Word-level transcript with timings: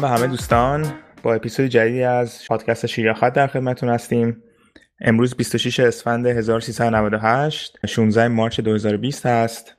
سلام 0.00 0.12
به 0.12 0.18
همه 0.18 0.26
دوستان. 0.26 0.92
با 1.22 1.34
اپیزود 1.34 1.66
جدیدی 1.66 2.02
از 2.02 2.42
پادکست 2.48 2.86
شیریاخت 2.86 3.32
در 3.32 3.46
خدمتتون 3.46 3.88
هستیم. 3.88 4.42
امروز 5.00 5.36
26 5.36 5.80
اسفند 5.80 6.26
1398 6.26 7.86
16 7.86 8.28
مارچ 8.28 8.60
2020 8.60 9.26
هست 9.26 9.76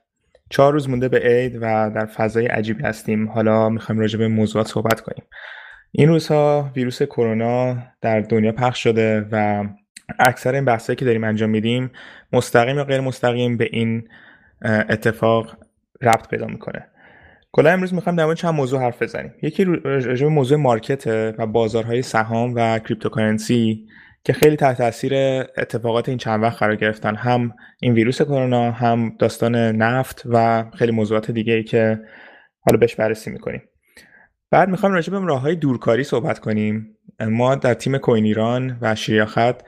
چهار 0.49 0.73
روز 0.73 0.89
مونده 0.89 1.07
به 1.07 1.19
عید 1.19 1.57
و 1.61 1.91
در 1.95 2.05
فضای 2.05 2.45
عجیبی 2.45 2.83
هستیم. 2.83 3.29
حالا 3.29 3.69
می‌خوایم 3.69 4.01
راجع 4.01 4.19
به 4.19 4.27
موضوعات 4.27 4.67
صحبت 4.67 5.01
کنیم. 5.01 5.23
این 5.91 6.09
روزها 6.09 6.71
ویروس 6.75 7.03
کرونا 7.03 7.77
در 8.01 8.19
دنیا 8.19 8.51
پخش 8.51 8.83
شده 8.83 9.27
و 9.31 9.65
اکثر 10.19 10.55
این 10.55 10.65
بحثایی 10.65 10.95
که 10.95 11.05
داریم 11.05 11.23
انجام 11.23 11.49
میدیم 11.49 11.91
مستقیم 12.33 12.77
یا 12.77 12.83
غیر 12.83 13.01
مستقیم 13.01 13.57
به 13.57 13.69
این 13.71 14.07
اتفاق 14.65 15.57
ربط 16.01 16.27
پیدا 16.27 16.47
می‌کنه. 16.47 16.90
کلا 17.53 17.69
امروز 17.71 17.93
می‌خوایم 17.93 18.17
در 18.17 18.25
مورد 18.25 18.37
چند 18.37 18.53
موضوع 18.53 18.79
حرف 18.79 19.01
بزنیم. 19.01 19.33
یکی 19.41 19.65
راجع 19.65 20.27
موضوع 20.27 20.57
market 20.57 21.07
و 21.37 21.47
بازارهای 21.47 22.01
سهام 22.01 22.53
و 22.55 22.79
cryptocurrency 22.79 23.85
که 24.23 24.33
خیلی 24.33 24.55
تحت 24.55 24.77
تاثیر 24.77 25.13
اتفاقات 25.57 26.09
این 26.09 26.17
چند 26.17 26.43
وقت 26.43 26.57
قرار 26.57 26.75
گرفتن. 26.75 27.15
هم 27.15 27.53
این 27.81 27.93
ویروس 27.93 28.21
کرونا 28.21 28.71
هم 28.71 29.15
داستان 29.19 29.55
نفت 29.55 30.23
و 30.25 30.65
خیلی 30.75 30.91
موضوعات 30.91 31.31
دیگه 31.31 31.53
ای 31.53 31.63
که 31.63 31.99
حالا 32.59 32.77
بهش 32.77 32.95
بررسی 32.95 33.31
می‌کنیم. 33.31 33.61
بعد 34.51 34.69
می‌خوایم 34.69 34.95
راجع 34.95 35.13
به 35.13 35.25
راه 35.25 35.41
های 35.41 35.55
دورکاری 35.55 36.03
صحبت 36.03 36.39
کنیم. 36.39 36.97
ما 37.19 37.55
در 37.55 37.73
تیم 37.73 37.97
کوین 37.97 38.25
ایران 38.25 38.77
و 38.81 38.95
شیریاخت 38.95 39.63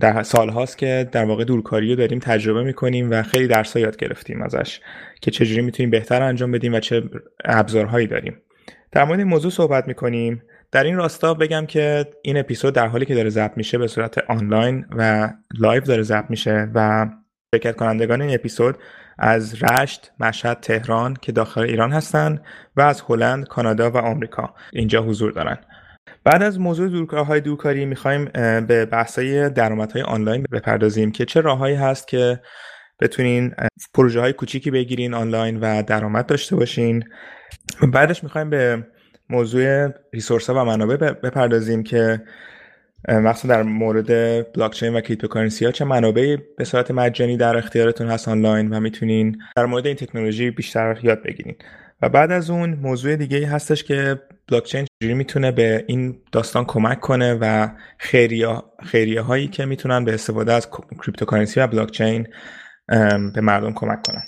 در 0.00 0.22
سال 0.22 0.48
هاست 0.48 0.78
که 0.78 1.08
در 1.12 1.24
واقع 1.24 1.44
دورکاری 1.44 1.90
رو 1.90 1.96
داریم 1.96 2.18
تجربه 2.18 2.62
می‌کنیم 2.62 3.10
و 3.10 3.22
خیلی 3.22 3.46
درس 3.46 3.76
یاد 3.76 3.96
گرفتیم 3.96 4.42
ازش 4.42 4.80
که 5.20 5.30
چجوری 5.30 5.62
می‌تونیم 5.62 5.90
بهتر 5.90 6.22
انجام 6.22 6.52
بدیم 6.52 6.74
و 6.74 6.80
چه 6.80 7.02
ابزارهایی 7.44 8.06
داریم 8.06 8.36
در 8.92 9.04
مورد 9.04 9.18
این 9.18 9.28
موضوع 9.28 9.50
صحبت 9.50 9.88
می‌کنیم 9.88 10.42
در 10.72 10.84
این 10.84 10.96
راستا 10.96 11.34
بگم 11.34 11.66
که 11.66 12.06
این 12.22 12.36
اپیزود 12.36 12.74
در 12.74 12.86
حالی 12.86 13.06
که 13.06 13.14
داره 13.14 13.30
ضبط 13.30 13.56
میشه 13.56 13.78
به 13.78 13.86
صورت 13.86 14.18
آنلاین 14.30 14.86
و 14.96 15.30
live 15.58 15.82
داره 15.82 16.02
ضبط 16.02 16.30
میشه 16.30 16.68
و 16.74 17.06
شرکت 17.54 17.76
کنندگان 17.76 18.22
این 18.22 18.34
اپیزود 18.34 18.78
از 19.18 19.62
رشت، 19.62 20.12
مشهد، 20.20 20.60
تهران 20.60 21.16
که 21.22 21.32
داخل 21.32 21.60
ایران 21.60 21.92
هستند 21.92 22.42
و 22.76 22.80
از 22.80 23.02
هلند، 23.08 23.48
کانادا 23.48 23.90
و 23.90 23.96
آمریکا 23.96 24.54
اینجا 24.72 25.02
حضور 25.02 25.32
دارن. 25.32 25.58
بعد 26.24 26.42
از 26.42 26.60
موضوع 26.60 26.88
دورکارهای 26.88 27.40
دورکاری 27.40 27.84
می‌خوایم 27.84 28.24
به 28.66 28.86
بحثای 28.86 29.50
درآمدهای 29.50 30.02
آنلاین 30.02 30.44
بپردازیم 30.52 31.12
که 31.12 31.24
چه 31.24 31.40
راههایی 31.40 31.76
هست 31.76 32.08
که 32.08 32.40
بتونین 33.00 33.54
پروژه 33.94 34.20
های 34.20 34.32
کوچیکی 34.32 34.70
بگیرین 34.70 35.14
آنلاین 35.14 35.60
و 35.60 35.82
درآمد 35.82 36.26
داشته 36.26 36.56
باشین. 36.56 37.04
بعدش 37.92 38.22
می‌خوایم 38.24 38.50
به 38.50 38.86
موضوع 39.30 39.88
resource 40.12 40.50
ها 40.50 40.62
و 40.62 40.64
منابع 40.64 40.96
بپردازیم 40.96 41.82
که 41.82 42.22
مخصوصا 43.08 43.48
در 43.48 43.62
مورد 43.62 44.08
بلاکچین 44.52 44.96
و 44.96 45.00
cryptocurrency 45.00 45.64
ها 45.64 45.70
چه 45.70 45.84
منابعی 45.84 46.38
به 46.58 46.64
صورت 46.64 46.90
مجانی 46.90 47.36
در 47.36 47.56
اختیارتون 47.56 48.06
هست 48.06 48.28
آنلاین 48.28 48.72
و 48.72 48.80
می‌تونین 48.80 49.38
در 49.56 49.66
مورد 49.66 49.86
این 49.86 49.96
تکنولوژی 49.96 50.50
بیشتر 50.50 50.98
یاد 51.02 51.22
بگیرین. 51.22 51.54
و 52.02 52.08
بعد 52.08 52.32
از 52.32 52.50
اون 52.50 52.74
موضوع 52.74 53.16
دیگه 53.16 53.46
هستش 53.46 53.84
که 53.84 54.20
بلاکچین 54.48 54.86
چجوری 55.00 55.14
می‌تونه 55.14 55.52
به 55.52 55.84
این 55.88 56.16
داستان 56.32 56.64
کمک 56.64 57.00
کنه 57.00 57.38
و 57.40 57.68
خیریه, 57.98 58.62
خیریه 58.86 59.20
هایی 59.20 59.48
که 59.48 59.64
می‌تونن 59.64 60.04
به 60.04 60.14
استفاده 60.14 60.52
از 60.52 60.68
کریپتوکارنسی 61.04 61.60
و 61.60 61.66
بلاکچین 61.66 62.28
به 63.34 63.40
مردم 63.40 63.72
کمک 63.72 64.02
کنن. 64.02 64.22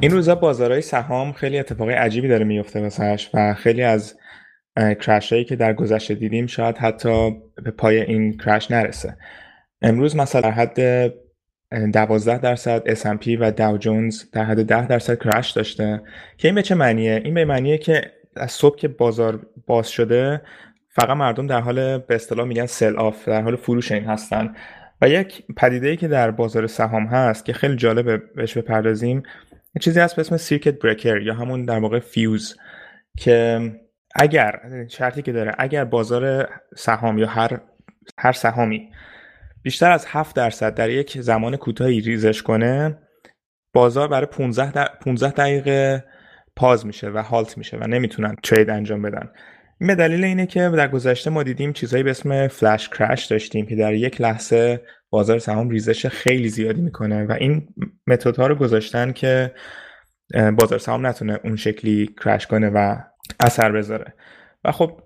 این 0.00 0.12
روزا 0.12 0.34
بازارهای 0.34 0.82
سهام 0.82 1.32
خیلی 1.32 1.58
اتفاقی 1.58 1.92
عجیبی 1.92 2.28
داره 2.28 2.44
میفته 2.44 2.80
واسش 2.80 3.30
و 3.34 3.54
خیلی 3.54 3.82
از 3.82 4.19
کرش 4.80 5.32
هایی 5.32 5.44
که 5.44 5.56
در 5.56 5.72
گذشته 5.72 6.14
دیدیم 6.14 6.46
شاید 6.46 6.78
حتی 6.78 7.30
به 7.64 7.70
پای 7.70 8.00
این 8.00 8.38
کرش 8.38 8.70
نرسه. 8.70 9.16
امروز 9.82 10.16
مثلا 10.16 10.40
در 10.40 10.50
حد 10.50 11.12
12 11.92 12.38
درصد 12.38 12.94
S&P 12.94 13.36
و 13.40 13.50
داو 13.50 13.78
جونز 13.78 14.24
در 14.32 14.44
حد 14.44 14.62
10 14.62 14.86
درصد 14.86 15.18
crash 15.22 15.50
داشته. 15.50 16.02
که 16.38 16.48
این 16.48 16.54
به 16.54 16.62
چه 16.62 16.74
معنیه؟ 16.74 17.22
این 17.24 17.34
به 17.34 17.44
معنیه 17.44 17.78
که 17.78 18.02
از 18.36 18.52
صبح 18.52 18.76
که 18.76 18.88
بازار 18.88 19.46
باز 19.66 19.88
شده 19.88 20.40
فقط 20.88 21.16
مردم 21.16 21.46
در 21.46 21.60
حال 21.60 21.98
به 21.98 22.14
اصطلاح 22.14 22.46
میگن 22.46 22.66
sell 22.66 22.96
off 22.96 23.28
در 23.28 23.42
حال 23.42 23.56
فروش 23.56 23.92
این 23.92 24.04
هستن. 24.04 24.54
و 25.02 25.08
یک 25.08 25.42
پدیده 25.56 25.88
ای 25.88 25.96
که 25.96 26.08
در 26.08 26.30
بازار 26.30 26.66
سهام 26.66 27.06
هست 27.06 27.44
که 27.44 27.52
خیلی 27.52 27.76
جالبه 27.76 28.16
بهش 28.16 28.58
بپردازیم 28.58 29.22
چیزی 29.80 30.00
هست 30.00 30.16
به 30.16 30.20
اسم 30.20 30.36
circuit 30.36 30.78
breaker 30.78 31.20
یا 31.20 31.34
همون 31.34 31.64
در 31.64 31.78
واقع 31.78 31.98
فیوز 31.98 32.56
که 33.18 33.60
اگر 34.14 34.60
شرطی 34.88 35.22
که 35.22 35.32
داره 35.32 35.52
اگر 35.58 35.84
بازار 35.84 36.48
سهام 36.76 37.18
یا 37.18 37.26
هر 37.26 37.60
هر 38.18 38.32
سهامی 38.32 38.90
بیشتر 39.62 39.90
از 39.90 40.06
7 40.08 40.36
درصد 40.36 40.74
در 40.74 40.90
یک 40.90 41.20
زمان 41.20 41.56
کوتاهی 41.56 42.00
ریزش 42.00 42.42
کنه 42.42 42.98
بازار 43.72 44.08
برای 44.08 44.26
15 44.26 44.72
در 44.72 44.88
15 45.00 45.30
دقیقه 45.30 46.04
پاز 46.56 46.86
میشه 46.86 47.10
و 47.10 47.18
هالت 47.18 47.58
میشه 47.58 47.76
و 47.76 47.86
نمی‌تونن 47.86 48.36
ترید 48.42 48.70
انجام 48.70 49.02
بدن. 49.02 49.28
این 49.80 49.86
به 49.86 49.94
دلیل 49.94 50.24
اینه 50.24 50.46
که 50.46 50.68
در 50.68 50.88
گذشته 50.88 51.30
ما 51.30 51.42
دیدیم 51.42 51.72
چیزایی 51.72 52.02
به 52.02 52.10
اسم 52.10 52.48
فلش 52.48 52.88
کرش 52.88 53.24
داشتیم 53.24 53.66
که 53.66 53.76
در 53.76 53.94
یک 53.94 54.20
لحظه 54.20 54.82
بازار 55.10 55.38
سهام 55.38 55.70
ریزش 55.70 56.06
خیلی 56.06 56.48
زیادی 56.48 56.80
می‌کنه 56.80 57.24
و 57.24 57.32
این 57.32 57.68
متد 58.06 58.36
ها 58.36 58.46
رو 58.46 58.54
گذاشتن 58.54 59.12
که 59.12 59.54
بازار 60.58 60.78
سهام 60.78 61.06
نتونه 61.06 61.40
اون 61.44 61.56
شکلی 61.56 62.14
کرش 62.24 62.46
کنه 62.46 62.70
و 62.74 62.96
اثر 63.40 63.72
بذاره. 63.72 64.14
و 64.64 64.72
خب 64.72 65.00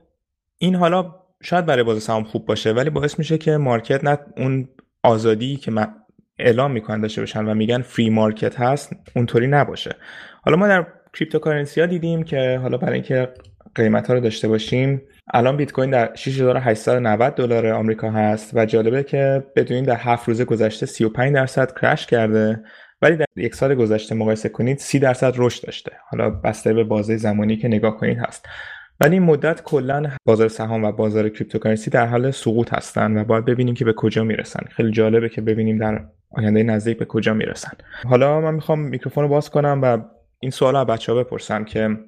این 0.59 0.75
حالا 0.75 1.15
شاید 1.43 1.67
برای 1.67 1.83
بازار 1.83 2.01
سهام 2.01 2.25
خوب 2.25 2.47
باشه 2.47 2.73
ولی 2.73 2.91
باعث 2.91 3.19
میشه 3.19 3.39
که 3.39 3.57
market 3.57 4.05
نه 4.05 4.19
اون 4.37 4.69
آزادی 5.03 5.57
که 5.57 5.73
اعلام 6.39 6.73
می‌کنن 6.73 7.01
داشته 7.01 7.23
باشن 7.23 7.45
و 7.45 7.55
میگن 7.55 7.83
free 7.83 8.11
market 8.11 8.61
هست 8.61 8.93
اونطوری 9.17 9.47
نباشه. 9.47 9.97
حالا 10.43 10.57
ما 10.57 10.69
در 10.69 10.87
cryptocurrency 11.15 11.81
ها 11.81 11.87
دیدیم 11.87 12.23
که 12.23 12.59
حالا 12.63 12.77
برای 12.77 12.95
اینکه 12.95 13.29
قیمت 13.75 14.09
ها 14.09 14.15
رو 14.15 14.21
داشته 14.21 14.49
باشیم 14.49 15.03
الان 15.33 15.57
بیت 15.57 15.73
کوین 15.73 15.91
در 15.91 16.15
6890 16.15 17.35
دلار 17.35 17.67
آمریکا 17.67 18.11
هست 18.11 18.51
و 18.55 18.67
جالبه 18.67 19.03
که 19.03 19.45
بدونید 19.57 19.85
در 19.85 19.97
هفت 19.97 20.29
روز 20.29 20.43
گذشته 20.43 20.87
35 20.87 21.35
درصد 21.35 21.79
crash 21.81 22.07
کرده. 22.07 22.63
ولی 23.03 23.16
در 23.16 23.27
یک 23.37 23.55
سال 23.55 23.75
گذشته 23.75 24.15
مقایسه 24.15 24.49
کنید 24.49 24.78
30 24.78 24.99
درصد 24.99 25.34
رشد 25.37 25.66
داشته. 25.66 25.93
حالا 26.10 26.31
بسته 26.31 26.72
به 26.72 26.84
بازه 26.84 27.16
زمانی 27.16 27.56
که 27.56 27.69
نگاه 27.69 27.97
کنید 27.97 28.19
هست. 28.19 28.47
ولی 29.00 29.12
این 29.12 29.22
مدت 29.22 29.62
کلا 29.62 30.10
بازار 30.25 30.49
سهام 30.49 30.84
و 30.84 30.93
بازار 30.93 31.28
cryptocurrency 31.29 31.91
در 31.91 32.06
حال 32.06 32.31
سقوط 32.31 32.75
هستن 32.75 33.16
و 33.16 33.25
باید 33.25 33.44
ببینیم 33.44 33.75
که 33.75 33.84
به 33.84 33.93
کجا 33.93 34.25
می‌رسن. 34.25 34.60
خیلی 34.71 34.91
جالبه 34.91 35.28
که 35.28 35.41
ببینیم 35.41 35.78
در 35.78 36.05
آینده 36.31 36.62
نزدیک 36.62 36.99
به 36.99 37.05
کجا 37.05 37.34
می‌رسن. 37.34 37.72
حالا 38.09 38.41
من 38.41 38.55
می‌خوام 38.55 38.81
میکروفون 38.81 39.25
رو 39.25 39.28
باز 39.28 39.50
کنم 39.50 39.81
و 39.82 39.99
این 40.41 40.50
سوال 40.50 40.76
از 40.76 40.87
بچه 40.87 41.12
ها 41.12 41.19
بپرسم 41.19 41.65
که 41.65 41.99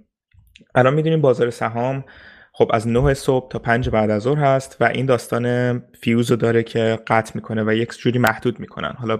الان 0.74 0.94
می‌دونیم 0.94 1.20
بازار 1.20 1.50
سهام 1.50 2.04
خب 2.52 2.70
از 2.72 2.88
9 2.88 3.14
صبح 3.14 3.48
تا 3.48 3.58
5 3.58 3.90
بعد 3.90 4.10
از 4.10 4.22
ظهر 4.22 4.38
هست 4.38 4.76
و 4.80 4.84
این 4.84 5.06
داستان 5.06 5.78
فیوز 6.00 6.30
رو 6.30 6.36
داره 6.36 6.62
که 6.62 6.98
قطع 7.06 7.32
می‌کنه 7.34 7.64
و 7.64 7.72
یک 7.72 7.92
جوری 7.98 8.18
محدود 8.18 8.60
می‌کنن. 8.60 8.92
حالا 8.98 9.18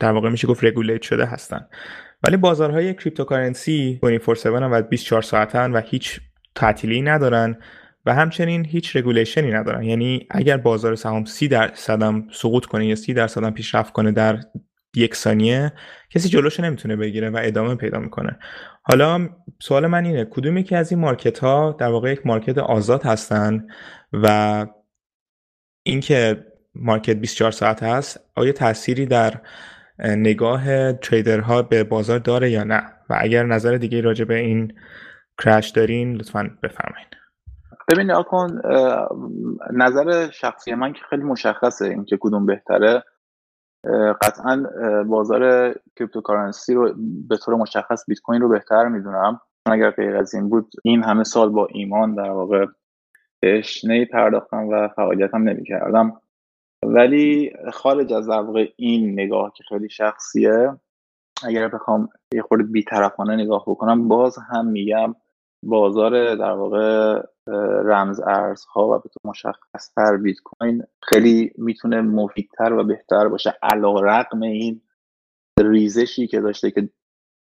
در 0.00 0.12
واقع 0.12 0.28
میشه 0.28 0.48
گفت 0.48 0.64
regulate 0.64 1.02
شده 1.02 1.26
هستن. 1.26 1.66
ولی 2.26 2.36
بازارهای 2.36 2.94
cryptocurrency 2.94 4.00
24/7 4.02 4.46
و 4.46 4.82
24 4.82 5.22
ساعتن 5.22 5.72
و 5.72 5.80
هیچ 5.80 6.20
تعطیلی 6.54 7.02
ندارن 7.02 7.58
و 8.06 8.14
همچنین 8.14 8.64
هیچ 8.64 8.96
regulation 8.96 9.45
ی 9.45 9.50
ندارن. 9.50 9.82
یعنی 9.82 10.26
اگر 10.30 10.56
بازار 10.56 10.94
سهام 10.94 11.24
30 11.24 11.48
درصد 11.48 12.02
هم 12.02 12.28
سقوط 12.32 12.66
کنه 12.66 12.86
یا 12.86 12.94
30 12.94 13.14
درصد 13.14 13.44
هم 13.44 13.54
پیشرفت 13.54 13.92
کنه 13.92 14.12
در 14.12 14.40
یک 14.96 15.14
ثانیه 15.14 15.72
کسی 16.10 16.28
جلوش 16.28 16.60
نمی‌تونه 16.60 16.96
بگیره 16.96 17.30
و 17.30 17.40
ادامه 17.42 17.74
پیدا 17.74 17.98
می‌کنه. 17.98 18.38
حالا 18.82 19.28
سوال 19.62 19.86
من 19.86 20.04
اینه 20.04 20.24
کدوم 20.24 20.56
یکی 20.56 20.74
از 20.74 20.92
این 20.92 21.00
market 21.00 21.38
ها 21.38 21.76
در 21.78 21.88
واقع 21.88 22.12
یک 22.12 22.26
market 22.26 22.58
آزاد 22.58 23.02
هستن 23.02 23.66
و 24.12 24.66
اینکه 25.82 26.46
market 26.74 27.16
24 27.16 27.50
ساعت 27.50 27.82
هست 27.82 28.20
آیا 28.36 28.52
تأثیری 28.52 29.06
در 29.06 29.40
نگاه 29.98 30.92
trader 30.92 31.52
ها 31.52 31.62
به 31.62 31.84
بازار 31.84 32.18
داره 32.18 32.50
یا 32.50 32.64
نه؟ 32.64 32.82
و 33.10 33.16
اگر 33.20 33.46
نظر 33.46 33.76
دیگه 33.76 34.00
راجع 34.00 34.24
به 34.24 34.34
این 34.34 34.72
crash 35.38 35.70
دارین 35.70 36.16
لطفا 36.16 36.50
بفرمایید 36.62 37.08
ببین 37.88 38.10
آکن 38.10 38.60
نظر 39.72 40.30
شخصی 40.30 40.74
من 40.74 40.92
که 40.92 41.00
خیلی 41.10 41.22
مشخصه 41.22 41.84
اینکه 41.84 42.18
کدوم 42.20 42.46
بهتره. 42.46 43.02
قطعا 44.22 44.66
بازار 45.08 45.74
cryptocurrency 45.96 46.74
رو 46.74 46.94
به 47.28 47.36
طور 47.36 47.54
مشخص 47.54 48.04
بیت 48.08 48.20
کوین 48.20 48.40
رو 48.40 48.48
بهتر 48.48 48.88
می‌دونم. 48.88 49.40
اگر 49.66 49.90
غیر 49.90 50.16
از 50.16 50.34
این 50.34 50.48
بود 50.48 50.72
این 50.84 51.02
همه 51.02 51.24
سال 51.24 51.50
با 51.50 51.66
ایمان 51.70 52.14
در 52.14 52.30
واقع 52.30 52.66
بهش 53.40 53.84
نمی 53.84 54.04
پرداختم 54.04 54.68
و 54.68 54.88
فعالیتم 54.88 55.42
نمی 55.42 55.64
کردم 55.64 56.20
ولی 56.84 57.52
خارج 57.72 58.12
از 58.12 58.28
در 58.28 58.68
این 58.76 59.12
نگاه 59.12 59.52
که 59.56 59.64
خیلی 59.68 59.88
شخصیه 59.88 60.76
اگر 61.46 61.68
بخوام 61.68 62.08
یه 62.34 62.42
خورده 62.42 62.64
بیطرفانه 62.64 63.36
نگاه 63.36 63.64
بکنم 63.66 64.08
باز 64.08 64.38
هم 64.50 64.66
میگم 64.66 65.14
بازار 65.62 66.34
در 66.34 66.50
واقع 66.50 67.22
رمز 67.84 68.20
ارزها 68.20 68.86
و 68.88 68.98
به 68.98 69.08
طور 69.08 69.30
مشخصتر 69.30 70.16
بیت 70.16 70.36
کوین 70.44 70.82
خیلی 71.02 71.52
می‌تونه 71.58 72.00
مفیدتر 72.00 72.72
و 72.72 72.84
بهتر 72.84 73.28
باشه. 73.28 73.54
علا 73.62 74.00
رقم 74.00 74.42
این 74.42 74.80
ریزشی 75.60 76.26
که 76.26 76.40
داشته 76.40 76.70
که 76.70 76.88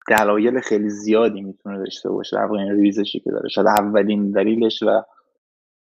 دلایل 0.08 0.60
خیلی 0.60 0.88
زیادی 0.88 1.42
می‌تونه 1.42 1.78
داشته 1.78 2.10
باشه 2.10 2.36
در 2.36 2.52
این 2.52 2.72
ریزشی 2.72 3.20
که 3.20 3.30
داره. 3.30 3.48
شاید 3.48 3.66
اولین 3.66 4.30
دلیلش 4.30 4.82
و 4.82 5.02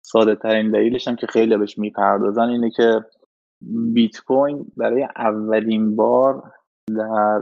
ساده 0.01 0.35
ترین 0.35 0.71
دلیلش 0.71 1.07
هم 1.07 1.15
که 1.15 1.27
خیلی 1.27 1.57
بهش 1.57 1.77
می‌پردازن 1.77 2.49
اینه 2.49 2.69
که 2.69 3.05
بیت 3.93 4.19
کوین 4.19 4.65
برای 4.77 5.07
اولین 5.15 5.95
بار 5.95 6.51
در 6.87 7.39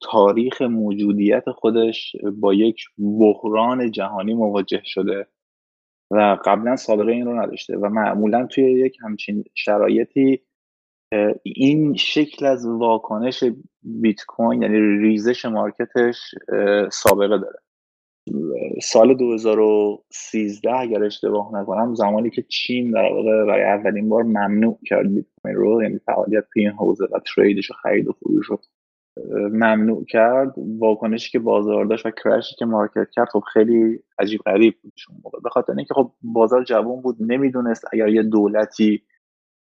تاریخ 0.00 0.62
موجودیت 0.62 1.50
خودش 1.50 2.16
با 2.40 2.54
یک 2.54 2.84
بحران 2.98 3.90
جهانی 3.90 4.34
مواجه 4.34 4.82
شده 4.84 5.26
و 6.10 6.38
قبلا 6.44 6.76
سابقه 6.76 7.12
این 7.12 7.26
رو 7.26 7.42
نداشته 7.42 7.76
و 7.76 7.88
معمولا 7.88 8.46
توی 8.46 8.64
یک 8.64 8.96
همچین 9.02 9.44
شرایطی 9.54 10.40
این 11.42 11.94
شکل 11.94 12.46
از 12.46 12.66
واکنش 12.66 13.44
بیت 13.82 14.24
کوین 14.28 14.62
یعنی 14.62 14.78
ریزش 14.78 15.44
مارکتش 15.44 16.34
سابقه 16.92 17.38
داره. 17.38 17.58
سال 18.82 19.14
2013 19.14 20.80
اگر 20.80 21.04
اشتباه 21.04 21.54
نکنم 21.54 21.94
زمانی 21.94 22.30
که 22.30 22.42
چین 22.42 22.90
در 22.90 23.12
واقع 23.12 23.44
برای 23.46 23.64
اولین 23.64 24.08
بار 24.08 24.22
ممنوع 24.22 24.78
کرد 24.86 25.14
بیت 25.14 25.26
کوین 25.42 25.54
رو 25.54 25.82
یعنی 25.82 25.98
فعالیت 25.98 26.44
توی 26.52 26.62
این 26.62 26.72
حوزه 26.72 27.04
و 27.04 27.20
trade 27.34 27.60
ش 27.60 27.70
و 27.70 27.74
خرید 27.74 28.08
و 28.08 28.12
فروش 28.12 28.46
رو 28.46 28.58
ممنوع 29.52 30.04
کرد. 30.04 30.54
واکنشی 30.78 31.30
که 31.30 31.38
بازار 31.38 31.84
داشت 31.84 32.06
و 32.06 32.10
crash 32.10 32.47
ی 32.47 32.54
که 32.58 32.64
market 32.64 33.10
کرد 33.12 33.28
خب 33.28 33.42
خیلی 33.52 33.98
عجیب 34.18 34.40
غریب 34.40 34.74
بود 34.82 34.92
موقع. 35.24 35.40
به 35.40 35.50
خاطر 35.50 35.72
اینکه 35.76 35.94
خب 35.94 36.12
بازار 36.22 36.64
جوان 36.64 37.02
بود 37.02 37.16
نمی‌دونست 37.20 37.84
اگر 37.92 38.08
یه 38.08 38.22
دولتی 38.22 39.02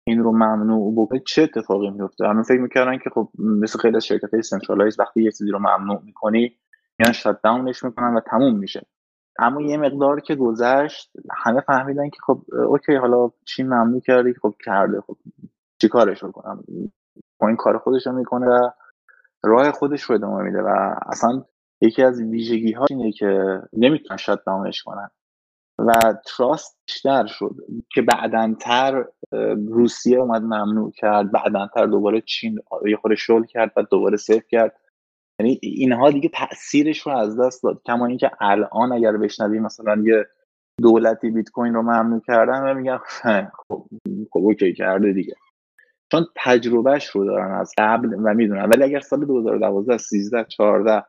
این 0.07 0.19
رو 0.19 0.33
ممنوع 0.33 0.95
بکنه 0.97 1.23
چه 1.27 1.43
اتفاقی 1.43 1.91
میفته 1.91 2.27
همه 2.27 2.43
فکر 2.43 2.61
می‌کردن 2.61 2.99
که 2.99 3.11
خب 3.11 3.29
مثل 3.39 3.79
خیلی 3.79 3.97
از 3.97 4.07
شرکت 4.07 4.35
های 4.35 4.43
centralize 4.43 5.01
وقتی 5.01 5.23
یه 5.23 5.31
چیزی 5.31 5.51
رو 5.51 5.59
ممنوع 5.59 6.03
می‌کنی 6.05 6.57
میان 7.03 7.13
شات 7.13 7.41
داونش 7.43 7.85
می‌کنن 7.85 8.15
و 8.15 8.21
تموم 8.21 8.59
میشه. 8.59 8.87
اما 9.39 9.63
یه 9.63 9.77
مقدار 9.77 10.21
که 10.21 10.35
گذشت 10.35 11.11
همه 11.45 11.61
فهمیدن 11.61 12.11
که 12.11 12.19
خب 12.27 12.43
okay 12.55 12.95
حالا 12.95 13.31
چی 13.45 13.63
ممنوع 13.63 14.01
کردی؟ 14.01 14.35
خب 14.35 14.55
کرده 14.65 15.01
خب 15.01 15.17
چیکارش 15.81 16.23
رو 16.23 16.33
کنم؟ 16.33 16.65
این 17.41 17.57
کار 17.57 17.79
خودش 17.79 18.07
رو 18.07 18.13
می‌کنه 18.13 18.47
و 18.47 18.71
راه 19.43 19.71
خودش 19.71 20.03
رو 20.03 20.15
ادامه 20.15 20.43
میده 20.43 20.63
و 20.63 20.95
اصلا 21.07 21.45
یکی 21.81 22.03
از 22.03 22.21
ویژگی 22.21 22.73
ها 22.73 22.87
اینه 22.91 23.13
که 23.13 23.63
نمی‌تونن 23.73 24.17
شات 24.17 24.45
داونش 24.47 24.83
کنن. 24.83 25.11
و 25.79 25.93
trust 26.27 26.79
بیشتر 26.87 27.27
شد 27.27 27.57
که 27.95 28.03
بعدنتر 28.03 29.05
روسیه 29.69 30.19
اومد 30.19 30.43
ممنوع 30.43 30.93
کرد 30.93 31.33
بعدنتر 31.33 31.87
دوباره 31.87 32.21
چین 32.21 32.59
یه 32.87 32.97
خورده 32.97 33.15
شل 33.15 33.45
کرد 33.45 33.73
و 33.77 33.83
دوباره 33.83 34.17
سفت 34.17 34.45
کرد. 34.49 34.77
یعنی 35.41 35.59
اینها 35.63 36.11
دیگه 36.11 36.29
تاثیرش 36.29 37.01
رو 37.01 37.13
از 37.13 37.41
دست 37.41 37.63
داد. 37.63 37.83
کما 37.87 38.07
اینکه 38.07 38.31
الان 38.41 38.93
اگر 38.93 39.17
بشنوی 39.17 39.61
مثلا 39.61 40.03
یه 40.05 40.27
دولتی 40.83 41.31
بیت 41.31 41.51
کوین 41.51 41.75
رو 41.75 41.83
ممنوع 41.83 42.21
کردن 42.27 42.71
و 42.71 42.75
میگن 42.75 42.99
خب 43.69 43.87
خب 44.31 44.41
okay 44.41 44.73
کرده 44.73 45.13
دیگه. 45.13 45.35
چون 46.13 46.27
تجربهش 46.37 47.07
رو 47.07 47.25
دارن 47.25 47.55
از 47.55 47.73
قبل 47.79 48.15
و 48.25 48.35
می‌دونن. 48.35 48.65
ولی 48.65 48.83
اگر 48.83 49.01
سال 49.01 49.25
2012 49.25 49.99
13 49.99 50.45
14 50.45 51.05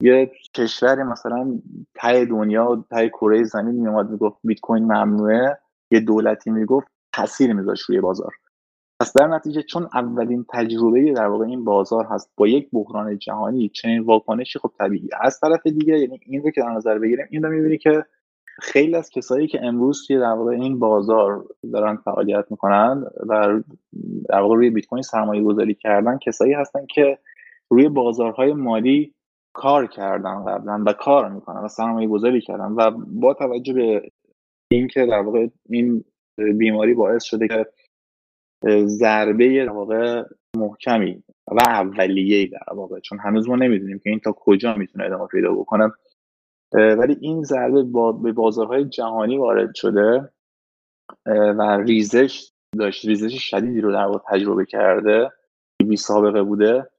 یه 0.00 0.32
کشور 0.54 1.02
مثلا 1.02 1.60
ته 1.94 2.26
دنیا 2.26 2.84
ته 2.90 3.08
کره 3.08 3.44
زمین 3.44 3.74
میومد 3.74 4.10
می‌گفت 4.10 4.36
بیت 4.44 4.60
کوین 4.60 4.84
ممنوعه 4.84 5.58
یه 5.90 6.00
دولتی 6.00 6.50
می‌گفت 6.50 6.86
تاثیر 7.12 7.52
میذاشت 7.52 7.84
روی 7.84 8.00
بازار. 8.00 8.32
پس 9.04 9.16
در 9.16 9.26
نتیجه 9.26 9.62
چون 9.62 9.88
اولین 9.94 10.46
تجربه 10.48 11.12
در 11.12 11.26
واقع 11.26 11.44
این 11.44 11.64
بازار 11.64 12.04
هست 12.04 12.32
با 12.36 12.48
یک 12.48 12.68
بحران 12.72 13.18
جهانی 13.18 13.68
چنین 13.68 14.02
واکنشی 14.02 14.58
خب 14.58 14.70
طبیعی 14.78 15.08
از 15.20 15.40
طرف 15.40 15.66
دیگه 15.66 15.98
یعنی 15.98 16.20
این 16.26 16.42
رو 16.42 16.50
که 16.50 16.60
در 16.60 16.70
نظر 16.70 16.98
بگیریم 16.98 17.26
این 17.30 17.42
رو 17.42 17.50
می‌بینی 17.50 17.78
که 17.78 18.04
خیلی 18.60 18.94
از 18.94 19.10
کسایی 19.10 19.46
که 19.46 19.64
امروز 19.64 20.06
توی 20.06 20.18
در 20.18 20.32
واقع 20.32 20.50
این 20.50 20.78
بازار 20.78 21.44
دارن 21.72 21.96
فعالیت 21.96 22.44
می‌کنن 22.50 23.04
و 23.28 23.60
در 24.28 24.40
واقع 24.40 24.56
روی 24.56 24.70
بیت 24.70 24.86
کوین 24.86 25.02
سرمایه 25.02 25.42
گذاری 25.42 25.74
کردن 25.74 26.18
کسایی 26.18 26.52
هستن 26.52 26.86
که 26.86 27.18
روی 27.70 27.88
بازارهای 27.88 28.52
مالی 28.52 29.14
کار 29.52 29.86
کردن 29.86 30.44
قبلا 30.44 30.82
و 30.86 30.92
کار 30.92 31.28
می‌کنن 31.28 31.60
و 31.64 31.68
سرمایه 31.68 32.08
گذاری 32.08 32.40
کردن 32.40 32.72
و 32.72 32.90
با 33.06 33.34
توجه 33.34 33.72
به 33.72 34.10
اینکه 34.70 35.06
در 35.06 35.20
واقع 35.20 35.46
این 35.68 36.04
بیماری 36.58 36.94
باعث 36.94 37.24
شده 37.24 37.48
که 37.48 37.66
ضربه 38.86 39.64
در 39.64 39.70
واقع 39.70 40.22
محکمی 40.56 41.22
و 41.46 41.60
اولیه 41.66 42.46
در 42.46 42.74
واقع. 42.74 43.00
چون 43.00 43.18
هنوز 43.18 43.48
ما 43.48 43.56
نمی‌دونیم 43.56 43.98
که 43.98 44.10
این 44.10 44.20
تا 44.20 44.32
کجا 44.32 44.74
می‌تونه 44.74 45.04
ادامه 45.04 45.26
پیدا 45.26 45.52
بکنه. 45.52 45.92
ولی 46.72 47.16
این 47.20 47.42
ضربه 47.42 47.82
با 47.82 48.12
به 48.12 48.32
بازارهای 48.32 48.84
جهانی 48.84 49.38
وارد 49.38 49.74
شده 49.74 50.30
و 51.26 51.62
ریزش 51.86 52.50
داشت 52.78 53.04
ریزش 53.04 53.50
شدیدی 53.50 53.80
رو 53.80 53.92
در 53.92 54.04
واقع 54.04 54.18
تجربه 54.28 54.66
کرده. 54.66 55.30
بی 55.88 55.96
سابقه 55.96 56.42
بوده. 56.42 56.90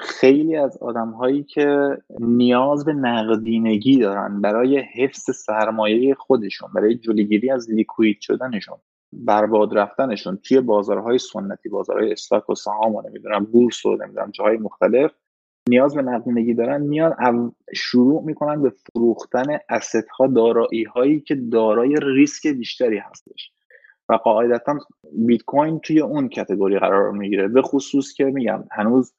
خیلی 0.00 0.56
از 0.56 0.78
آدم 0.78 1.10
هایی 1.10 1.42
که 1.42 1.98
نیاز 2.20 2.84
به 2.84 2.92
نقدینگی 2.92 3.98
دارن 3.98 4.40
برای 4.40 4.78
حفظ 4.78 5.36
سرمایه 5.36 6.14
خودشون 6.14 6.70
برای 6.74 6.94
جلوگیری 6.94 7.50
از 7.50 7.70
لیکوید 7.70 8.20
شدنشون 8.20 8.78
برباد 9.12 9.78
رفتنشون 9.78 10.36
توی 10.36 10.60
بازارهای 10.60 11.18
سنتی 11.18 11.68
بازارهای 11.68 12.12
استاک 12.12 12.50
و 12.50 12.54
سهام 12.54 12.94
و 12.94 13.02
نمی‌دونم 13.08 13.44
بورس 13.44 13.86
و 13.86 13.96
نمی‌دونم 13.96 14.30
جاهای 14.30 14.56
مختلف 14.56 15.10
نیاز 15.68 15.94
به 15.94 16.02
نقدینگی 16.02 16.54
دارن 16.54 16.82
میان 16.82 17.54
شروع 17.74 18.22
می‌کنن 18.24 18.62
به 18.62 18.70
فروختن 18.70 19.58
اسست 19.68 20.08
ها 20.08 20.26
دارایی 20.26 20.84
هایی 20.84 21.20
که 21.20 21.34
دارای 21.34 21.96
ریسک 22.02 22.46
بیشتری 22.46 22.98
هستش. 22.98 23.52
و 24.08 24.14
قاعدتا 24.14 24.78
بیت 25.12 25.42
کوین 25.42 25.80
توی 25.80 26.00
اون 26.00 26.28
کتگوری 26.28 26.78
قرار 26.78 27.10
می‌گیره 27.10 27.48
به 27.48 27.62
خصوص 27.62 28.12
که 28.12 28.24
میگم 28.24 28.64
هنوز 28.70 29.14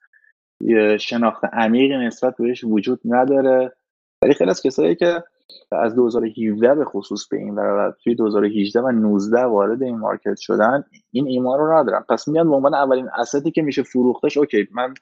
شناخت 0.99 1.45
عمیق 1.45 1.91
نسبت 1.91 2.35
بهش 2.39 2.63
وجود 2.63 2.99
نداره. 3.05 3.73
ولی 4.21 4.33
خیلی 4.33 4.49
از 4.49 4.61
کسایی 4.61 4.95
که 4.95 5.23
از 5.71 5.95
2017 5.95 6.75
به 6.75 6.85
خصوص 6.85 7.27
به 7.27 7.37
این 7.37 7.55
و 7.55 7.91
توی 8.03 8.15
2018 8.15 8.81
و 8.81 8.91
19 8.91 9.43
وارد 9.43 9.83
این 9.83 9.97
market 9.97 10.37
شدن 10.37 10.83
این 11.11 11.27
ایمان 11.27 11.59
رو 11.59 11.77
ندارن 11.77 12.05
پس 12.09 12.27
میان 12.27 12.49
به 12.49 12.55
عنوان 12.55 12.73
اولین 12.73 13.09
asset 13.17 13.46
ی 13.46 13.51
که 13.51 13.61
میشه 13.61 13.83
فروختش 13.83 14.37
okay 14.37 14.67
من 14.71 14.93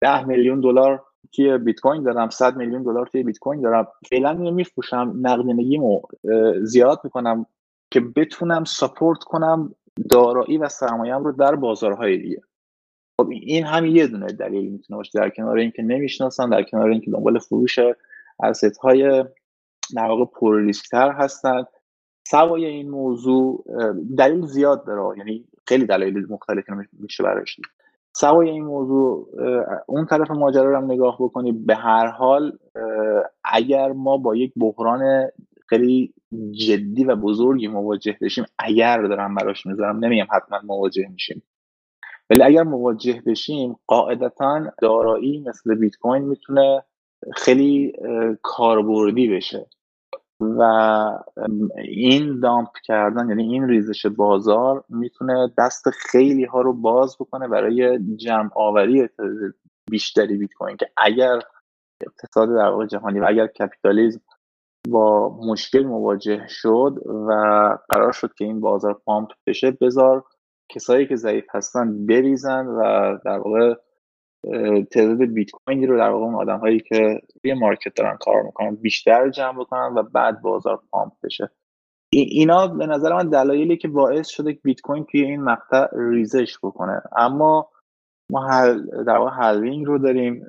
10 0.00 0.24
میلیون 0.24 0.60
دلار 0.60 1.02
توی 1.32 1.58
بیت 1.58 1.80
کوین 1.80 2.02
دارم 2.02 2.30
100 2.30 2.56
میلیون 2.56 2.82
دلار 2.82 3.06
توی 3.06 3.22
بیت 3.22 3.38
کوین 3.38 3.60
دارم. 3.60 3.88
فعلا 4.10 4.30
اینو 4.30 4.50
میفروشم 4.50 5.14
نقدینگیمو 5.20 6.00
زیاد 6.62 7.00
می‌کنم 7.04 7.46
که 7.90 8.00
بتونم 8.00 8.64
support 8.64 9.18
کنم 9.18 9.74
دارایی 10.10 10.58
و 10.58 10.68
سرمایه‌ام 10.68 11.24
رو 11.24 11.32
در 11.32 11.54
بازارهای 11.54 12.18
دیگه. 12.18 12.42
خب 13.20 13.28
این 13.30 13.64
هم 13.64 13.86
یه 13.86 14.06
دونه 14.06 14.26
دلیل 14.26 14.72
می‌تونه 14.72 14.96
باشه. 14.96 15.18
در 15.18 15.30
کنار 15.30 15.58
اینکه 15.58 15.82
نمی‌شناسن 15.82 16.50
در 16.50 16.62
کنار 16.62 16.88
اینکه 16.88 17.10
دنبال 17.10 17.38
فروش 17.38 17.78
اسست 18.42 18.76
های 18.76 19.24
در 19.96 20.06
واقع 20.06 20.24
پر 20.24 20.60
ریسکتر 20.60 21.12
هستن. 21.12 21.64
سوای 22.26 22.64
این 22.64 22.90
موضوع 22.90 23.64
دلیل 24.18 24.46
زیاد 24.46 24.86
داره. 24.86 25.18
یعنی 25.18 25.44
خیلی 25.66 25.86
دلایل 25.86 26.26
مختلفی 26.30 26.72
میشه 26.92 27.24
براش 27.24 27.60
سوای 28.16 28.50
این 28.50 28.64
موضوع 28.64 29.28
اون 29.86 30.06
طرف 30.06 30.30
ماجرا 30.30 30.70
رو 30.70 30.76
هم 30.76 30.92
نگاه 30.92 31.16
بکنی 31.20 31.52
به 31.52 31.74
هر 31.74 32.06
حال 32.06 32.58
اگر 33.44 33.92
ما 33.92 34.16
با 34.16 34.36
یک 34.36 34.52
بحران 34.56 35.28
خیلی 35.66 36.14
جدی 36.50 37.04
و 37.04 37.16
بزرگی 37.16 37.68
مواجه 37.68 38.16
بشیم 38.20 38.44
اگر 38.58 39.02
دارم 39.02 39.34
براش 39.34 39.66
می‌ذارم 39.66 40.04
نمیم 40.04 40.26
حتما 40.30 40.60
مواجه 40.64 41.08
میشیم. 41.08 41.42
ولی 42.30 42.42
اگر 42.42 42.62
مواجه 42.62 43.22
بشیم 43.26 43.76
قاعدتا 43.86 44.60
دارایی 44.82 45.40
مثل 45.40 45.74
بیت 45.74 45.96
کوین 45.96 46.22
می‌تونه 46.22 46.82
خیلی 47.32 47.92
کاربردی 48.42 49.28
بشه. 49.28 49.66
و 50.40 50.62
این 51.84 52.40
dump 52.40 52.68
کردن 52.84 53.28
یعنی 53.28 53.42
این 53.42 53.68
ریزش 53.68 54.06
بازار 54.06 54.84
می‌تونه 54.88 55.52
دست 55.58 55.90
خیلی 55.90 56.44
ها 56.44 56.60
رو 56.60 56.72
باز 56.72 57.16
بکنه 57.20 57.48
برای 57.48 57.98
جمع 58.16 58.50
آوری 58.54 59.08
بیشتری 59.90 60.36
بیت 60.36 60.52
کوین 60.52 60.76
که 60.76 60.90
اگر 60.96 61.40
اقتصاد 62.06 62.48
در 62.48 62.68
واقع 62.68 62.86
جهانی 62.86 63.20
و 63.20 63.24
اگر 63.28 63.46
کپیتالیزم 63.46 64.20
با 64.88 65.38
مشکل 65.42 65.84
مواجه 65.84 66.46
شد 66.48 67.02
و 67.06 67.32
قرار 67.88 68.12
شد 68.12 68.34
که 68.34 68.44
این 68.44 68.60
بازار 68.60 69.02
pump 69.04 69.28
بشه 69.46 69.70
بذار 69.70 70.24
کسایی 70.68 71.06
که 71.06 71.16
ضعیف 71.16 71.44
هستن 71.50 72.06
بریزن 72.06 72.66
و 72.66 72.82
در 73.24 73.38
واقع 73.38 73.74
تعداد 74.90 75.22
بیت 75.22 75.50
کوینی 75.50 75.86
رو 75.86 75.98
در 75.98 76.10
واقع 76.10 76.24
اون 76.24 76.34
آدم 76.34 76.58
هایی 76.58 76.80
که 76.80 77.20
روی 77.44 77.54
market 77.54 77.94
دارن 77.94 78.16
کار 78.16 78.42
می‌کنن 78.42 78.74
بیشتر 78.74 79.30
جمع 79.30 79.60
بکنن 79.60 79.94
و 79.94 80.02
بعد 80.02 80.42
بازار 80.42 80.80
pump 80.90 81.12
بشه. 81.22 81.50
اینا 82.12 82.66
به 82.66 82.86
نظر 82.86 83.12
من 83.12 83.28
دلایلی 83.28 83.76
که 83.76 83.88
باعث 83.88 84.28
شده 84.28 84.52
که 84.52 84.60
بیت 84.64 84.80
کوین 84.80 85.04
توی 85.04 85.24
این 85.24 85.42
مقطع 85.42 85.86
ریزش 85.92 86.58
بکنه. 86.62 87.02
اما 87.16 87.68
ما 88.30 88.48
در 89.06 89.16
واقع 89.16 89.30
halving 89.34 89.86
رو 89.86 89.98
داریم 89.98 90.46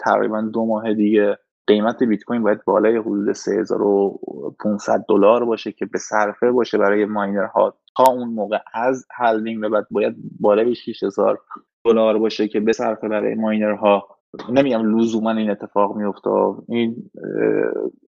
تقریبا 0.00 0.40
دو 0.40 0.66
ماه 0.66 0.94
دیگه 0.94 1.38
قیمت 1.66 2.02
بیت 2.02 2.24
کوین 2.24 2.42
باید 2.42 2.64
بالای 2.64 2.96
حدود 2.96 3.32
3500 3.32 5.04
دلار 5.08 5.44
باشه 5.44 5.72
که 5.72 5.86
به 5.86 5.98
صرفه 5.98 6.50
باشه 6.50 6.78
برای 6.78 7.04
ماینرها 7.04 7.74
تا 7.96 8.04
اون 8.12 8.28
موقع. 8.28 8.58
از 8.74 9.06
halving 9.10 9.60
به 9.60 9.68
بعد 9.68 9.86
باید 9.90 10.16
بالای 10.40 10.74
6000 10.74 11.40
دلار 11.84 12.18
باشه 12.18 12.48
که 12.48 12.60
به 12.60 12.72
صرفه 12.72 13.08
برای 13.08 13.34
ماینرها. 13.34 14.18
نمیگم 14.48 14.98
لزوما 14.98 15.30
این 15.30 15.50
اتفاق 15.50 15.96
میفته 15.96 16.30
این 16.68 17.10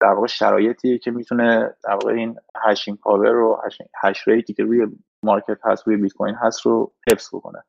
در 0.01 0.13
واقع 0.13 0.27
شرایطیه 0.27 0.97
که 0.97 1.11
می‌تونه 1.11 1.75
در 1.83 1.93
واقع 1.93 2.13
این 2.13 2.35
hashing 2.65 2.97
power 2.97 3.29
رو 3.31 3.61
hash 4.03 4.27
rate 4.27 4.48
ی 4.48 4.53
که 4.53 4.63
روی 4.63 4.87
market 5.23 5.57
هست 5.63 5.87
روی 5.87 5.97
بیت 5.97 6.13
کوین 6.13 6.35
هست 6.35 6.65
رو 6.65 6.91
حفظ 7.11 7.35
بکنه. 7.35 7.63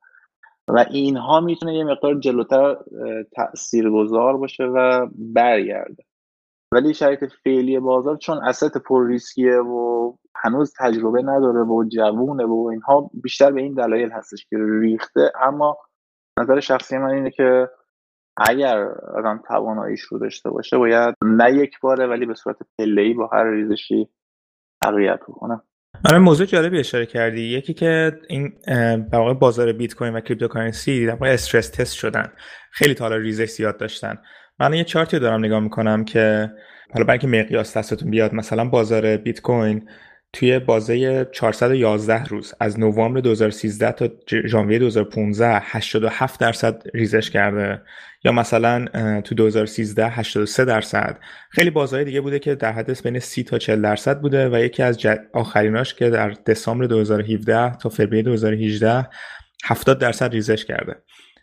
و 0.68 0.84
اینها 0.90 1.40
می‌تونه 1.40 1.74
یه 1.74 1.84
مقدار 1.84 2.14
جلوتر 2.14 2.76
تاثیرگذار 3.36 4.36
باشه 4.36 4.64
و 4.64 5.08
برگرده. 5.18 6.04
ولی 6.74 6.94
شرایط 6.94 7.24
فعلی 7.44 7.80
بازار 7.80 8.16
چون 8.16 8.38
asset 8.38 8.78
پر 8.78 9.06
ریسکیه 9.06 9.56
و 9.56 10.12
هنوز 10.34 10.74
تجربه 10.78 11.22
نداره 11.22 11.62
و 11.62 11.84
جوونه 11.84 12.44
و 12.44 12.68
اینها 12.72 13.10
بیشتر 13.22 13.50
به 13.50 13.60
این 13.60 13.74
دلایل 13.74 14.10
هستش 14.10 14.46
که 14.50 14.56
ریخته. 14.80 15.32
اما 15.40 15.78
نظر 16.40 16.60
شخصی 16.60 16.98
من 16.98 17.10
اینه 17.10 17.30
که 17.30 17.68
اگر 18.36 18.84
آدم 19.18 19.42
تواناییش 19.48 20.00
رو 20.00 20.18
داشته 20.18 20.50
باشه 20.50 20.78
باید 20.78 21.14
نه 21.24 21.52
یک 21.52 21.80
باره 21.82 22.06
ولی 22.06 22.26
به 22.26 22.34
صورت 22.34 22.56
پله 22.78 23.14
با 23.14 23.30
هر 23.32 23.50
ریزشی 23.50 24.08
تقویت 24.82 25.20
بکنه. 25.28 25.60
آره 26.10 26.18
موضوع 26.18 26.46
جالبی 26.46 26.78
اشاره 26.78 27.06
کردی. 27.06 27.40
یکی 27.40 27.74
که 27.74 28.20
این 28.28 28.52
در 29.12 29.34
بازار 29.34 29.72
بیت 29.72 29.94
کوین 29.94 30.14
و 30.14 30.20
cryptocurrency 30.20 31.06
در 31.06 31.12
واقع 31.12 31.28
stress 31.32 31.70
test 31.70 31.94
شدن. 31.94 32.32
خیلی 32.72 32.94
تا 32.94 33.08
ریزش 33.08 33.48
زیاد 33.48 33.76
داشتن. 33.76 34.18
من 34.60 34.74
یه 34.74 34.84
چارتی 34.84 35.18
دارم 35.18 35.44
نگاه 35.44 35.60
می‌کنم 35.60 36.04
که 36.04 36.50
حالا 36.94 37.06
برای 37.06 37.18
اینکه 37.22 37.38
مقیاس 37.38 37.76
دستتون 37.76 38.10
بیاد 38.10 38.34
مثلا 38.34 38.64
بازار 38.64 39.16
بیت 39.16 39.40
کوین 39.40 39.88
توی 40.32 40.58
بازه 40.58 41.24
411 41.32 42.24
روز 42.24 42.54
از 42.60 42.80
نوامبر 42.80 43.20
2013 43.20 43.92
تا 43.92 44.08
ژانویه 44.46 44.78
2015 44.78 45.58
87 45.64 46.40
درصد 46.40 46.82
ریزش 46.94 47.30
کرده. 47.30 47.82
یا 48.24 48.32
مثلا 48.32 48.86
تو 49.20 49.34
2013 49.34 50.08
83 50.08 50.64
درصد. 50.64 51.18
خیلی 51.50 51.70
بازهای 51.70 52.04
دیگه 52.04 52.20
بوده 52.20 52.38
که 52.38 52.54
در 52.54 52.72
حد 52.72 53.02
بین 53.02 53.18
30 53.18 53.44
تا 53.44 53.58
40 53.58 53.82
درصد 53.82 54.20
بوده 54.20 54.48
و 54.48 54.64
یکی 54.64 54.82
از 54.82 54.98
آخریناش 55.32 55.94
که 55.94 56.10
در 56.10 56.30
دسامبر 56.30 56.86
2017 56.86 57.76
تا 57.76 57.88
فوریه 57.88 58.22
2018 58.22 59.08
70 59.64 59.98
درصد 59.98 60.32
ریزش 60.32 60.64
کرده. 60.64 60.96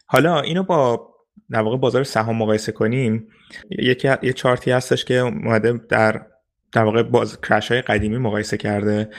حالا 0.05 0.39
اینو 0.39 0.63
با 0.63 1.09
در 1.51 1.61
واقع 1.61 1.77
بازار 1.77 2.03
سهام 2.03 2.37
مقایسه 2.37 2.71
کنیم 2.71 3.27
یکی 3.69 4.09
یه 4.21 4.33
چارتی 4.33 4.71
هستش 4.71 5.05
که 5.05 5.13
اومده 5.13 5.73
در 5.89 6.25
در 6.73 6.83
واقع 6.83 7.03
باز 7.03 7.41
کرش 7.41 7.71
های 7.71 7.81
قدیمی 7.81 8.17
مقایسه 8.17 8.57
کرده 8.57 9.09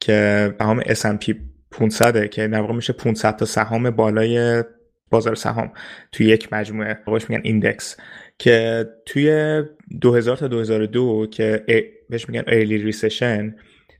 که 0.00 0.54
سهام 0.58 0.82
S&P 0.82 1.34
500 1.70 2.26
که 2.26 2.48
در 2.48 2.60
واقع 2.60 2.74
میشه 2.74 2.92
500 2.92 3.36
تا 3.36 3.44
سهام 3.44 3.90
بالای 3.90 4.64
بازار 5.10 5.34
سهام 5.34 5.72
توی 6.12 6.26
یک 6.26 6.52
مجموعه. 6.52 6.98
بهش 7.06 7.30
میگن 7.30 7.42
index 7.44 7.96
که 8.38 8.86
توی 9.06 9.62
2000 10.00 10.36
تا 10.36 10.48
2002 10.48 11.26
که 11.30 11.64
بهش 12.10 12.28
میگن 12.28 12.44
early 12.46 12.78
recession 12.78 13.56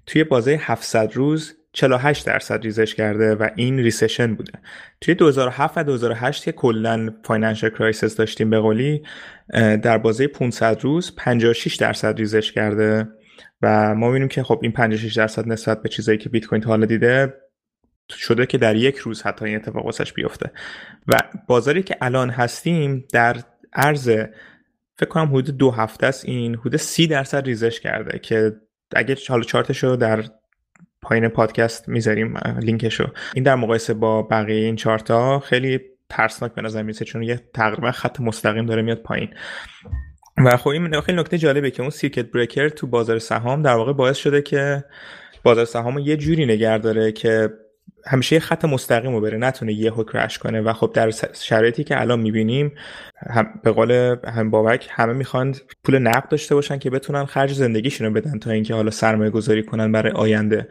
توی 0.07 0.25
بازه 0.25 0.61
700 0.63 1.13
روز 1.15 1.55
48 1.77 2.27
درصد 2.27 2.63
ریزش 2.63 2.95
کرده 2.95 3.35
و 3.35 3.49
این 3.57 3.79
recession 3.79 4.35
بوده. 4.35 4.53
توی 5.01 5.15
2007 5.15 5.79
و 5.79 5.83
2008 5.83 6.45
که 6.45 6.53
کلا 6.53 7.15
financial 7.25 7.71
crisis 7.71 8.17
داشتیم 8.17 8.51
به 8.51 8.61
قولی 8.61 9.03
در 9.83 9.99
بازه 9.99 10.27
500 10.27 10.81
روز 10.81 11.17
56 11.17 11.75
درصد 11.75 12.19
ریزش 12.19 12.53
کرده 12.53 13.09
و 13.63 13.95
ما 13.95 14.07
می‌بینیم 14.07 14.29
که 14.29 14.43
خب 14.43 14.59
این 14.63 14.73
56 14.73 15.15
درصد 15.15 15.49
نسبت 15.49 15.83
به 15.83 15.89
چیزایی 15.89 16.19
که 16.19 16.29
بیت 16.29 16.47
کوین 16.47 16.63
تا 16.63 16.69
حالا 16.69 16.87
دیده 16.87 17.35
شده 18.11 18.47
که 18.47 18.59
در 18.59 18.77
یک 18.77 18.97
روز 18.97 19.23
حتی 19.23 19.45
این 19.45 19.57
اتفاق 19.57 19.85
واسش 19.85 20.13
بیفته. 20.13 20.51
و 21.07 21.17
بازاری 21.47 21.83
که 21.83 21.97
الان 22.01 22.31
هستیم 22.31 23.05
در 23.13 23.37
عرض 23.73 24.09
فکر 24.99 25.09
کنم 25.09 25.37
حدود 25.37 25.57
دو 25.57 25.71
هفته 25.71 26.07
است 26.07 26.25
این 26.25 26.55
حدود 26.55 26.77
سی 26.77 27.07
درصد 27.07 27.47
ریزش 27.47 27.81
کرده 27.81 28.19
که 28.19 28.57
اگه 28.97 29.17
حالا 29.29 29.43
چارتش 29.43 29.85
رو 29.85 29.97
در 29.97 30.25
پایین 31.07 31.29
پادکست 31.29 31.89
می‌ذاریم 31.89 32.37
لینکشو. 32.61 33.07
این 33.35 33.45
در 33.45 33.55
مقایسه 33.55 33.95
با 33.95 34.23
بقیه 34.23 34.65
این 34.65 34.77
چارت 34.77 35.11
ها 35.11 35.39
خیلی 35.39 35.81
ترسناک 36.09 36.55
به 36.55 36.63
نظر 36.63 36.83
می‌رسه 36.83 37.05
چون 37.05 37.23
یه 37.23 37.41
تقریبا 37.55 37.91
خط 37.91 38.21
مستقیم 38.21 38.67
داره 38.67 38.83
میاد 38.83 38.99
پایین. 38.99 39.29
و 40.45 40.57
خب 40.57 40.69
این 40.69 41.01
خیلی 41.01 41.21
نکته 41.21 41.39
جالبه 41.39 41.71
که 41.71 41.83
اون 41.83 41.91
سیرکت 41.91 42.31
بریکر 42.31 42.69
تو 42.69 42.87
بازار 42.87 43.19
سهام 43.19 43.63
در 43.63 43.75
واقع 43.75 43.93
باعث 43.93 44.17
شده 44.17 44.43
که 44.43 44.85
بازار 45.43 45.65
سهام 45.65 45.99
یه 45.99 46.17
جوری 46.17 46.45
نگه 46.47 46.79
داره 46.79 47.13
که 47.13 47.51
همیشه 48.07 48.37
یه 48.37 48.41
خط 48.41 48.65
مستقیم 48.65 49.13
رو 49.13 49.21
بره 49.21 49.39
نتونه 49.39 49.73
یهو 49.73 50.05
کرش 50.05 50.39
کنه. 50.39 50.61
و 50.61 50.73
خب 50.73 50.91
در 50.95 51.11
شرایطی 51.35 51.85
که 51.85 52.01
الان 52.01 52.21
می‌بینیم 52.21 52.73
هم 53.31 53.61
به 53.65 53.73
قول 53.73 54.17
هم 54.25 54.51
بابک 54.51 54.89
همه 54.91 55.13
می‌خوان 55.13 55.55
پول 55.85 55.99
نقد 55.99 56.29
داشته 56.29 56.55
باشن 56.55 56.79
که 56.79 56.91
بتونن 56.91 57.25
خرج 57.25 57.53
زندگیشون 57.53 58.07
رو 58.07 58.13
بدن 58.13 58.39
تا 58.39 58.51
اینکه 58.51 58.75
حالا 58.75 58.91
سرمایه 58.91 59.31
گذاری 59.31 59.63
کنن 59.63 59.93
برای 59.93 60.13
آینده. 60.13 60.69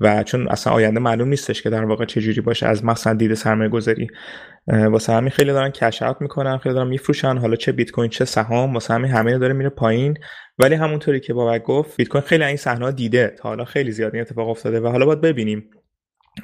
و 0.00 0.22
چون 0.22 0.48
اصلا 0.48 0.72
آینده 0.72 1.00
معلوم 1.00 1.28
نیستش 1.28 1.62
که 1.62 1.70
در 1.70 1.84
واقع 1.84 2.04
چه 2.04 2.20
جوری 2.20 2.40
باشه 2.40 2.66
از 2.66 2.84
مثلا 2.84 3.14
دید 3.14 3.34
سرمایه 3.34 3.70
گذاری. 3.70 4.08
واسه 4.66 5.12
همین 5.12 5.30
خیلی 5.30 5.52
دارن 5.52 5.70
کش 5.70 6.02
اوت 6.02 6.16
می‌کنن 6.20 6.58
خیلی 6.58 6.74
دارن 6.74 6.88
میفروشن. 6.88 7.38
حالا 7.38 7.56
چه 7.56 7.72
بیت 7.72 7.90
کوین 7.90 8.10
چه 8.10 8.24
سهام 8.24 8.74
واسه 8.74 8.94
همین 8.94 9.10
همه 9.10 9.38
داره 9.38 9.52
میره 9.52 9.70
پایین. 9.70 10.18
ولی 10.58 10.74
همونطوری 10.74 11.20
که 11.20 11.34
بابک 11.34 11.62
گفت 11.62 11.96
بیت 11.96 12.08
کوین 12.08 12.24
خیلی 12.24 12.44
این 12.44 12.56
صحنه 12.56 12.92
دیده 12.92 13.34
تا 13.38 13.48
حالا 13.48 13.64
خیلی 13.64 13.92
زیاد 13.92 14.14
این 14.14 14.20
اتفاق 14.20 14.48
افتاده. 14.48 14.80
و 14.80 14.86
حالا 14.86 15.06
باید 15.06 15.20
ببینیم 15.20 15.70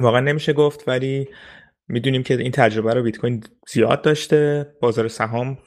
واقعا 0.00 0.20
نمیشه 0.20 0.52
گفت 0.52 0.88
ولی 0.88 1.28
می‌دونیم 1.88 2.22
که 2.22 2.34
این 2.34 2.52
تجربه 2.52 2.94
رو 2.94 3.02
بیت 3.02 3.18
کوین 3.18 3.44
زیاد 3.68 4.02
داشته. 4.02 4.66
بازار 4.80 5.08
سهام 5.08 5.58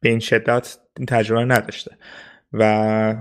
به 0.00 0.08
این 0.08 0.18
شدت 0.18 0.78
این 0.96 1.06
تجربه 1.06 1.44
نداشته. 1.44 1.90
و 2.52 2.64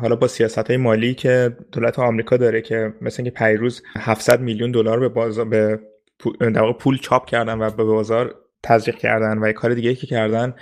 حالا 0.01 0.15
با 0.15 0.27
سیاست 0.27 0.67
های 0.67 0.77
مالی 0.77 1.13
که 1.13 1.57
دولت 1.71 1.99
آمریکا 1.99 2.37
داره 2.37 2.61
که 2.61 2.93
مثل 3.01 3.23
اینکه 3.23 3.39
پیروز 3.39 3.83
700 3.95 4.41
میلیون 4.41 4.71
دلار 4.71 4.99
به 4.99 5.09
بازار 5.09 5.45
به 5.45 5.79
واقع 6.39 6.73
پول 6.73 6.97
چاپ 6.97 7.25
کردن 7.25 7.61
و 7.61 7.69
به 7.69 7.83
بازار 7.83 8.35
تزریق 8.63 8.95
کردن 8.95 9.37
و 9.37 9.47
یه 9.47 9.53
کار 9.53 9.73
دیگه 9.73 9.95
که 9.95 10.07
کردن 10.07 10.53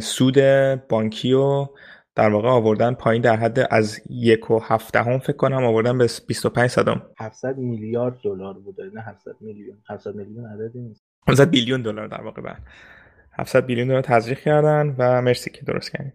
سود 0.00 0.38
بانکی 0.88 1.32
و 1.32 1.66
در 2.14 2.28
واقع 2.28 2.48
آوردن 2.48 2.94
پایین 2.94 3.22
در 3.22 3.36
حد 3.36 3.68
از 3.70 4.00
یک 4.10 4.50
و 4.50 4.58
هفته 4.58 5.18
فکر 5.18 5.32
کنم 5.32 5.64
آوردن 5.64 5.98
به 5.98 6.08
25 6.28 6.70
صدم. 6.70 7.02
700 7.18 7.58
میلیارد 7.58 8.18
دلار 8.24 8.54
بوده. 8.54 8.82
نه 8.94 9.00
700 9.00 9.32
میلیون. 9.40 9.76
700 9.90 10.14
میلیون 10.14 10.46
عددی 10.46 10.80
نیست. 10.80 11.04
700 11.28 11.50
بیلیون 11.50 11.82
دلار 11.82 12.06
در 12.06 12.22
واقع 12.22 12.42
بعد. 12.42 12.62
700 13.32 13.66
بیلیون 13.66 13.88
دلار 13.88 14.02
تزریق 14.02 14.38
کردن 14.38 14.94
و 14.98 15.22
مرسی 15.22 15.50
که 15.50 15.62
درست 15.64 15.92
کردین. 15.92 16.12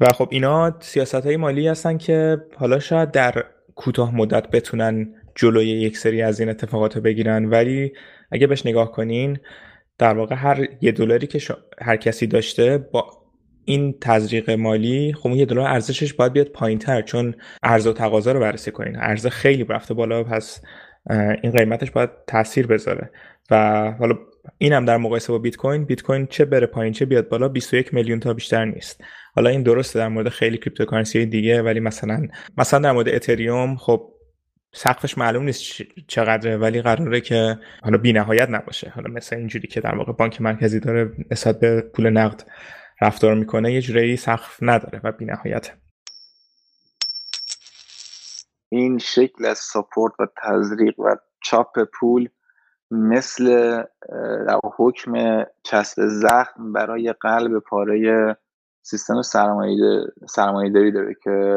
و 0.00 0.06
خب 0.06 0.28
اینا 0.30 0.80
سیاست 0.80 1.14
های 1.14 1.36
مالی 1.36 1.68
هستن 1.68 1.98
که 1.98 2.44
حالا 2.56 2.78
شاید 2.78 3.10
در 3.10 3.44
کوتاه 3.74 4.14
مدت 4.14 4.50
بتونن 4.50 5.14
جلوی 5.34 5.66
یک 5.66 5.98
سری 5.98 6.22
از 6.22 6.40
این 6.40 6.48
اتفاقات 6.48 6.96
رو 6.96 7.02
بگیرن. 7.02 7.44
ولی 7.44 7.92
اگه 8.30 8.46
بهش 8.46 8.66
نگاه 8.66 8.92
کنین 8.92 9.38
در 9.98 10.14
واقع 10.14 10.34
هر 10.34 10.68
یه 10.80 10.92
دلاری 10.92 11.26
که 11.26 11.40
هر 11.82 11.96
کسی 11.96 12.26
داشته 12.26 12.78
با 12.78 13.15
این 13.66 13.94
تزریق 14.00 14.50
مالی 14.50 15.14
خب 15.22 15.30
یه 15.30 15.46
دلار 15.46 15.66
ارزشش 15.66 16.14
باید 16.14 16.32
بیاد 16.32 16.48
پایین 16.48 16.78
تر 16.78 17.02
چون 17.02 17.34
عرضه 17.62 17.90
و 17.90 17.92
تقاضا 17.92 18.32
رو 18.32 18.40
بررسی 18.40 18.70
کنین. 18.70 18.96
عرضه 18.96 19.30
خیلی 19.30 19.64
رفته 19.64 19.94
بالا 19.94 20.24
پس 20.24 20.60
این 21.42 21.52
قیمتش 21.52 21.90
باید 21.90 22.10
تاثیر 22.26 22.66
بذاره. 22.66 23.10
و 23.50 23.56
حالا 23.98 24.18
اینم 24.58 24.84
در 24.84 24.96
مقایسه 24.96 25.32
با 25.32 25.38
بیت 25.38 25.56
کوین 25.56 25.84
بیت 25.84 26.02
کوین 26.02 26.26
چه 26.26 26.44
بره 26.44 26.66
پایین 26.66 26.92
چه 26.92 27.04
بیاد 27.04 27.28
بالا 27.28 27.48
21 27.48 27.94
میلیون 27.94 28.20
تا 28.20 28.34
بیشتر 28.34 28.64
نیست. 28.64 29.04
حالا 29.34 29.50
این 29.50 29.62
درسته 29.62 29.98
در 29.98 30.08
مورد 30.08 30.28
خیلی 30.28 30.58
cryptocurrency 30.58 31.26
دیگه 31.26 31.62
ولی 31.62 31.80
مثلا 31.80 32.28
مثلا 32.58 32.80
در 32.80 32.92
مورد 32.92 33.08
اتریوم 33.08 33.76
خب 33.76 34.12
سقفش 34.72 35.18
معلوم 35.18 35.44
نیست 35.44 35.82
چقدره 36.06 36.56
ولی 36.56 36.82
قراره 36.82 37.20
که 37.20 37.58
حالا 37.82 37.98
بی 37.98 38.12
نهایت 38.12 38.50
نباشه. 38.50 38.92
حالا 38.94 39.10
مثل 39.10 39.36
اینجوری 39.36 39.68
که 39.68 39.80
در 39.80 39.94
واقع 39.94 40.12
بانک 40.12 40.40
مرکزی 40.40 40.80
داره 40.80 41.12
نسبت 41.30 41.60
به 41.60 41.80
پول 41.80 42.10
نقد 42.10 42.42
رفتار 43.00 43.34
می‌کنه 43.34 43.72
یه 43.72 43.80
جوری 43.80 44.16
سقف 44.16 44.58
نداره 44.62 45.00
و 45.04 45.12
بی 45.12 45.24
نهایت 45.24 45.72
این 48.68 48.98
شکل 48.98 49.44
از 49.44 49.58
support 49.58 50.12
و 50.18 50.26
تزریق 50.42 51.00
و 51.00 51.16
چاپ 51.44 51.84
پول 51.84 52.28
مثل 52.90 53.82
حکم 54.76 55.44
چسب 55.62 56.06
زخم 56.06 56.72
برای 56.72 57.14
قلب 57.20 57.58
پاره 57.58 58.36
سیستم 58.82 59.22
سرمایه 59.22 60.70
داری 60.74 60.92
داره 60.92 61.16
که 61.24 61.56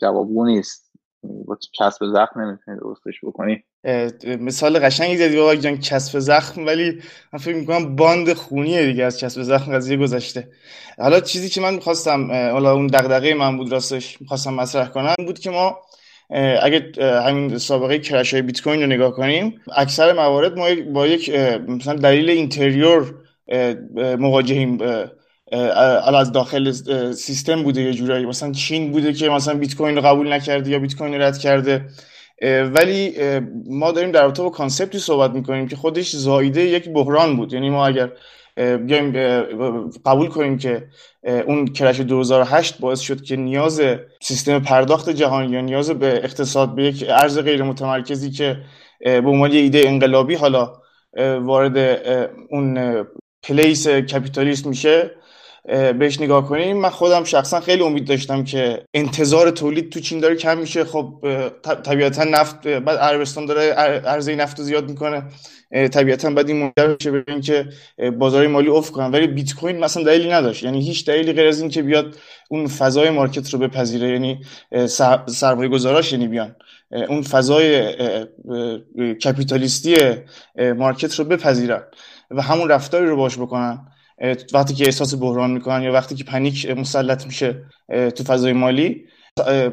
جوابگو 0.00 0.46
نیست. 0.46 0.87
با 1.22 1.58
کسب 1.80 2.06
زخم 2.06 2.40
نمی‌تونی 2.40 2.78
درستش 2.80 3.20
بکنی. 3.22 3.64
مثال 4.40 4.78
قشنگی 4.78 5.16
زدی 5.16 5.36
بابا 5.36 5.54
جان 5.54 5.78
کسب 5.78 6.18
زخم 6.18 6.66
ولی 6.66 7.02
من 7.32 7.38
فکر 7.38 7.56
می‌کنم 7.56 7.96
باند 7.96 8.32
خونیه 8.32 8.86
دیگه 8.86 9.04
از 9.04 9.18
کسب 9.18 9.42
زخم 9.42 9.72
قضیه 9.72 9.96
گذشته. 9.96 10.48
حالا 10.98 11.20
چیزی 11.20 11.48
که 11.48 11.60
من 11.60 11.74
می‌خواستم 11.74 12.32
حالا 12.32 12.72
اون 12.72 12.86
دغدغه 12.86 13.34
من 13.34 13.56
بود 13.56 13.72
راستش 13.72 14.20
می‌خواستم 14.20 14.54
مطرح 14.54 14.88
کنم 14.88 15.14
بود 15.26 15.38
که 15.38 15.50
ما 15.50 15.78
اگه 16.62 16.92
همین 17.00 17.58
سابقه 17.58 17.98
کرش 17.98 18.32
های 18.34 18.42
بیت 18.42 18.62
کوین 18.62 18.80
رو 18.80 18.86
نگاه 18.86 19.12
کنیم 19.12 19.60
اکثر 19.76 20.12
موارد 20.12 20.58
ما 20.58 20.66
با 20.92 21.06
یک 21.06 21.30
مثلا 21.68 21.94
دلیل 21.94 22.30
interior 22.30 23.14
مواجهیم 24.18 24.78
از 25.52 26.32
داخل 26.32 26.72
سیستم 27.12 27.62
بوده 27.62 27.82
یه 27.82 27.92
جورایی. 27.92 28.26
مثلا 28.26 28.52
چین 28.52 28.92
بوده 28.92 29.12
که 29.12 29.28
مثلا 29.28 29.54
بیت 29.54 29.76
کوین 29.76 29.96
رو 29.96 30.02
قبول 30.02 30.32
نکرده 30.32 30.70
یا 30.70 30.78
بیت 30.78 30.96
کوین 30.96 31.14
رد 31.14 31.38
کرده. 31.38 31.84
ولی 32.74 33.14
ما 33.66 33.92
داریم 33.92 34.10
در 34.10 34.22
رابطه 34.22 34.42
با 34.42 34.50
concept 34.50 34.92
ی 34.92 34.98
صحبت 34.98 35.30
می‌کنیم 35.30 35.68
که 35.68 35.76
خودش 35.76 36.16
زایده 36.16 36.60
یک 36.60 36.88
بحران 36.88 37.36
بود. 37.36 37.52
یعنی 37.52 37.70
ما 37.70 37.86
اگر 37.86 38.10
بیایم 38.56 39.12
قبول 40.06 40.28
کنیم 40.28 40.58
که 40.58 40.86
اون 41.46 41.66
crash 41.66 42.00
2008 42.00 42.78
باعث 42.80 43.00
شد 43.00 43.22
که 43.22 43.36
نیاز 43.36 43.82
سیستم 44.22 44.58
پرداخت 44.58 45.10
جهانی 45.10 45.52
یا 45.52 45.60
نیاز 45.60 45.90
به 45.90 46.06
اقتصاد 46.06 46.74
به 46.74 46.84
یک 46.84 47.04
ارز 47.08 47.38
غیر 47.38 47.62
متمرکزی 47.62 48.30
که 48.30 48.56
به 49.00 49.28
عنوان 49.28 49.50
ایده 49.50 49.82
انقلابی 49.86 50.34
حالا 50.34 50.72
وارد 51.40 51.78
اون 52.50 53.04
پلیس 53.42 53.88
کپیتالیست 53.88 54.66
میشه 54.66 55.10
بهش 55.98 56.20
نگاه 56.20 56.48
کنیم. 56.48 56.76
من 56.76 56.88
خودم 56.88 57.24
شخصا 57.24 57.60
خیلی 57.60 57.82
امید 57.82 58.04
داشتم 58.04 58.44
که 58.44 58.84
انتظار 58.94 59.50
تولید 59.50 59.90
تو 59.90 60.00
چین 60.00 60.20
داره 60.20 60.34
کم 60.36 60.58
میشه. 60.58 60.84
خب 60.84 61.24
طبیعتا 61.62 62.24
نفت 62.24 62.66
بعد 62.66 62.98
عربستان 62.98 63.46
داره 63.46 63.62
عرضه 64.06 64.34
نفت 64.34 64.58
رو 64.58 64.64
زیاد 64.64 64.90
می‌کنه. 64.90 65.22
طبیعتا 65.92 66.30
بعد 66.30 66.48
این 66.48 66.56
منجر 66.62 66.94
بشه 66.94 67.10
به 67.10 67.24
اینکه 67.28 67.68
بازار 68.18 68.46
مالی 68.46 68.68
افت 68.68 68.92
کنن. 68.92 69.10
ولی 69.10 69.26
بیت 69.26 69.54
کوین 69.54 69.78
مثلا 69.78 70.02
دلیلی 70.02 70.30
نداشت. 70.30 70.62
یعنی 70.62 70.80
هیچ 70.80 71.06
دلیلی 71.06 71.32
غیر 71.32 71.46
از 71.48 71.60
اینکه 71.60 71.82
بیاد 71.82 72.16
اون 72.48 72.66
فضای 72.66 73.10
مارکت 73.10 73.50
رو 73.50 73.58
بپذیره. 73.58 74.08
یعنی 74.08 74.40
سرمایه 75.26 75.68
گذاراش 75.68 76.12
یعنی 76.12 76.28
بیان. 76.28 76.56
اون 77.08 77.22
فضای 77.22 77.94
کپیتالیستی 79.24 79.96
مارکت 80.76 81.14
رو 81.14 81.24
بپذیرن 81.24 81.82
و 82.30 82.42
همون 82.42 82.68
رفتاری 82.68 83.06
رو 83.06 83.16
باش 83.16 83.38
بکنن. 83.38 83.78
وقتی 84.52 84.74
که 84.74 84.84
احساس 84.84 85.14
بحران 85.14 85.50
می‌کنن 85.50 85.82
یا 85.82 85.92
وقتی 85.92 86.14
که 86.14 86.24
پنیک 86.24 86.70
مسلط 86.70 87.26
میشه 87.26 87.62
تو 87.88 88.24
فضای 88.24 88.52
مالی 88.52 89.04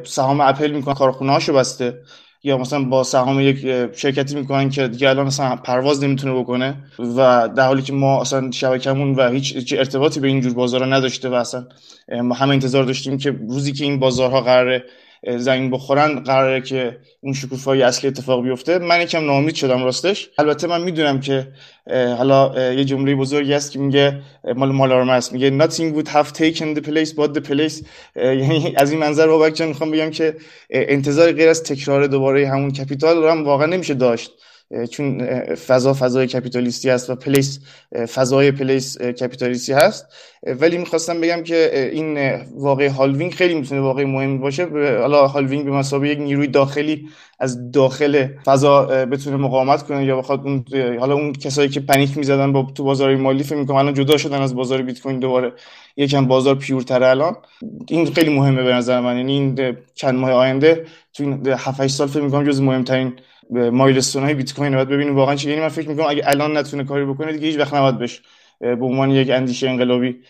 سهام 0.03 0.41
اپل 0.41 0.71
می‌کنن 0.71 0.93
کارخونه 0.93 1.31
هاشو 1.31 1.53
بسته. 1.53 2.01
یا 2.43 2.57
مثلا 2.57 2.83
با 2.83 3.03
سهام 3.03 3.39
یک 3.39 3.57
شرکتی 3.93 4.35
می‌کنن 4.35 4.69
که 4.69 4.87
دیگه 4.87 5.09
الان 5.09 5.25
مثلا 5.25 5.55
پرواز 5.55 6.03
نمی‌تونه 6.03 6.39
بکنه 6.39 6.75
و 6.99 7.49
در 7.55 7.67
حالی 7.67 7.81
که 7.81 7.93
ما 7.93 8.21
اصلا 8.21 8.51
شبکمون 8.51 9.15
و 9.15 9.29
هیچ 9.29 9.73
ارتباطی 9.77 10.19
به 10.19 10.27
اینجور 10.27 10.53
بازارها 10.53 10.89
نداشته 10.89 11.29
و 11.29 11.33
اصلا 11.33 11.67
ما 12.23 12.35
همه 12.35 12.53
انتظار 12.53 12.83
داشتیم 12.83 13.17
که 13.17 13.31
روزی 13.31 13.71
که 13.71 13.83
این 13.83 13.99
بازارها 13.99 14.41
قراره 14.41 14.83
زمین 15.37 15.71
بخورن 15.71 16.19
قراره 16.19 16.61
که 16.61 16.97
اون 17.21 17.33
شکوفایی 17.33 17.83
اصلی 17.83 18.09
اتفاق 18.09 18.43
بیفته 18.43 18.77
من 18.77 19.01
یکم 19.01 19.25
ناامید 19.25 19.55
شدم 19.55 19.83
راستش. 19.83 20.29
البته 20.37 20.67
من 20.67 20.81
می‌دونم 20.81 21.19
که 21.19 21.47
حالا 21.89 22.73
یه 22.73 22.85
جمله 22.85 23.15
بزرگی 23.15 23.53
هست 23.53 23.71
که 23.71 23.79
میگه 23.79 24.21
مال 24.55 24.71
مالارم 24.71 25.09
است. 25.09 25.33
میگه 25.33 25.59
nothing 25.59 25.95
would 25.95 26.07
have 26.07 26.27
taken 26.27 26.77
the 26.77 26.81
place 26.81 27.11
but 27.11 27.37
the 27.37 27.49
place. 27.49 27.85
یعنی 28.15 28.73
از 28.77 28.91
این 28.91 28.99
منظر 28.99 29.27
بابک 29.27 29.55
جان 29.55 29.67
می‌خوام 29.67 29.91
بگم 29.91 30.09
که 30.09 30.35
انتظار 30.69 31.31
غیر 31.31 31.49
از 31.49 31.63
تکرار 31.63 32.07
دوباره 32.07 32.47
همون 32.47 32.71
کپیتال 32.71 33.17
رو 33.17 33.29
هم 33.29 33.43
واقعا 33.43 33.65
نمیشه 33.67 33.93
داشت. 33.93 34.31
چون 34.91 35.27
فضا 35.55 35.93
فضای 35.93 36.27
کپیتالیستی 36.27 36.89
هست 36.89 37.09
و 37.09 37.15
پلیس 37.15 37.59
فضای 38.13 38.51
پلیس 38.51 38.97
کپیتالیستی 38.97 39.73
هست. 39.73 40.05
ولی 40.59 40.77
می‌خواستم 40.77 41.21
بگم 41.21 41.43
که 41.43 41.89
این 41.93 42.41
واقع 42.55 42.87
halving 42.87 43.31
خیلی 43.31 43.53
می‌تونه 43.53 43.81
واقع 43.81 44.03
مهم 44.03 44.39
باشه. 44.39 44.65
حالا 45.01 45.27
halving 45.27 45.65
به 45.65 45.71
مثابه 45.71 46.09
یک 46.09 46.19
نیروی 46.19 46.47
داخلی 46.47 47.09
از 47.39 47.71
داخل 47.71 48.27
فضا 48.45 48.85
بتونه 48.85 49.37
مقاومت 49.37 49.83
کنه 49.83 50.05
یا 50.05 50.17
بخواد 50.17 50.41
اون 50.43 50.65
حالا 50.99 51.13
اون 51.13 51.33
کسایی 51.33 51.69
که 51.69 51.79
panic 51.79 52.17
می‌زدن 52.17 52.51
با 52.51 52.67
تو 52.75 52.83
بازار 52.83 53.15
مالی 53.15 53.43
فکر 53.43 53.55
می‌کنم 53.55 53.75
الان 53.75 53.93
جدا 53.93 54.17
شدن 54.17 54.41
از 54.41 54.55
بازار 54.55 54.81
بیت 54.81 55.01
کوین 55.01 55.19
دوباره. 55.19 55.53
یکم 55.97 56.25
بازار 56.25 56.55
pure 56.55 56.85
تره 56.85 57.07
الان. 57.07 57.35
این 57.87 58.05
خیلی 58.13 58.35
مهمه 58.35 58.63
به 58.63 58.73
نظر 58.73 58.99
من. 58.99 59.17
یعنی 59.17 59.33
این 59.33 59.77
چند 59.95 60.15
ماه 60.15 60.31
آینده 60.31 60.85
تو 61.13 61.23
این 61.23 61.47
7 61.47 61.87
سال 61.87 62.07
فکر 62.07 62.21
می‌کنم 62.21 62.43
جز 62.43 62.61
مهمترین 62.61 63.13
مایلستون 63.49 64.23
های 64.23 64.33
بیت 64.33 64.53
کوین 64.53 64.75
باید 64.75 64.89
ببینیم. 64.89 65.15
واقعا 65.15 65.35
چی؟ 65.35 65.49
یعنی 65.49 65.61
من 65.61 65.67
فکر 65.67 65.89
می‌کنم 65.89 66.05
اگه 66.09 66.23
الان 66.25 66.57
نتونه 66.57 66.83
کاری 66.83 67.05
بکنه 67.05 67.31
دیگه 67.31 67.47
هیچ 67.47 67.59
وقت 67.59 67.73
نباید 67.73 67.97
بهش 67.97 68.21
به 68.59 68.85
عنوان 68.85 69.11
یک 69.11 69.29
اندیشه 69.31 69.69
انقلابی 69.69 70.21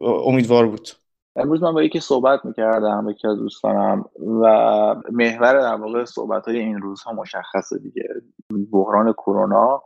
امیدوار 0.00 0.66
بود. 0.66 0.88
امروز 1.36 1.62
من 1.62 1.72
با 1.72 1.82
یکی 1.82 2.00
صحبت 2.00 2.44
می‌کردم 2.44 3.06
یکی 3.10 3.28
از 3.28 3.36
دوستانم 3.36 4.04
و 4.42 4.46
محور 5.10 5.60
در 5.60 5.74
واقع 5.74 6.04
صحبت 6.04 6.48
های 6.48 6.58
این 6.58 6.80
روزها 6.80 7.12
مشخصه 7.12 7.78
دیگه. 7.78 8.08
بحران 8.72 9.12
کرونا 9.12 9.82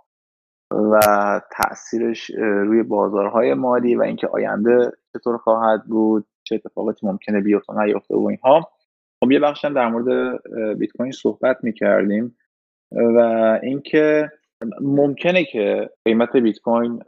و 0.71 1.01
تاثیرش 1.57 2.31
روی 2.39 2.83
بازارهای 2.83 3.55
مالی 3.55 3.97
و 3.97 4.03
اینکه 4.03 4.29
آینده 4.29 4.93
چطور 5.13 5.39
خواهد 5.39 5.85
بود 5.85 6.27
چه 6.43 6.55
اتفاقاتی 6.55 7.07
ممکنه 7.07 7.41
بیفته 7.41 7.85
نیفته 7.85 8.17
و 8.17 8.27
اینها. 8.27 8.69
خب 9.21 9.33
یه 9.33 9.41
بخشم 9.41 9.75
در 9.75 9.89
مورد 9.89 10.41
بیت 10.79 10.91
کوین 10.99 11.13
صحبت 11.13 11.57
می‌کردیم. 11.63 12.37
و 12.93 13.19
اینکه 13.63 14.31
ممکنه 14.81 15.45
که 15.45 15.91
قیمت 16.05 16.37
بیت 16.37 16.59
کوین 16.59 17.03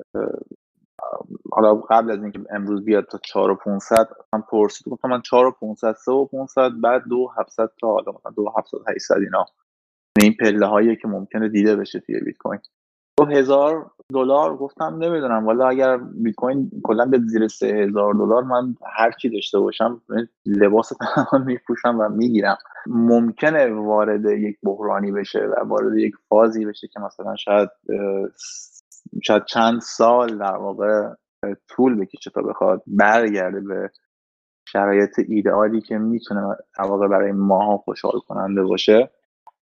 حالا 1.52 1.74
قبل 1.74 2.10
از 2.10 2.22
اینکه 2.22 2.40
امروز 2.50 2.84
بیاد 2.84 3.04
تا 3.04 3.18
4500 3.18 4.08
من 4.32 4.40
پرسید 4.40 4.88
گفتم 4.88 5.08
من 5.08 5.22
4500 5.22 5.92
3500 5.92 6.70
بعد 6.80 7.02
2700 7.08 7.70
تا 7.80 7.88
حالا 7.88 8.12
مثلا 8.12 8.32
2700 8.36 8.94
800 8.94 9.16
اینا. 9.16 9.46
این 10.22 10.34
پله 10.40 10.66
هایی 10.66 10.96
که 10.96 11.08
ممکنه 11.08 11.48
دیده 11.48 11.76
بشه 11.76 12.00
توی 12.00 12.20
بیت 12.20 12.36
کوین 12.36 12.60
دو 13.18 13.24
هزار 13.24 13.90
دلار؟ 14.14 14.56
گفتم 14.56 14.98
نمی‌دونم. 15.00 15.46
والا 15.46 15.68
اگر 15.68 15.96
بیت 15.96 16.34
کوین 16.34 16.70
کلا 16.84 17.04
به 17.06 17.18
زیر 17.26 17.48
سه 17.48 17.66
هزار 17.66 18.14
دلار 18.14 18.42
من 18.42 18.74
هر 18.96 19.10
چی 19.10 19.30
داشته 19.30 19.58
باشم 19.58 20.02
لباس 20.46 20.92
تمام 21.00 21.44
میپوشم 21.46 22.00
و 22.00 22.08
می‌گیرم. 22.08 22.56
ممکنه 22.86 23.72
وارد 23.74 24.24
یک 24.24 24.58
بحرانی 24.62 25.12
بشه 25.12 25.40
و 25.40 25.64
وارد 25.68 25.98
یک 25.98 26.14
فازی 26.28 26.64
بشه 26.64 26.88
که 26.88 27.00
مثلا 27.00 27.36
شاید 27.36 27.68
شاید 29.22 29.44
چند 29.44 29.80
سال 29.80 30.38
در 30.38 30.56
واقع 30.56 31.08
طول 31.68 32.00
بکشه 32.00 32.30
تا 32.30 32.42
بخواد 32.42 32.82
برگرده 32.86 33.60
به 33.60 33.90
شرایط 34.68 35.18
ایدئالی 35.28 35.80
که 35.80 35.98
می‌تونه 35.98 36.56
در 36.78 36.84
واقع 36.84 37.08
برای 37.08 37.32
ماها 37.32 37.76
خوشحال 37.76 38.20
کننده 38.28 38.62
باشه. 38.62 39.10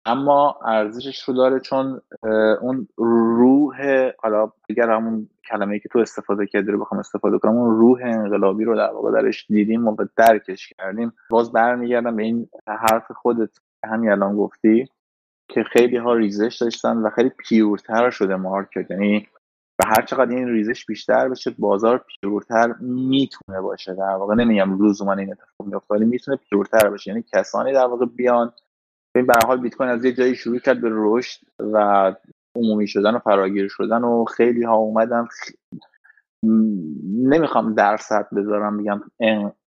اما 0.06 0.60
ارزشش 0.66 1.24
رو 1.24 1.34
داره 1.34 1.60
چون 1.60 2.02
اون 2.62 2.88
روح 2.98 4.10
حالا 4.20 4.52
اگر 4.70 4.90
همون 4.90 5.30
کلمه 5.50 5.80
که 5.80 5.90
تو 5.90 6.00
استفاده 6.00 6.46
کردی 6.46 6.72
رو 6.72 6.80
بخوام 6.80 7.00
استفاده 7.00 7.38
کنم 7.38 7.58
اون 7.58 7.80
روح 7.80 8.00
انقلابی 8.04 8.64
رو 8.64 8.76
در 8.76 8.92
واقع 8.94 9.12
درش 9.12 9.46
دیدیم 9.48 9.88
و 9.88 9.96
درکش 10.18 10.74
کردیم. 10.78 11.14
باز 11.30 11.52
برمیگردم 11.52 12.16
به 12.16 12.24
این 12.24 12.50
حرف 12.68 13.12
خودت 13.12 13.50
همین 13.86 14.12
الان 14.12 14.38
گفتی 14.38 14.88
که 15.48 15.64
خیلی 15.64 15.98
ها 15.98 16.14
ریزش 16.14 16.58
داشتن 16.62 16.98
و 16.98 17.10
خیلی 17.10 17.30
pure 17.30 17.83
تر 17.83 18.10
شده 18.10 18.36
market 18.36 18.92
یعنی 18.92 19.28
و 19.80 19.84
هر 19.88 20.02
چقدر 20.02 20.36
این 20.36 20.48
ریزش 20.48 20.86
بیشتر 20.86 21.30
بشه 21.30 21.56
بازار 21.60 22.06
pure 22.22 22.58
تر 22.58 22.76
می‌تونه 22.82 23.62
باشه. 23.62 23.94
در 23.94 24.16
واقع 24.16 24.36
نمیگم 24.36 24.86
لزوما 24.86 25.14
این 25.14 25.32
اتفاق 25.32 25.68
میفته 25.68 25.96
ولی 25.96 26.06
می‌تونه 26.06 26.38
pure 26.50 26.76
تر 26.76 26.90
باشه 26.90 27.12
یعنی 27.12 27.24
کسانی 27.34 27.74
در 27.74 27.86
واقع 27.86 28.06
بیان 28.06 28.54
این 29.16 29.26
به 29.26 29.34
حال 29.48 29.62
بیت 29.62 29.76
کوین 29.76 29.90
از 29.90 30.06
یه 30.06 30.14
جایی 30.14 30.36
شروع 30.36 30.60
کرد 30.60 30.82
به 30.82 30.90
رشد 30.92 31.40
و 31.60 32.16
عمومی 32.56 32.88
شدن 32.88 33.16
و 33.16 33.20
فراگیر 33.20 33.68
شدن 33.68 34.04
و 34.04 34.26
خیلی 34.26 34.64
ها 34.64 34.76
اومدن 34.76 35.28
نمی‌خوام 37.24 37.74
درصد 37.74 38.28
بذارم 38.36 38.78
بگم 38.78 39.02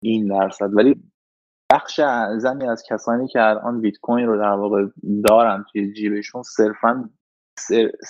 این 0.00 0.28
درصد. 0.28 0.74
ولی 0.74 1.02
بخش 1.72 2.00
اعظمی 2.00 2.68
از 2.68 2.82
کسانی 2.90 3.28
که 3.28 3.42
الان 3.42 3.80
بیت 3.80 3.98
کوین 4.02 4.26
رو 4.26 4.38
در 4.38 4.52
واقع 4.52 4.86
دارن 5.24 5.64
توی 5.72 5.92
جیبشون 5.92 6.42
صرفا 6.42 7.10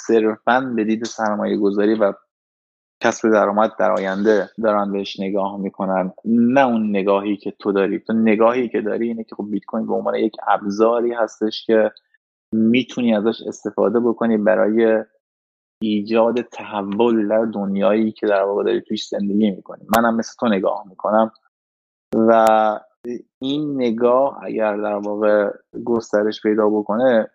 صرفا 0.07 0.61
به 0.77 0.85
دید 0.85 1.05
سرمایه 1.05 1.57
گذاری 1.57 1.94
و 1.94 2.12
کسب 3.00 3.30
درآمد 3.30 3.72
در 3.78 3.90
آینده 3.90 4.50
دارن 4.62 4.92
بهش 4.92 5.20
نگاه 5.20 5.61
می‌کنن. 5.61 6.12
نه 6.24 6.66
اون 6.66 6.90
نگاهی 6.90 7.37
که 7.37 7.50
تو 7.59 7.72
داری. 7.72 8.00
تو 8.00 8.12
نگاهی 8.12 8.68
که 8.68 8.80
داری 8.80 9.09
اینه 9.09 9.24
که 9.24 9.35
خب 9.35 9.50
بیت 9.50 9.64
کوین 9.64 9.87
به 9.87 9.94
عنوان 9.94 10.14
یک 10.14 10.37
ابزاری 10.48 11.12
هستش 11.12 11.66
که 11.66 11.92
می‌تونی 12.52 13.14
ازش 13.14 13.42
استفاده 13.46 14.00
بکنی 14.00 14.37
برای 14.37 15.04
ایجاد 15.83 16.40
تحول 16.40 17.28
در 17.28 17.44
دنیایی 17.44 18.12
که 18.12 18.26
در 18.26 18.42
واقع 18.42 18.64
داری 18.64 18.80
توش 18.80 19.09
زندگی 19.09 19.50
می‌کنی. 19.50 19.87
منم 19.96 20.16
مثل 20.16 20.33
تو 20.40 20.48
نگاه 20.48 20.85
می‌کنم. 20.88 21.33
و 22.14 22.46
این 23.38 23.74
نگاه 23.74 24.38
اگر 24.42 24.76
در 24.76 24.94
واقع 24.94 25.50
گسترش 25.85 26.42
پیدا 26.42 26.68
بکنه 26.68 27.30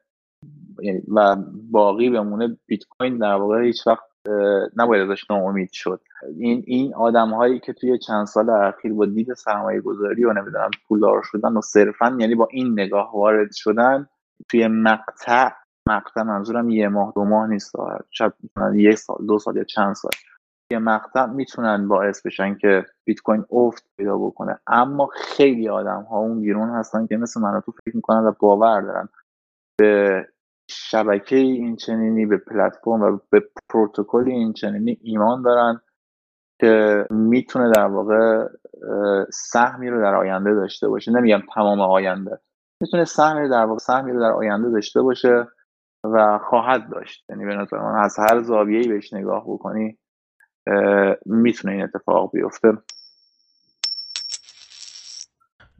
یعنی 0.81 1.01
و 1.15 1.35
باقی 1.71 2.09
بمونه 2.09 2.57
بیت 2.65 2.83
کوین 2.89 3.17
در 3.17 3.33
واقع 3.33 3.63
هیچ 3.63 3.87
وقت 3.87 4.08
نباید 4.75 5.09
ازش 5.09 5.31
ناامید 5.31 5.71
شد. 5.71 6.01
این 6.37 6.63
این 6.67 6.95
آدم 6.95 7.29
هایی 7.29 7.59
که 7.59 7.73
توی 7.73 7.97
چند 7.97 8.25
سال 8.25 8.49
اخیر 8.49 8.93
با 8.93 9.05
دید 9.05 9.33
سرمایه 9.33 9.81
گذاری 9.81 10.25
و 10.25 10.33
نمی‌دونم 10.33 10.71
پولدار 10.87 11.21
شدن 11.23 11.53
و 11.53 11.61
صرفا 11.61 12.17
یعنی 12.19 12.35
با 12.35 12.47
این 12.51 12.79
نگاه 12.79 13.17
وارد 13.17 13.51
شدن 13.51 14.09
توی 14.49 14.67
مقطع 14.67 15.49
مقطع 15.89 16.23
منظورم 16.23 16.69
یه 16.69 16.87
ماه 16.87 17.13
دو 17.15 17.25
ماه 17.25 17.47
نیست 17.47 17.75
شاید 18.09 18.33
یک 18.73 18.95
سال 18.95 19.17
دو 19.27 19.39
سال 19.39 19.57
یا 19.57 19.63
چند 19.63 19.95
سال. 19.95 20.11
یه 20.71 20.79
مقطع 20.79 21.25
می‌تونن 21.25 21.87
باعث 21.87 22.25
بشن 22.25 22.55
که 22.55 22.85
بیت 23.03 23.19
کوین 23.19 23.45
افت 23.51 23.89
پیدا 23.97 24.17
بکنه. 24.17 24.59
اما 24.67 25.09
خیلی 25.13 25.69
آدم 25.69 26.01
ها 26.01 26.17
اون 26.17 26.41
بیرون 26.41 26.69
هستن 26.69 27.07
که 27.07 27.17
مثل 27.17 27.41
من 27.41 27.61
تو 27.61 27.71
فکر 27.71 27.95
می‌کنن 27.95 28.19
و 28.19 28.31
باور 28.39 28.81
دارن. 28.81 29.09
به 29.79 30.27
شبکه 30.69 31.35
این 31.35 31.75
چنینی 31.75 32.25
به 32.25 32.37
پلتفرم 32.37 33.01
و 33.01 33.19
به 33.29 33.43
پروتکل 33.69 34.23
این 34.27 34.53
چنینی 34.53 34.99
ایمان 35.01 35.41
دارن 35.41 35.81
که 36.59 37.05
می‌تونه 37.09 37.71
در 37.71 37.85
واقع 37.85 38.47
سهمی 39.33 39.89
رو 39.89 40.01
در 40.01 40.15
آینده 40.15 40.53
داشته 40.53 40.87
باشه. 40.87 41.11
نمیگم 41.11 41.41
تمام 41.55 41.81
آینده. 41.81 42.39
می‌تونه 42.81 43.05
سهمی 43.05 43.49
در 43.49 43.65
واقع 43.65 43.79
سهمی 43.79 44.11
رو 44.11 44.19
در 44.19 44.31
آینده 44.31 44.69
داشته 44.69 45.01
باشه 45.01 45.47
و 46.03 46.39
خواهد 46.49 46.89
داشت. 46.91 47.25
یعنی 47.29 47.45
به 47.45 47.55
نظر 47.55 47.77
من 47.77 47.99
از 47.99 48.19
هر 48.19 48.41
زاویه‌ای 48.41 48.87
بهش 48.87 49.13
نگاه 49.13 49.43
بکنی 49.47 49.97
می‌تونه 51.25 51.73
این 51.73 51.83
اتفاق 51.83 52.31
بیفته. 52.33 52.77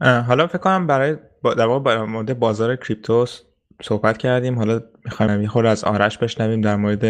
حالا 0.00 0.46
فکر 0.46 0.58
کنم 0.58 0.86
برای 0.86 1.16
در 1.56 1.66
واقع 1.66 2.02
مورد 2.04 2.38
بازار 2.38 2.76
کریپتو 2.76 3.26
صحبت 3.82 4.18
کردیم. 4.18 4.58
حالا 4.58 4.80
می‌خوایم 5.04 5.42
یه 5.42 5.66
از 5.66 5.84
آرش 5.84 6.18
بشنویم 6.18 6.60
در 6.60 6.76
مورد 6.76 7.04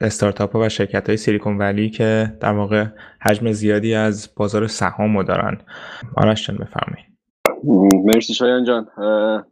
استارتاپ 0.00 0.56
ها 0.56 0.62
و 0.62 0.68
شرکت 0.68 1.08
های 1.08 1.16
سیلیکون 1.16 1.58
ولی 1.58 1.90
که 1.90 2.32
در 2.40 2.52
واقع 2.52 2.84
حجم 3.20 3.52
زیادی 3.52 3.94
از 3.94 4.30
بازار 4.36 4.66
سهام 4.66 5.22
دارن. 5.22 5.58
آرش 6.16 6.46
جان 6.46 6.56
بفرمایید. 6.56 7.08
مرسی 8.04 8.34
شایان 8.34 8.64
جان. 8.64 8.88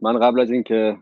من 0.01 0.19
قبل 0.19 0.39
از 0.39 0.51
اینکه 0.51 0.97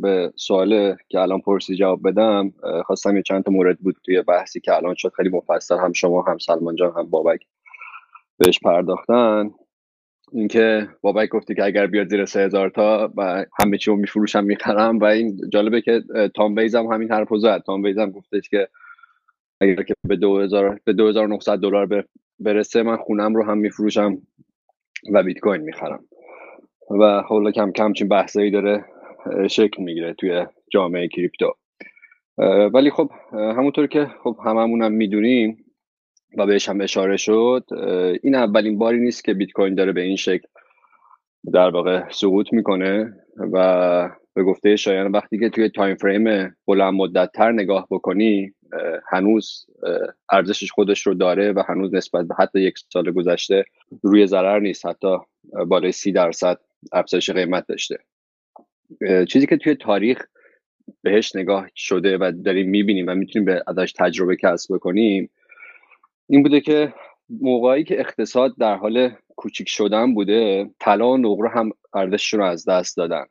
به 0.00 0.32
سوال 0.36 0.96
که 1.08 1.20
الان 1.20 1.40
پرسی 1.40 1.76
جواب 1.76 2.08
بدم 2.08 2.52
خواستم 2.86 3.16
یه 3.16 3.22
چند 3.22 3.44
تا 3.44 3.50
مورد 3.50 3.78
بود 3.78 3.96
توی 4.04 4.22
بحثی 4.22 4.60
که 4.60 4.76
الان 4.76 4.94
شد 4.94 5.12
خیلی 5.16 5.28
مفصل 5.28 5.78
هم 5.78 5.92
شما 5.92 6.22
هم 6.22 6.38
سلمان 6.38 6.76
جان 6.76 6.92
هم 6.96 7.10
بابک 7.10 7.40
بهش 8.38 8.58
پرداختن. 8.58 9.50
اینکه 10.32 10.88
بابک 11.00 11.28
گفتی 11.28 11.54
که 11.54 11.64
اگر 11.64 11.86
بیاد 11.86 12.08
زیر 12.08 12.24
سه 12.24 12.40
هزار 12.40 12.70
تا 12.70 13.12
و 13.16 13.44
همه 13.60 13.78
چی 13.78 13.90
رو 13.90 13.96
میفروشم 13.96 14.44
می‌خرم 14.44 14.98
و 14.98 15.04
این 15.04 15.40
جالبه 15.52 15.80
که 15.80 16.02
تام 16.34 16.54
بیز 16.54 16.74
هم 16.74 16.86
همین 16.86 17.12
حرف 17.12 17.28
زد. 17.38 17.62
تام 17.66 17.82
بیز 17.82 17.98
هم 17.98 18.10
گفتش 18.10 18.48
که 18.48 18.68
اگر 19.60 19.82
که 19.82 19.94
به 20.08 20.16
2000 20.16 20.80
به 20.84 20.92
2900 20.92 21.58
دلار 21.58 22.04
برسه 22.40 22.82
من 22.82 22.96
خونم 22.96 23.34
رو 23.34 23.44
هم 23.44 23.58
میفروشم 23.58 24.18
و 25.12 25.22
بیت 25.22 25.38
کوین 25.38 25.60
می‌خرم. 25.60 26.04
و 27.00 27.20
حالا 27.20 27.50
کم 27.50 27.72
کم 27.72 27.92
چنین 27.92 28.08
بحثایی 28.08 28.50
داره 28.50 28.84
شکل 29.50 29.82
می‌گیره 29.82 30.14
توی 30.14 30.46
جامعه 30.70 31.08
crypto. 31.08 31.54
ولی 32.74 32.90
خب 32.90 33.10
همونطور 33.32 33.86
که 33.86 34.06
خب 34.22 34.36
هممون 34.44 34.82
هم 34.82 34.92
می‌دونیم 34.92 35.64
و 36.36 36.46
بهش 36.46 36.68
هم 36.68 36.80
اشاره 36.80 37.16
شد 37.16 37.64
این 38.22 38.34
اولین 38.34 38.78
باری 38.78 39.00
نیست 39.00 39.24
که 39.24 39.34
بیت 39.34 39.52
کوین 39.52 39.74
داره 39.74 39.92
به 39.92 40.00
این 40.00 40.16
شکل 40.16 40.48
در 41.52 41.70
واقع 41.70 42.08
سقوط 42.10 42.52
می‌کنه 42.52 43.14
و 43.52 44.10
به 44.34 44.42
گفته 44.42 44.76
شایان 44.76 45.12
وقتی 45.12 45.38
که 45.38 45.48
توی 45.48 45.68
time 45.68 45.96
frame 45.96 46.56
بلند 46.66 46.94
مدت 46.94 47.30
تر 47.34 47.52
نگاه 47.52 47.86
بکنی 47.90 48.52
هنوز 49.12 49.66
ارزشش 50.30 50.70
خودش 50.70 51.06
رو 51.06 51.14
داره 51.14 51.52
و 51.52 51.62
هنوز 51.68 51.94
نسبت 51.94 52.26
به 52.26 52.34
حتی 52.38 52.60
یک 52.60 52.74
سال 52.92 53.10
گذشته 53.10 53.64
روی 54.02 54.26
ضرر 54.26 54.58
نیست 54.58 54.86
حتی 54.86 55.16
بالای 55.66 55.92
سی 55.92 56.12
درصد 56.12 56.58
افزایش 56.92 57.30
قیمت 57.30 57.66
داشته. 57.66 57.98
چیزی 59.28 59.46
که 59.46 59.56
توی 59.56 59.74
تاریخ 59.74 60.26
بهش 61.02 61.36
نگاه 61.36 61.66
شده 61.74 62.18
و 62.18 62.32
داریم 62.44 62.70
می‌بینیم 62.70 63.06
و 63.08 63.14
می‌تونیم 63.14 63.46
به 63.46 63.62
ازش 63.66 63.92
تجربه 63.92 64.36
کسب 64.36 64.74
بکنیم 64.74 65.30
این 66.28 66.42
بوده 66.42 66.60
که 66.60 66.94
موقعی 67.30 67.84
که 67.84 68.00
اقتصاد 68.00 68.54
در 68.58 68.74
حال 68.74 69.10
کوچیک 69.36 69.68
شدن 69.68 70.14
بوده 70.14 70.70
طلا 70.80 71.10
و 71.10 71.16
نقره 71.16 71.48
هم 71.48 71.70
ارزششون 71.94 72.40
رو 72.40 72.46
از 72.46 72.68
دست 72.68 72.96
دادن. 72.96 73.24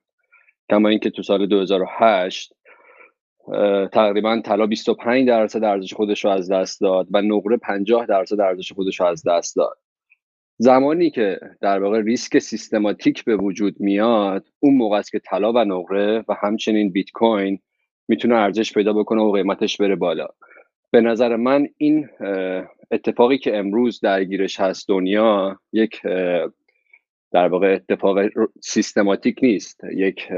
کما 0.69 0.89
اینکه 0.89 1.09
تو 1.09 1.23
سال 1.23 1.45
2008 1.45 2.53
تقریبا 3.91 4.41
طلا 4.45 4.65
25 4.65 5.27
درصد 5.27 5.63
ارزش 5.63 5.93
خودش 5.93 6.25
رو 6.25 6.31
از 6.31 6.51
دست 6.51 6.81
داد 6.81 7.07
و 7.11 7.21
نقره 7.21 7.57
50 7.57 8.05
درصد 8.05 8.39
ارزش 8.39 8.71
خودش 8.71 8.99
رو 8.99 9.05
از 9.05 9.27
دست 9.27 9.55
داد. 9.55 9.77
زمانی 10.57 11.09
که 11.09 11.39
در 11.61 11.79
واقع 11.79 12.01
ریسک 12.01 12.39
سیستماتیک 12.39 13.25
به 13.25 13.35
وجود 13.35 13.79
میاد 13.79 14.47
اون 14.59 14.77
موقع 14.77 14.97
است 14.97 15.11
که 15.11 15.19
طلا 15.19 15.53
و 15.53 15.57
نقره 15.57 16.25
و 16.27 16.35
همچنین 16.41 16.91
بیت 16.91 17.11
کوین 17.11 17.59
می‌تونه 18.07 18.35
ارزش 18.35 18.73
پیدا 18.73 18.93
بکنه 18.93 19.21
و 19.21 19.31
قیمتش 19.31 19.77
بره 19.77 19.95
بالا. 19.95 20.27
به 20.91 21.01
نظر 21.01 21.35
من 21.35 21.67
این 21.77 22.09
اتفاقی 22.91 23.37
که 23.37 23.57
امروز 23.57 23.99
درگیرش 23.99 24.59
هست 24.59 24.87
دنیا 24.87 25.59
یک 25.73 26.01
در 27.31 27.47
واقع 27.47 27.73
اتفاق 27.73 28.17
سیستماتیک 28.61 29.39
نیست. 29.41 29.81
یک 29.95 30.31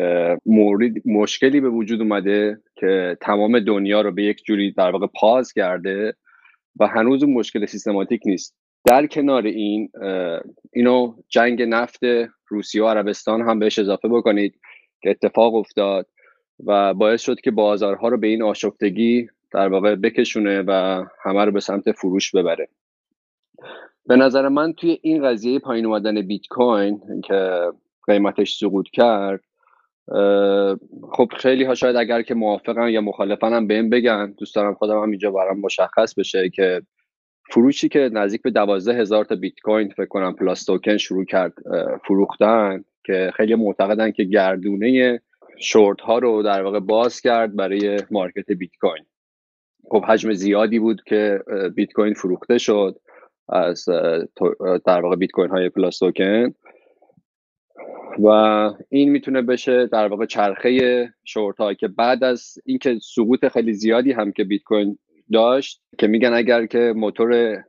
مورد 0.46 0.92
مشکلی 1.06 1.62
به 1.62 1.70
وجود 1.70 2.02
اومده 2.02 2.62
که 2.76 3.18
تمام 3.22 3.60
دنیا 3.60 4.02
رو 4.02 4.12
به 4.12 4.24
یک 4.24 4.44
جوری 4.44 4.72
در 4.72 4.92
واقع 4.92 5.08
پاز 5.20 5.54
کرده 5.54 6.14
و 6.80 6.88
هنوز 6.88 7.24
اون 7.24 7.34
مشکل 7.34 7.66
سیستماتیک 7.66 8.22
نیست. 8.26 8.56
در 8.86 9.08
کنار 9.08 9.46
این 9.46 9.90
اینو 10.74 11.16
جنگ 11.28 11.62
نفت 11.62 12.00
روسیه 12.48 12.84
و 12.84 12.88
عربستان 12.88 13.42
هم 13.42 13.60
بهش 13.60 13.80
اضافه 13.80 14.08
بکنید 14.08 14.60
که 15.02 15.10
اتفاق 15.10 15.56
افتاد 15.56 16.08
و 16.66 16.94
باعث 16.94 17.22
شد 17.22 17.40
که 17.42 17.52
بازارها 17.52 18.08
رو 18.08 18.18
به 18.18 18.28
این 18.28 18.44
آشفتگی 18.44 19.30
در 19.52 19.68
واقع 19.68 19.96
بکشونه 19.96 20.62
و 20.68 21.04
همه 21.24 21.46
رو 21.46 21.52
به 21.52 21.60
سمت 21.60 21.92
فروش 21.92 22.36
ببره. 22.36 22.70
به 24.06 24.16
نظر 24.16 24.48
من 24.48 24.74
توی 24.74 25.00
این 25.02 25.28
قضیه 25.28 25.60
پایین 25.60 25.86
اومدن 25.86 26.22
بیت 26.22 26.48
کوین 26.50 27.22
که 27.26 27.72
قیمتش 28.08 28.58
سقوط 28.58 28.90
کرد 28.90 29.44
خب 31.12 31.32
خیلی 31.38 31.64
ها 31.64 31.76
شاید 31.76 31.96
اگر 31.96 32.22
که 32.22 32.34
موافقن 32.34 32.90
یا 32.90 33.02
مخالفن 33.02 33.54
هم 33.54 33.68
بهم 33.68 33.90
بگن. 33.90 34.34
دوست 34.38 34.56
دارم 34.56 34.74
خودم 34.74 35.02
هم 35.04 35.10
اینجا 35.10 35.32
برام 35.32 35.60
مشخص 35.60 36.14
بشه 36.14 36.50
که 36.50 36.82
فروشی 37.52 37.90
که 37.90 38.10
نزدیک 38.14 38.42
به 38.42 38.52
دوازده 38.52 38.94
هزار 38.94 39.26
تا 39.26 39.36
بیت 39.36 39.60
کوین 39.64 39.90
فکر 39.90 40.06
کنم 40.06 40.34
PlusToken 40.34 40.98
شروع 40.98 41.26
کرد 41.26 41.54
فروختن 42.08 42.84
که 43.06 43.32
خیلی 43.36 43.56
معتقدن 43.56 44.12
که 44.12 44.24
گردونه 44.24 45.22
شورت 45.60 46.02
ها 46.02 46.20
رو 46.20 46.44
در 46.44 46.64
واقع 46.64 46.80
باز 46.80 47.22
کرد 47.22 47.56
برای 47.56 48.00
market 48.12 48.52
بیت 48.52 48.72
کوین 48.82 49.06
خب 49.92 50.04
حجم 50.06 50.34
زیادی 50.34 50.80
بود 50.80 51.02
که 51.06 51.44
بیت 51.76 51.94
کوین 51.94 52.14
فروخته 52.14 52.58
شد 52.58 53.00
از 53.50 53.86
در 54.86 55.02
واقع 55.02 55.16
بیت 55.16 55.32
کوین 55.32 55.50
های 55.50 55.70
پلاس 55.70 56.00
توکن. 56.00 56.54
و 58.24 58.28
این 58.90 59.10
می‌تونه 59.12 59.42
بشه 59.42 59.86
در 59.86 60.08
واقع 60.08 60.26
چرخه 60.26 61.14
شورت 61.24 61.78
که 61.80 61.88
بعد 61.88 62.24
از 62.24 62.54
اینکه 62.66 63.00
سقوط 63.02 63.48
خیلی 63.48 63.74
زیادی 63.74 64.12
هم 64.12 64.32
که 64.32 64.44
بیت 64.44 64.64
کوین 64.64 64.98
داشت 65.32 65.82
که 65.98 66.08
میگن 66.08 66.34
اگر 66.34 66.66
که 66.66 66.94
موتور 66.96 67.64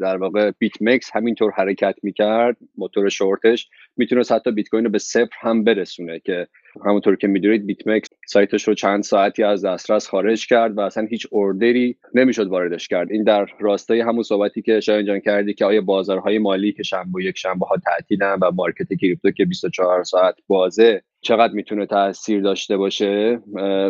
در 0.00 0.16
واقع 0.16 0.50
بیت 0.58 0.72
مکس 0.80 1.10
همینطور 1.14 1.52
حرکت 1.56 1.94
می‌کرد 2.02 2.56
موتور 2.76 3.08
شورتش 3.08 3.68
می‌تونه 3.96 4.22
حتی 4.30 4.50
بیت 4.50 4.68
کوین 4.68 4.84
رو 4.84 4.90
به 4.90 4.98
صفر 4.98 5.36
هم 5.40 5.64
برسونه 5.64 6.18
که 6.18 6.46
همونطور 6.86 7.16
که 7.16 7.26
می‌دونید 7.26 7.66
بیت 7.66 7.86
مکس 7.86 8.08
سایتش 8.26 8.68
رو 8.68 8.74
چند 8.74 9.02
ساعتی 9.02 9.42
از 9.42 9.64
دسترس 9.64 10.08
خارج 10.08 10.46
کرد 10.46 10.78
و 10.78 10.80
اصلا 10.80 11.06
هیچ 11.10 11.26
order 11.30 11.85
ی 11.85 11.96
نمی‌شد 12.14 12.46
واردش 12.46 12.88
کرد. 12.88 13.12
این 13.12 13.24
در 13.24 13.46
راستای 13.60 14.00
همون 14.00 14.22
صحبتی 14.22 14.62
که 14.62 14.80
شاید 14.80 15.06
جان 15.06 15.20
کردی 15.20 15.54
که 15.54 15.64
آیا 15.64 15.80
بازارهای 15.80 16.38
مالی 16.38 16.72
که 16.72 16.82
شنبه 16.82 17.24
یک 17.24 17.38
شنبه 17.38 17.66
ها 17.66 17.76
تعطیلن 17.76 18.38
و 18.42 18.50
market 18.50 18.94
crypto 19.00 19.30
که 19.30 19.44
24 19.44 20.04
ساعت 20.04 20.34
بازه 20.46 21.02
چقدر 21.20 21.52
می‌تونه 21.52 21.86
تاثیر 21.86 22.40
داشته 22.40 22.76
باشه؟ 22.76 23.40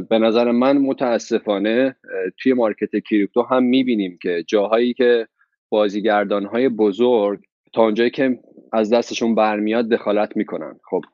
به 0.09 0.19
نظر 0.19 0.51
من 0.51 0.79
متاسفانه 0.79 1.97
توی 2.39 2.53
مارکت 2.53 2.91
کریپتو 3.11 3.43
هم 3.43 3.63
می‌بینیم 3.63 4.19
که 4.23 4.45
جاهایی 4.47 4.95
که 4.95 5.29
بازیگردان 5.69 6.45
های 6.45 6.69
بزرگ 6.69 7.41
تا 7.73 7.83
اونجایی 7.83 8.11
که 8.11 8.39
از 8.73 8.93
دستشون 8.93 9.35
برمیاد 9.35 9.89
دخالت 9.89 10.37
می‌کنن. 10.37 10.81
خب 10.91 11.05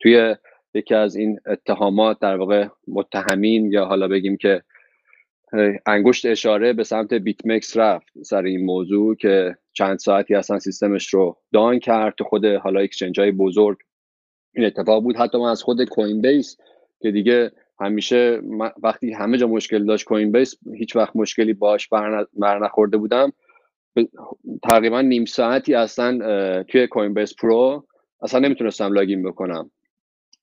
توی 0.00 0.36
یکی 0.74 0.94
از 0.94 1.16
این 1.16 1.38
اتهامات 1.46 2.18
در 2.20 2.36
واقع 2.36 2.66
متهمین 2.88 3.72
یا 3.72 3.84
حالا 3.84 4.08
بگیم 4.08 4.36
که 4.36 4.62
انگشت 5.86 6.26
اشاره 6.26 6.72
به 6.72 6.84
سمت 6.84 7.14
بیتمکس 7.14 7.76
رفت 7.76 8.06
سر 8.22 8.42
این 8.42 8.64
موضوع 8.64 9.16
که 9.16 9.56
چند 9.72 9.98
ساعتی 9.98 10.34
اصلا 10.34 10.58
سیستمش 10.58 11.14
رو 11.14 11.36
دان 11.52 11.78
کرد 11.78 12.14
تو 12.14 12.24
خود 12.24 12.44
حالا 12.44 12.80
اکسچنج 12.80 13.20
های 13.20 13.30
بزرگ. 13.30 13.78
این 14.56 14.66
اتفاق 14.66 15.02
بود. 15.02 15.16
حتی 15.16 15.38
من 15.38 15.48
از 15.48 15.62
خود 15.62 15.84
کوین 15.84 16.20
بیس 16.20 16.56
که 17.00 17.10
دیگه 17.10 17.52
همیشه 17.80 18.40
وقتی 18.82 19.12
همه 19.12 19.38
جا 19.38 19.46
مشکل 19.46 19.84
داشت 19.84 20.04
کوین 20.04 20.32
بیس 20.32 20.54
هیچ 20.74 20.96
وقت 20.96 21.16
مشکلی 21.16 21.52
باش 21.52 21.88
بر 21.88 22.58
نخورده 22.58 22.96
بودم. 22.96 23.32
تقریبا 24.62 25.00
نیم 25.00 25.24
ساعتی 25.24 25.74
اصلا 25.74 26.18
توی 26.62 26.86
کوین 26.86 27.14
بیس 27.14 27.34
پرو 27.34 27.86
اصلا 28.22 28.40
نمی‌تونستم 28.40 28.92
login 28.92 29.22
بکنم. 29.22 29.70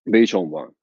به 0.06 0.18
هیچ 0.18 0.36
عنوان. 0.36 0.76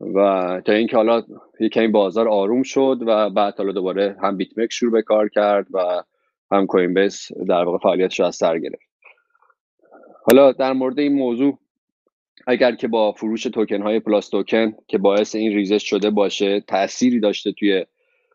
و 0.00 0.60
تا 0.64 0.72
اینکه 0.72 0.96
حالا 0.96 1.22
یکی 1.60 1.86
بازار 1.86 2.28
آروم 2.28 2.62
شد 2.62 2.98
و 3.06 3.30
بعد 3.30 3.54
حالا 3.58 3.72
دوباره 3.72 4.16
هم 4.22 4.36
بیت 4.36 4.51
مکس 4.51 4.72
شروع 4.72 4.92
به 4.92 5.02
کار 5.02 5.28
کرد 5.28 5.66
و 5.70 6.02
هم 6.50 6.66
کوین 6.66 6.94
بیس 6.94 7.32
در 7.32 7.64
واقع 7.64 7.78
فعالیتش 7.78 8.20
از 8.20 8.36
سر 8.36 8.58
گرفت. 8.58 8.88
حالا 10.24 10.52
در 10.52 10.72
مورد 10.72 10.98
این 10.98 11.12
موضوع 11.12 11.58
اگر 12.46 12.74
که 12.74 12.88
با 12.88 13.12
فروش 13.12 13.42
توکن 13.42 13.82
های 13.82 14.00
پلاس 14.00 14.28
توکن 14.28 14.72
که 14.88 14.98
باعث 14.98 15.34
این 15.34 15.52
ریزش 15.52 15.90
شده 15.90 16.10
باشه 16.10 16.60
تأثیری 16.60 17.20
داشته 17.20 17.52
توی 17.52 17.84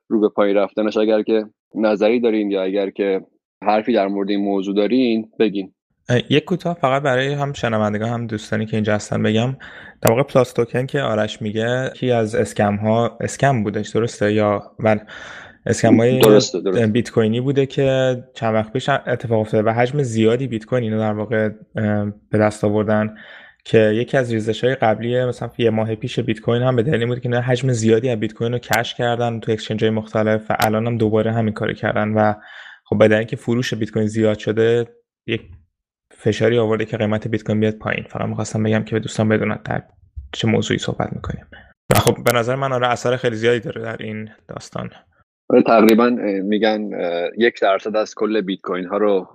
رو 0.08 0.20
به 0.20 0.30
پایین 0.30 0.58
رفتنش 0.58 0.98
اگر 0.98 1.24
که 1.24 1.46
نظری 1.76 2.20
دارین 2.20 2.52
یا 2.52 2.64
اگر 2.64 2.90
که 2.90 3.22
حرفی 3.64 3.94
در 3.94 4.08
مورد 4.08 4.30
این 4.30 4.40
موضوع 4.40 4.76
دارین 4.76 5.32
بگین. 5.40 5.74
یک 6.30 6.44
کوتاه 6.44 6.78
فقط 6.82 7.02
برای 7.02 7.34
هم 7.34 7.54
شنوندگان 7.54 8.10
هم 8.10 8.28
دوستانی 8.28 8.66
که 8.66 8.78
اینجا 8.78 8.96
هستن 8.96 9.24
بگم. 9.24 9.58
در 10.02 10.12
واقع 10.12 10.24
پلاس 10.24 10.54
توکن 10.54 10.86
که 10.86 11.02
آرش 11.02 11.42
میگه 11.42 11.92
یکی 11.96 12.12
از 12.12 12.36
scam 12.36 12.76
ها 12.76 13.18
scam 13.22 13.64
بودش 13.64 13.90
درسته 13.90 14.34
یا 14.34 14.72
من 14.80 15.00
scam 15.66 15.98
های 15.98 16.22
بیت 16.88 17.12
کوینی 17.12 17.42
بوده 17.42 17.66
که 17.66 18.18
چند 18.34 18.54
وقت 18.54 18.74
پیش 18.74 18.90
اتفاق 18.90 19.40
افتاده 19.40 19.70
و 19.70 19.74
حجم 19.74 20.04
زیادی 20.04 20.48
بیت 20.48 20.66
کوین 20.66 20.84
اینو 20.84 21.00
در 21.00 21.14
واقع 21.14 21.50
به 22.32 22.38
دست 22.38 22.64
آوردن. 22.64 23.16
که 23.70 23.80
یکی 23.80 24.18
از 24.18 24.34
ریزش 24.34 24.64
های 24.64 24.76
قبلی 24.76 25.26
مثلا 25.26 25.50
یه 25.58 25.70
ماه 25.70 25.96
پیش 25.96 26.20
بیت 26.20 26.40
کوین 26.40 26.62
هم 26.62 26.76
به 26.76 26.84
دلیل 26.84 27.06
بود 27.06 27.20
که 27.20 27.30
حجم 27.30 27.72
زیادی 27.72 28.10
از 28.10 28.20
بیت 28.20 28.34
کوین 28.34 28.52
رو 28.52 28.60
کش 28.60 28.94
کردن 28.94 29.40
تو 29.40 29.52
اکسچنج 29.52 29.84
های 29.84 29.90
مختلف 29.90 30.52
و 30.52 30.56
الان 30.60 30.88
هم 30.88 30.98
دوباره 30.98 31.34
همین 31.34 31.54
کاری 31.54 31.76
کردن 31.76 32.10
و 32.10 32.34
خب 32.84 33.04
بدن 33.04 33.24
که 33.24 33.36
فروش 33.36 33.74
بیت 33.74 33.92
کوین 33.92 34.08
زیاد 34.08 34.38
شده 34.38 34.88
یک 35.28 35.42
فشاری 36.12 36.58
آورده 36.58 36.86
که 36.86 36.98
قیمت 36.98 37.28
بیت 37.28 37.44
کوین 37.44 37.60
بیاد 37.60 37.76
پایین. 37.76 38.04
فقط 38.10 38.28
می‌خواستم 38.28 38.64
بگم 38.64 38.84
که 38.84 38.96
به 38.96 39.00
دوستان 39.00 39.30
بدونن 39.30 39.60
در 39.66 39.84
چه 40.32 40.48
موضوعی 40.48 40.80
صحبت 40.80 41.14
می‌کنیم. 41.14 41.46
و 41.96 42.00
خب 42.00 42.24
به 42.24 42.34
نظر 42.34 42.56
من 42.56 42.74
آره 42.74 42.88
اثر 42.88 43.16
خیلی 43.16 43.36
زیادی 43.36 43.60
داره 43.60 43.82
در 43.82 43.98
این 44.00 44.30
داستان. 44.48 44.90
تقریبا 45.66 46.10
میگن 46.44 46.90
یک 47.38 47.62
درصد 47.62 47.96
از 47.96 48.16
کل 48.16 48.42
بیت 48.42 48.62
کوین 48.62 48.86
ها 48.86 48.98
رو 48.98 49.28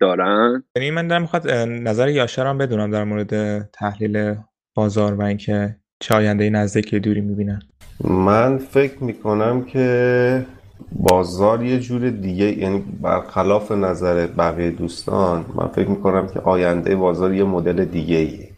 دارن. 0.00 0.64
یعنی 0.76 0.90
من 0.90 1.08
دارم 1.08 1.22
می‌خواد 1.22 1.50
نظر 1.66 2.08
یاشر 2.08 2.46
هم 2.46 2.58
بدونم 2.58 2.90
در 2.90 3.04
مورد 3.04 3.62
تحلیل 3.62 4.34
بازار 4.74 5.14
و 5.14 5.22
اینکه 5.22 5.76
چه 6.00 6.14
آینده 6.14 6.50
نزدیک 6.50 6.94
دوری 6.94 7.20
می‌بینن. 7.20 7.62
من 8.04 8.58
فکر 8.58 9.04
می‌کنم 9.04 9.64
که 9.64 10.46
بازار 10.92 11.62
یه 11.62 11.78
جور 11.78 12.10
دیگه 12.10 12.58
یعنی 12.58 12.84
برخلاف 13.02 13.72
نظر 13.72 14.26
بقیه 14.26 14.70
دوستان 14.70 15.44
من 15.54 15.66
فکر 15.66 15.88
می‌کنم 15.88 16.26
که 16.26 16.40
آینده 16.40 16.96
بازار 16.96 17.34
یه 17.34 17.44
مدل 17.44 17.84
دیگه 17.84 18.16
ایه 18.16 18.48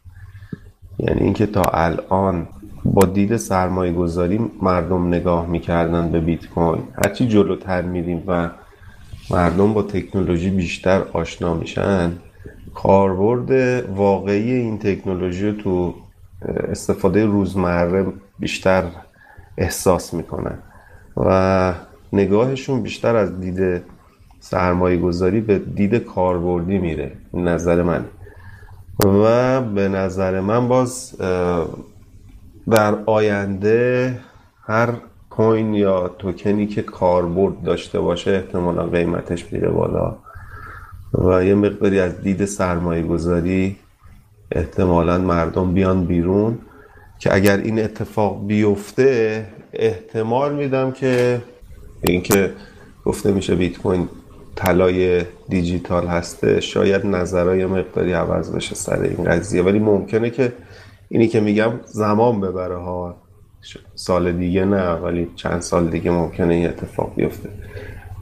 یعنی 0.98 1.20
اینکه 1.20 1.46
تا 1.46 1.62
الان 1.62 2.48
با 2.84 3.06
دید 3.06 3.36
سرمایه 3.36 3.92
گذاری 3.92 4.40
مردم 4.62 5.08
نگاه 5.08 5.46
می‌کردن 5.46 6.12
به 6.12 6.20
بیت 6.20 6.46
کوین 6.46 6.82
هرچی 7.04 7.28
جلوتر 7.28 7.82
میریم 7.82 8.22
و 8.26 8.50
مردم 9.30 9.74
با 9.74 9.82
تکنولوژی 9.82 10.50
بیشتر 10.50 11.02
آشنا 11.12 11.54
میشن 11.54 12.12
کاربرد 12.74 13.50
واقعی 13.90 14.52
این 14.52 14.78
تکنولوژی 14.78 15.52
تو 15.52 15.94
استفاده 16.68 17.26
روزمره 17.26 18.06
بیشتر 18.38 18.84
احساس 19.58 20.14
می‌کنن 20.14 20.58
و 21.16 21.74
نگاهشون 22.12 22.82
بیشتر 22.82 23.16
از 23.16 23.40
دید 23.40 23.82
سرمایه 24.40 24.96
گذاری 24.96 25.40
به 25.40 25.58
دید 25.58 25.94
کاربردی 25.94 26.78
میره 26.78 27.12
نظر 27.34 27.82
من. 27.82 28.04
و 29.04 29.60
به 29.60 29.88
نظر 29.88 30.40
من 30.40 30.68
باز 30.68 31.14
در 32.70 32.94
آینده 33.06 34.18
هر 34.66 34.88
کوین 35.30 35.74
یا 35.74 36.08
توکنی 36.18 36.66
که 36.66 36.82
کاربرد 36.82 37.62
داشته 37.62 38.00
باشه 38.00 38.30
احتمالا 38.30 38.82
قیمتش 38.82 39.52
میره 39.52 39.68
بالا. 39.68 40.16
و 41.14 41.44
یه 41.44 41.54
مقداری 41.54 42.00
از 42.00 42.20
دید 42.20 42.44
سرمایه 42.44 43.02
گذاری 43.02 43.76
احتمالا 44.52 45.18
مردم 45.18 45.72
بیان 45.74 46.04
بیرون 46.04 46.58
که 47.18 47.34
اگر 47.34 47.56
این 47.56 47.78
اتفاق 47.78 48.46
بیفته 48.46 49.46
احتمال 49.72 50.54
میدم 50.54 50.92
که 50.92 51.42
اینکه 52.02 52.52
گفته 53.04 53.32
میشه 53.32 53.54
بیت 53.54 53.78
کوین 53.78 54.08
طلای 54.56 55.22
دیجیتال 55.48 56.06
هسته 56.06 56.60
شاید 56.60 57.06
نظرهای 57.06 57.66
مقداری 57.66 58.12
عوض 58.12 58.50
بشه 58.50 58.74
سر 58.74 59.00
این 59.00 59.24
قضیه. 59.24 59.62
ولی 59.62 59.78
ممکنه 59.78 60.30
که 60.30 60.52
اینی 61.12 61.28
که 61.28 61.40
میگم 61.40 61.72
زمان 61.84 62.40
ببره 62.40 62.76
ها. 62.76 63.16
سال 63.94 64.32
دیگه 64.32 64.64
نه 64.64 64.92
ولی 64.92 65.30
چند 65.36 65.60
سال 65.60 65.90
دیگه 65.90 66.10
ممکنه 66.10 66.54
این 66.54 66.68
اتفاق 66.68 67.14
بیفته. 67.14 67.48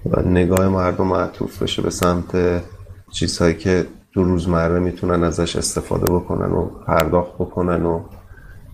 و 0.07 0.21
نگاه 0.23 0.69
مردم 0.69 1.07
معطوف 1.07 1.63
بشه 1.63 1.83
به 1.83 1.91
سمت 1.91 2.63
چیزهایی 3.11 3.55
که 3.55 3.87
تو 4.15 4.25
روزمره 4.25 4.79
می‌تونن 4.79 5.25
ازش 5.25 5.57
استفاده 5.57 6.07
بکنن 6.13 6.53
و 6.53 6.71
پرداخت 6.87 7.35
بکنن 7.35 7.83
و 7.83 8.05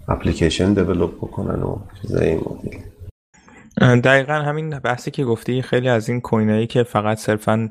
اپلیکیشن 0.08 0.74
develop 0.74 1.16
بکنن 1.16 1.62
و 1.62 1.78
چیزای 2.02 2.28
این 2.28 2.40
مدل 2.40 4.00
دقیقا 4.00 4.32
همین 4.32 4.78
بحثی 4.78 5.10
که 5.10 5.24
گفتی 5.24 5.62
خیلی 5.62 5.88
از 5.88 6.08
این 6.08 6.20
coin 6.20 6.51
ایی 6.51 6.66
که 6.66 6.82
فقط 6.82 7.18
صرفا 7.18 7.70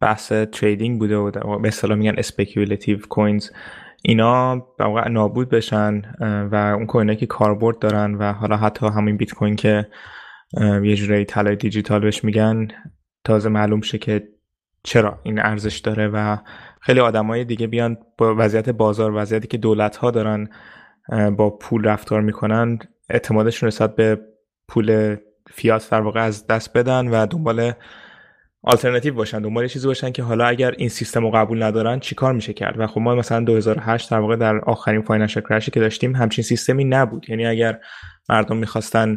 بحث 0.00 0.32
trading 0.32 0.98
بوده 0.98 1.16
و 1.16 1.58
به 1.58 1.94
میگن 1.94 2.14
speculative 2.18 2.98
coins 3.08 3.50
اینا 4.06 4.66
واقع 4.78 5.08
نابود 5.08 5.48
بشن 5.48 6.02
و 6.52 6.54
اون 6.76 6.86
coin 6.86 7.07
ایی 7.07 7.18
که 7.18 7.26
کاربرد 7.26 7.78
دارن 7.78 8.14
و 8.14 8.32
حالا 8.32 8.56
حتی 8.56 8.86
همین 8.86 9.16
بیت 9.16 9.34
کوین 9.34 9.56
که 9.56 9.88
یه 10.60 10.96
جوری 10.96 11.24
طلای 11.24 11.56
دیجیتال 11.56 12.00
بهش 12.00 12.24
میگن 12.24 12.68
تازه 13.24 13.48
معلوم 13.48 13.80
شه 13.80 13.98
که 13.98 14.28
چرا 14.82 15.20
این 15.22 15.38
ارزش 15.38 15.78
داره 15.78 16.08
و 16.08 16.36
خیلی 16.80 17.00
آدمای 17.00 17.44
دیگه 17.44 17.66
بیان 17.66 17.96
با 18.18 18.34
وضعیت 18.38 18.68
بازار 18.68 19.12
وضعیتی 19.14 19.48
که 19.48 19.58
دولت 19.58 19.96
ها 19.96 20.10
دارن 20.10 20.48
با 21.36 21.50
پول 21.50 21.84
رفتار 21.84 22.20
می‌کنن 22.20 22.78
اعتمادشون 23.10 23.66
نسبت 23.66 23.96
به 23.96 24.20
پول 24.68 25.16
فیات 25.50 25.90
در 25.90 26.00
واقع 26.00 26.20
از 26.20 26.46
دست 26.46 26.78
بدن 26.78 27.08
و 27.08 27.26
دنبال 27.26 27.72
آلترناتیو 28.66 29.14
باشن 29.14 29.42
دنبال 29.42 29.68
چیزی 29.68 29.86
باشن 29.86 30.12
که 30.12 30.22
حالا 30.22 30.46
اگر 30.46 30.74
این 30.78 30.88
سیستم 30.88 31.22
رو 31.22 31.30
قبول 31.30 31.62
ندارن 31.62 32.00
چیکار 32.00 32.32
میشه 32.32 32.52
کرد؟ 32.52 32.80
و 32.80 32.86
خب 32.86 33.00
ما 33.00 33.14
مثلا 33.14 33.40
2008 33.40 34.10
در 34.10 34.18
واقع 34.18 34.36
در 34.36 34.58
آخرین 34.58 35.02
financial 35.02 35.42
crash 35.42 35.65
ی 35.65 35.70
که 35.70 35.80
داشتیم 35.80 36.16
همچین 36.16 36.44
سیستمی 36.44 36.84
نبود. 36.84 37.30
یعنی 37.30 37.46
اگر 37.46 37.80
مردم 38.28 38.56
می‌خواستن 38.56 39.16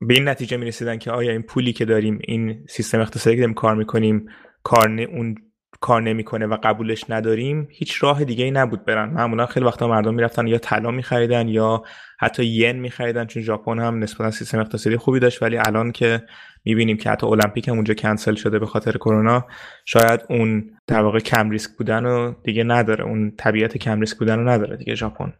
به 0.00 0.14
این 0.14 0.28
نتیجه 0.28 0.56
می‌رسیدن 0.56 0.98
که 0.98 1.10
آیا 1.10 1.32
این 1.32 1.42
پولی 1.42 1.72
که 1.72 1.84
داریم 1.84 2.18
این 2.24 2.66
سیستم 2.68 3.00
اقتصادی 3.00 3.36
که 3.36 3.40
داریم 3.40 3.54
کار 3.54 3.74
می‌کنیم 3.74 4.28
کار 4.62 5.00
اون 5.00 5.34
کار 5.82 6.02
نمی‌کنه 6.02 6.46
و 6.46 6.56
قبولش 6.62 7.04
نداریم 7.08 7.68
هیچ 7.70 8.04
راه 8.04 8.24
دیگه 8.24 8.44
ای 8.44 8.50
نبود 8.50 8.84
برن. 8.84 9.08
معمولا 9.08 9.46
خیلی 9.46 9.66
وقتا 9.66 9.88
مردم 9.88 10.14
می‌رفتن 10.14 10.46
یا 10.46 10.58
طلا 10.58 10.90
میخریدن 10.90 11.48
یا 11.48 11.82
حتی 12.18 12.44
ین 12.44 12.80
میخریدن 12.80 13.26
چون 13.26 13.42
ژاپن 13.42 13.78
هم 13.78 13.98
نسبتا 13.98 14.30
سیستم 14.30 14.58
اقتصادی 14.58 14.96
خوبی 14.96 15.20
داشت 15.20 15.42
ولی 15.42 15.58
الان 15.58 15.92
که 15.92 16.22
می‌بینیم 16.64 16.96
که 16.96 17.10
حتی 17.10 17.26
المپیک 17.26 17.68
هم 17.68 17.74
اونجا 17.74 17.94
کنسل 17.94 18.34
شده 18.34 18.58
به 18.58 18.66
خاطر 18.66 18.92
کرونا 18.92 19.46
شاید 19.84 20.20
اون 20.30 20.70
در 20.86 21.02
واقع 21.02 21.18
کم 21.18 21.50
ریسک 21.50 21.70
بودن 21.78 22.04
رو 22.04 22.34
دیگه 22.44 22.64
نداره 22.64 23.04
اون 23.04 23.32
طبیعت 23.38 23.76
کم 23.76 24.00
ریسک 24.00 24.18
بودن 24.18 24.38
رو 24.38 24.48
نداره 24.48 24.76
دیگه 24.76 24.94
ژاپن. 24.94 25.32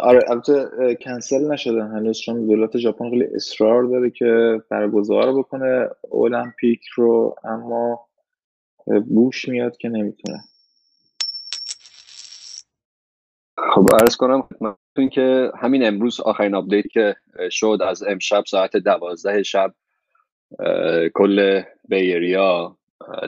آره 0.00 0.20
البته 0.28 0.68
کنسل 1.00 1.52
نشده 1.52 1.84
هنوز 1.84 2.20
چون 2.20 2.46
دولت 2.46 2.78
ژاپن 2.78 3.10
خیلی 3.10 3.24
اصرار 3.34 3.84
داره 3.84 4.10
که 4.10 4.60
برگزار 4.70 5.38
بکنه 5.38 5.88
المپیک 6.12 6.80
رو 6.94 7.36
اما 7.44 8.00
بوش 8.86 9.48
میاد 9.48 9.76
که 9.76 9.88
نمی‌تونه. 9.88 10.38
خب 13.74 13.86
عرض 14.00 14.16
کنم 14.16 14.42
خدمتتون 14.42 15.08
که 15.12 15.50
همین 15.58 15.86
امروز 15.86 16.20
آخرین 16.20 16.54
update 16.54 16.86
که 16.86 17.16
شد 17.50 17.78
از 17.86 18.02
امشب 18.02 18.44
ساعت 18.46 18.76
دوازده 18.76 19.42
شب 19.42 19.74
کل 21.14 21.62
Bay 21.88 22.26
Area 22.26 22.76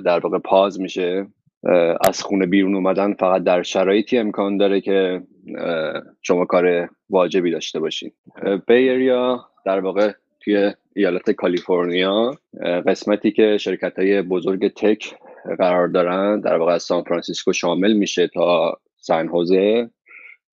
در 0.04 0.18
واقع 0.18 0.38
pause 0.38 0.80
میشه. 0.80 1.26
از 2.08 2.22
خونه 2.22 2.46
بیرون 2.46 2.74
اومدن 2.74 3.14
فقط 3.14 3.42
در 3.42 3.62
شرایطی 3.62 4.18
امکان 4.18 4.56
داره 4.56 4.80
که 4.80 5.22
شما 6.22 6.44
کار 6.44 6.88
واجبی 7.10 7.50
داشته 7.50 7.80
باشین. 7.80 8.12
بیریا 8.66 9.48
در 9.64 9.80
واقع 9.80 10.12
توی 10.40 10.72
ایالت 10.96 11.30
کالیفرنیا 11.30 12.34
قسمتی 12.86 13.32
که 13.32 13.58
شرکت 13.58 13.98
های 13.98 14.22
بزرگ 14.22 14.68
تک 14.68 15.14
قرار 15.58 15.88
دارن. 15.88 16.40
در 16.40 16.56
واقع 16.56 16.72
از 16.72 16.82
سان 16.82 17.02
فرانسیسکو 17.02 17.52
شامل 17.52 17.92
میشه 17.92 18.28
تا 18.28 18.80
سن 18.96 19.28
حوزه 19.28 19.90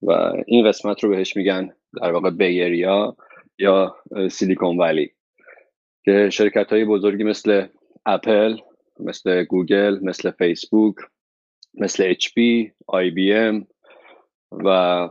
و 0.02 0.12
این 0.46 0.68
قسمت 0.68 1.04
رو 1.04 1.10
بهش 1.10 1.38
میگن 1.38 1.74
در 2.02 2.12
واقع 2.12 2.30
بیریا 2.30 3.16
یا 3.60 3.96
سیلیکون 4.32 4.78
ولی 4.78 5.12
که 6.06 6.30
شرکت 6.30 6.70
های 6.70 6.86
بزرگی 6.86 7.24
مثل 7.24 7.68
اپل 8.06 8.58
مثل 9.00 9.44
گوگل 9.44 10.00
مثل 10.02 10.32
فیسبوک 10.32 10.96
مثل 11.74 12.04
اچ 12.08 12.34
پی 12.34 12.72
آی 12.88 13.10
بی 13.10 13.34
ام 13.34 13.68
و 14.52 15.10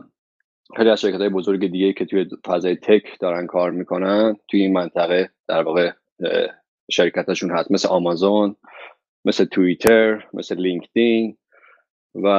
خیلی 0.77 0.89
از 0.89 1.01
شرکت 1.01 1.19
های 1.19 1.29
بزرگ 1.29 1.71
دیگه 1.71 1.93
که 1.93 2.05
توی 2.05 2.25
فضای 2.45 2.75
tech 2.75 3.19
دارن 3.19 3.47
کار 3.47 3.71
می‌کنن 3.71 4.35
توی 4.47 4.61
این 4.61 4.73
منطقه 4.73 5.29
در 5.47 5.63
واقع 5.63 5.91
شرکتشون 6.91 7.51
هست. 7.51 7.71
مثل 7.71 7.87
آمازون 7.87 8.55
مثل 9.25 9.45
توییتر 9.45 10.27
مثل 10.33 10.57
لینکدین 10.61 11.37
و 12.15 12.29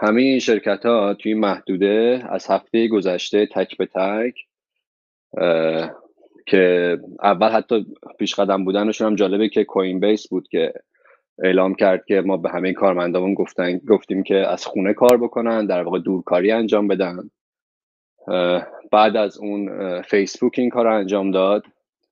همه 0.00 0.22
این 0.22 0.38
شرکت 0.38 0.86
ها 0.86 1.14
توی 1.14 1.34
محدوده 1.34 2.24
از 2.30 2.46
هفته 2.50 2.88
گذشته 2.88 3.46
تک 3.46 3.76
به 3.76 3.86
تک 3.86 4.34
که 6.46 6.98
اول 7.22 7.48
حتی 7.48 7.86
پیش 8.18 8.34
قدم 8.34 8.64
بودنشون 8.64 9.06
هم 9.06 9.14
جالبه 9.14 9.48
که 9.48 9.64
کوین 9.64 10.00
بیس 10.00 10.28
بود 10.28 10.48
که 10.48 10.72
اعلام 11.42 11.74
کرد 11.74 12.04
که 12.04 12.20
ما 12.20 12.36
به 12.36 12.50
همه 12.50 12.72
کارمندامون 12.72 13.34
گفتن 13.34 13.78
گفتیم 13.78 14.22
که 14.22 14.36
از 14.36 14.66
خونه 14.66 14.92
کار 14.94 15.16
بکنن 15.16 15.66
در 15.66 15.82
واقع 15.82 15.98
دورکاری 15.98 16.50
انجام 16.50 16.88
بدن. 16.88 17.30
بعد 18.92 19.16
از 19.16 19.38
اون 19.38 20.02
فیسبوک 20.02 20.54
این 20.58 20.70
کار 20.70 20.84
رو 20.84 20.96
انجام 20.96 21.30
داد 21.30 21.64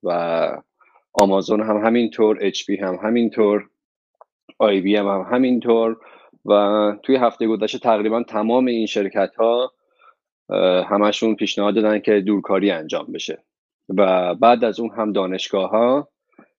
و 0.02 0.50
آمازون 1.12 1.60
هم 1.60 1.76
همینطور 1.76 2.38
اچ 2.40 2.66
پی 2.66 2.76
هم 2.76 2.94
همینطور. 3.02 3.68
آی 4.58 4.80
بی 4.80 4.96
هم, 4.96 5.06
هم 5.06 5.26
همینطور 5.30 5.96
و 6.44 6.92
توی 7.02 7.16
هفته 7.16 7.46
گذشته 7.46 7.78
تقریبا 7.78 8.22
تمام 8.22 8.66
این 8.66 8.86
شرکت 8.86 9.34
ها 9.34 9.72
همشون 10.88 11.34
پیشنهاد 11.34 11.74
دادن 11.74 11.98
که 11.98 12.20
دورکاری 12.20 12.70
انجام 12.70 13.06
بشه 13.12 13.42
و 13.88 14.34
بعد 14.34 14.64
از 14.64 14.80
اون 14.80 14.90
هم 14.90 15.12
دانشگاه 15.12 15.70
ها 15.70 16.08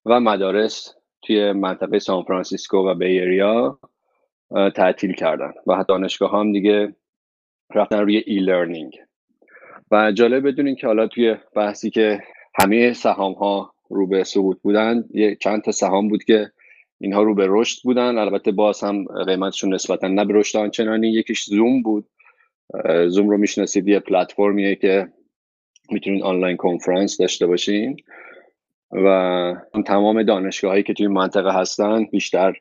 و 0.05 0.19
مدارس 0.19 0.93
توی 1.21 1.51
منطقه 1.51 1.99
سان 1.99 2.23
فرانسیسکو 2.23 2.77
و 2.77 2.93
Bay 2.93 3.30
Area 3.30 3.79
تعطیل 4.75 5.13
کردن 5.13 5.53
و 5.67 5.85
دانشگاه 5.87 6.31
هم 6.39 6.51
دیگه 6.51 6.95
رفتن 7.75 7.99
روی 7.99 8.17
e-learning 8.17 8.99
و 9.91 10.11
جالب 10.11 10.47
بدونین 10.47 10.75
که 10.75 10.87
حالا 10.87 11.07
توی 11.07 11.35
بحثی 11.55 11.89
که 11.89 12.23
همه 12.61 12.93
سهام 12.93 13.33
ها 13.33 13.73
رو 13.89 14.07
به 14.07 14.23
سقوط 14.23 14.61
بودن 14.61 15.03
یه 15.13 15.35
چند 15.35 15.61
تا 15.61 15.71
سهام 15.71 16.07
بود 16.07 16.23
که 16.23 16.51
اینها 17.01 17.23
رو 17.23 17.35
به 17.35 17.45
رشد 17.49 17.83
بودن. 17.83 18.17
البته 18.17 18.51
باز 18.51 18.83
هم 18.83 19.05
قیمتشون 19.05 19.73
نسبتا 19.73 20.07
نه 20.07 20.25
به 20.25 20.33
رشد 20.33 20.57
آنچنانی 20.57 21.07
یکیش 21.07 21.43
زوم 21.43 21.81
بود. 21.81 22.05
زوم 23.07 23.29
رو 23.29 23.37
می‌شناسید 23.37 23.87
یه 23.87 23.99
پلتفرمیه 23.99 24.75
که 24.75 25.07
می‌تونید 25.91 26.23
آنلاین 26.23 26.57
کنفرانس 26.57 27.17
داشته 27.17 27.47
باشین. 27.47 27.97
و 28.91 29.55
تمام 29.85 30.23
دانشگاه 30.23 30.71
هایی 30.71 30.83
که 30.83 30.93
توی 30.93 31.07
منطقه 31.07 31.51
هستن 31.51 32.03
بیشتر 32.03 32.53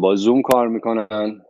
با 0.00 0.14
زوم 0.14 0.42
کار 0.42 0.68
می‌کنن. 0.68 1.40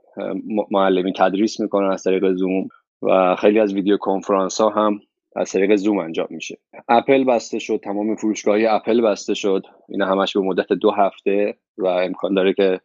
معلمی 0.70 1.12
تدریس 1.12 1.60
می‌کنن 1.60 1.90
از 1.90 2.02
طریق 2.02 2.32
زوم 2.32 2.68
و 3.02 3.36
خیلی 3.36 3.60
از 3.60 3.74
ویدیو 3.74 3.96
کنفرانس 3.96 4.60
ها 4.60 4.68
هم 4.68 5.00
از 5.36 5.52
طریق 5.52 5.76
زوم 5.76 5.98
انجام 5.98 6.26
میشه. 6.30 6.58
اپل 6.88 7.24
بسته 7.24 7.58
شد 7.58 7.80
تمام 7.84 8.16
فروشگاهی 8.16 8.66
اپل 8.66 9.00
بسته 9.00 9.34
شد. 9.34 9.66
این 9.88 10.02
همش 10.02 10.36
به 10.36 10.42
مدت 10.42 10.72
دو 10.72 10.90
هفته 10.90 11.54
و 11.78 11.86
امکان 11.86 12.34
داره 12.34 12.52
که 12.52 12.80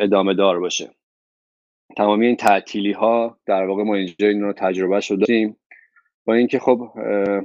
ادامه 0.00 0.34
دار 0.34 0.60
باشه. 0.60 0.90
تمامی 1.96 2.26
این 2.26 2.36
تعطیلی 2.36 2.92
ها 2.92 3.38
در 3.46 3.64
واقع 3.66 3.82
ما 3.82 3.94
اینجا 3.94 4.28
این 4.28 4.42
رو 4.42 4.52
تجربه 4.52 5.00
شد 5.00 5.18
داریم 5.18 5.56
با 6.24 6.34
اینکه 6.34 6.58
خب 6.58 6.90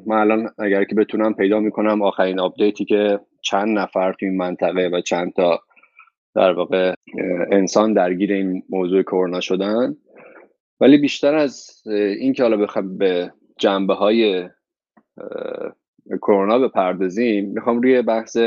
من 0.05 0.17
الان 0.17 0.49
اگر 0.57 0.83
که 0.83 0.95
بتونم 0.95 1.33
پیدا 1.33 1.59
می‌کنم 1.59 2.01
آخرین 2.01 2.39
آپدیتی 2.39 2.85
که 2.85 3.19
چند 3.41 3.77
نفر 3.77 4.13
تو 4.13 4.25
این 4.25 4.37
منطقه 4.37 4.89
و 4.93 5.01
چند 5.01 5.33
تا 5.33 5.61
در 6.35 6.53
واقع 6.53 6.93
انسان 7.51 7.93
درگیر 7.93 8.33
این 8.33 8.63
موضوع 8.69 9.01
کرونا 9.01 9.39
شدن. 9.39 9.97
ولی 10.79 10.97
بیشتر 10.97 11.35
از 11.35 11.81
این 12.19 12.33
که 12.33 12.43
حالا 12.43 12.57
بخوام 12.57 12.97
به 12.97 13.33
جنبه 13.57 13.93
های 13.93 14.49
کرونا 16.21 16.59
بپردازیم 16.59 17.49
می‌خوام 17.49 17.81
روی 17.81 18.01
بحث 18.01 18.37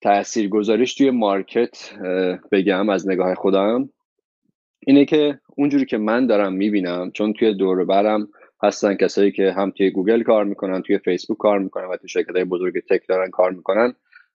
تأثیر 0.00 0.48
گذاریش 0.48 0.94
توی 0.94 1.10
مارکت 1.10 1.92
بگم 2.52 2.88
از 2.88 3.08
نگاه 3.08 3.34
خودم. 3.34 3.88
اینه 4.78 5.04
که 5.04 5.40
اونجوری 5.56 5.84
که 5.84 5.98
من 5.98 6.26
دارم 6.26 6.52
می‌بینم 6.52 7.10
چون 7.10 7.32
توی 7.32 7.54
دور 7.54 7.84
برم 7.84 8.28
هستن 8.62 8.94
کسایی 8.94 9.32
که 9.32 9.52
هم 9.52 9.70
توی 9.70 9.90
گوگل 9.90 10.22
کار 10.22 10.44
می‌کنن 10.44 10.82
توی 10.82 10.98
فیسبوک 10.98 11.38
کار 11.38 11.58
می‌کنن 11.58 11.84
و 11.84 11.96
توی 11.96 12.08
شرکت 12.08 12.30
های 12.30 12.44
بزرگ 12.44 12.74
تک 12.90 13.08
دارن 13.08 13.30
کار 13.30 13.50
می‌کنن 13.50 13.94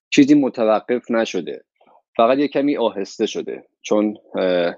چیزی 0.10 0.34
متوقف 0.34 1.12
نشده. 1.12 1.64
فقط 2.18 2.38
یه 2.38 2.48
کمی 2.48 2.78
آهسته 2.78 3.26
شده. 3.26 3.64
چون 3.82 4.18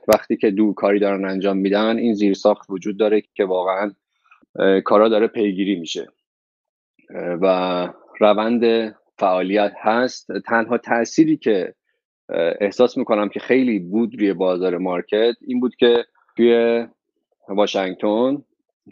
وقتی 0.08 0.38
که 0.38 0.52
دور 0.52 0.74
کاری 0.74 1.00
دارن 1.00 1.26
انجام 1.26 1.58
میدن 1.58 1.98
این 1.98 2.14
زیرساخت 2.14 2.70
وجود 2.70 2.98
داره 2.98 3.24
که 3.34 3.46
واقعا 3.46 3.92
کارا 4.86 5.10
داره 5.10 5.28
پیگیری 5.28 5.76
میشه. 5.76 6.08
و 7.16 7.88
روند 8.20 8.96
فعالیت 9.18 9.74
هست. 9.78 10.28
تنها 10.40 10.78
تأثیری 10.78 11.38
که 11.38 11.74
احساس 12.62 12.98
می‌کنم 12.98 13.30
که 13.30 13.40
خیلی 13.40 13.80
بود 13.80 14.16
روی 14.16 14.34
بازار 14.34 14.78
market 14.78 15.36
این 15.42 15.60
بود 15.60 15.76
که 15.76 16.06
توی 16.38 16.86
واشنگتن 17.50 18.44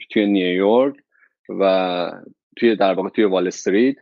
توی 0.10 0.26
نیویورک 0.26 0.96
و 1.50 2.12
توی 2.58 2.76
در 2.76 2.94
واقع 2.94 3.10
توی 3.10 3.24
وال 3.24 3.48
استریت 3.48 3.96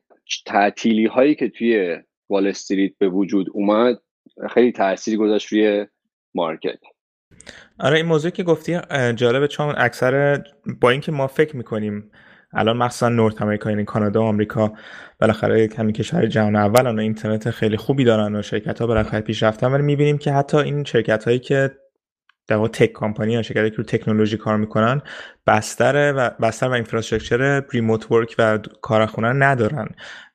تعطیلی 0.46 1.06
هایی 1.06 1.36
که 1.36 1.50
توی 1.50 1.98
وال 2.30 2.48
استریت 2.48 2.98
به 2.98 3.10
وجود 3.10 3.48
اومد 3.54 4.02
خیلی 4.50 4.72
تاثیر 4.72 5.18
گذاشت 5.18 5.48
روی 5.48 5.88
market. 6.34 6.80
آره 7.80 7.98
این 7.98 8.06
موضوع 8.06 8.32
که 8.32 8.44
گفتی 8.44 8.80
جالبه 9.16 9.48
چون 9.48 9.76
اکثر 9.78 10.44
با 10.82 10.90
اینکه 10.90 11.12
ما 11.12 11.28
فکر 11.28 11.58
می‌کنیم 11.58 12.12
الان 12.54 12.78
مخصوصا 12.78 13.10
North 13.10 13.42
America 13.42 13.70
یعنی 13.70 13.86
کانادا 13.86 14.22
و 14.22 14.26
آمریکا 14.26 14.74
بالاخره 15.20 15.68
کمی 15.68 15.94
کشور 15.94 16.26
جهان 16.26 16.56
اول 16.56 16.96
و 16.96 17.00
اینترنت 17.00 17.50
خیلی 17.50 17.78
خوبی 17.78 18.04
دارن 18.04 18.36
و 18.36 18.42
شرکت 18.42 18.82
ها 18.82 18.88
بالاخره 18.88 19.22
پیش 19.22 19.44
رفتن 19.44 19.72
ولی 19.72 19.84
می‌بینیم 19.84 20.18
که 20.18 20.34
حتی 20.34 20.58
این 20.58 20.84
شرکت 20.84 21.24
هایی 21.24 21.40
که 21.40 21.72
در 22.48 22.68
tech 22.68 22.92
company 22.92 23.36
ها 23.36 23.42
شرکتی 23.42 23.70
که 23.70 23.76
رو 23.76 23.84
تکنولوژی 23.84 24.38
کار 24.38 24.58
می‌کنن 24.58 25.02
بستر 25.48 26.14
و 26.18 26.30
بستر 26.42 26.68
و 26.68 26.72
infrastructure 26.72 27.64
remote 27.72 28.12
work 28.12 28.36
و 28.40 28.58
کار 28.82 29.01
خونه 29.01 29.34
ندارن. 29.34 29.88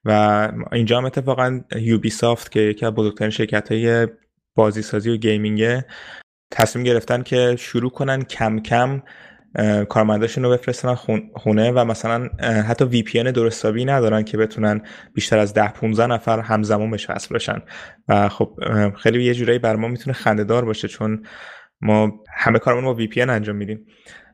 و 0.04 0.48
اینجا 0.72 0.98
هم 0.98 1.04
اتفاقا 1.04 1.61
یوبی 1.76 2.11
سافت 2.11 2.50
که 2.50 2.61
یکی 2.61 2.87
از 2.87 2.92
بزرگترین 2.92 3.30
شرکت 3.30 3.72
های 3.72 4.09
بازی 4.54 4.83
سازی 4.83 5.11
و 5.11 5.16
gaming 5.16 5.76
ه 5.76 5.87
تصمیم 6.55 6.84
گرفتن 6.84 7.22
که 7.22 7.57
شروع 7.59 7.90
کنن 7.90 8.22
کم 8.22 8.59
کم 8.59 9.02
کارمنداشون 9.88 10.44
رو 10.44 10.50
بفرستن 10.50 10.94
خونه 11.34 11.70
و 11.70 11.84
مثلا 11.84 12.28
حتی 12.68 12.84
VPN 12.85 13.03
درست 13.03 13.22
حسابی 13.22 13.85
ندارن 13.84 14.22
که 14.22 14.36
بتونن 14.36 14.80
بیشتر 15.14 15.38
از 15.38 15.55
ده 15.55 15.68
15 15.68 16.07
نفر 16.07 16.40
همزمان 16.40 16.90
بهش 16.90 17.11
وصل 17.11 17.34
بشن. 17.34 17.62
و 18.09 18.28
خب 18.28 18.59
خیلی 18.98 19.24
یه 19.24 19.34
جورایی 19.34 19.59
بر 19.59 19.76
ما 19.76 19.88
می‌تونه 19.88 20.14
خنده‌دار 20.14 20.64
باشه 20.64 20.88
چون 20.88 21.22
ما 21.80 22.12
همه 22.34 22.59
کارمون 22.59 22.84
با 22.84 22.94
VPN 22.95 23.20
انجام 23.20 23.57
میدیم. 23.57 23.86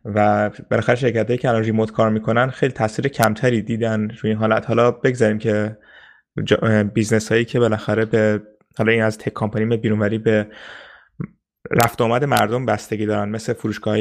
و 0.05 0.51
بالاخره 0.71 0.97
شرکتایی 0.97 1.39
که 1.39 1.49
الان 1.49 1.63
remote 1.63 1.91
کار 1.91 2.11
می‌کنن 2.11 2.51
خیلی 2.51 2.73
تاثیر 2.73 3.09
کمتری 3.09 3.63
دیدن 3.63 4.11
روی 4.11 4.31
این 4.31 4.39
حالت. 4.39 4.67
حالا 4.67 4.91
بگذاریم 4.91 5.39
که 5.39 5.77
business 6.95 7.33
هایی 7.33 7.45
که 7.45 7.59
بالاخره 7.61 8.05
به 8.05 8.43
حالا 8.79 8.93
این 8.93 9.03
از 9.03 9.19
تک 9.19 9.33
کامپانی 9.33 9.65
به 9.65 9.77
بیرونوری 9.77 10.19
به 10.19 10.47
رفت 11.71 12.01
آمد 12.01 12.25
مردم 12.25 12.67
بستگی 12.67 13.07
دارن. 13.07 13.29
مثل 13.29 13.53
فروشگاه 13.53 13.97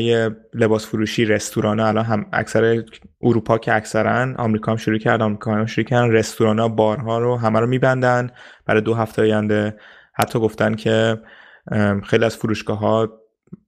لباس 0.53 0.87
فروشی 0.87 1.25
رستوران 1.25 1.79
الان 1.79 2.05
هم 2.05 2.25
اکثر 2.33 2.83
اروپا 3.21 3.57
که 3.57 3.75
اکثرا 3.75 4.35
آمریکا 4.37 4.71
هم 4.71 4.77
شروع 4.77 4.97
کرد 4.97 5.21
آمریکا 5.21 5.51
هم 5.51 5.65
شروع 5.65 5.87
کردن. 5.87 6.11
رستوران 6.11 6.59
ها 6.59 6.67
بارها 6.67 7.19
رو 7.19 7.37
همه 7.37 7.59
رو 7.59 7.67
میبندن. 7.67 8.29
برای 8.65 8.81
دو 8.81 8.93
هفته 8.93 9.21
آینده 9.21 9.77
حتی 10.13 10.39
گفتن 10.39 10.75
که 10.75 11.21
خیلی 12.03 12.25
از 12.25 12.37
فروشگاه 12.37 12.79
ها 12.79 13.09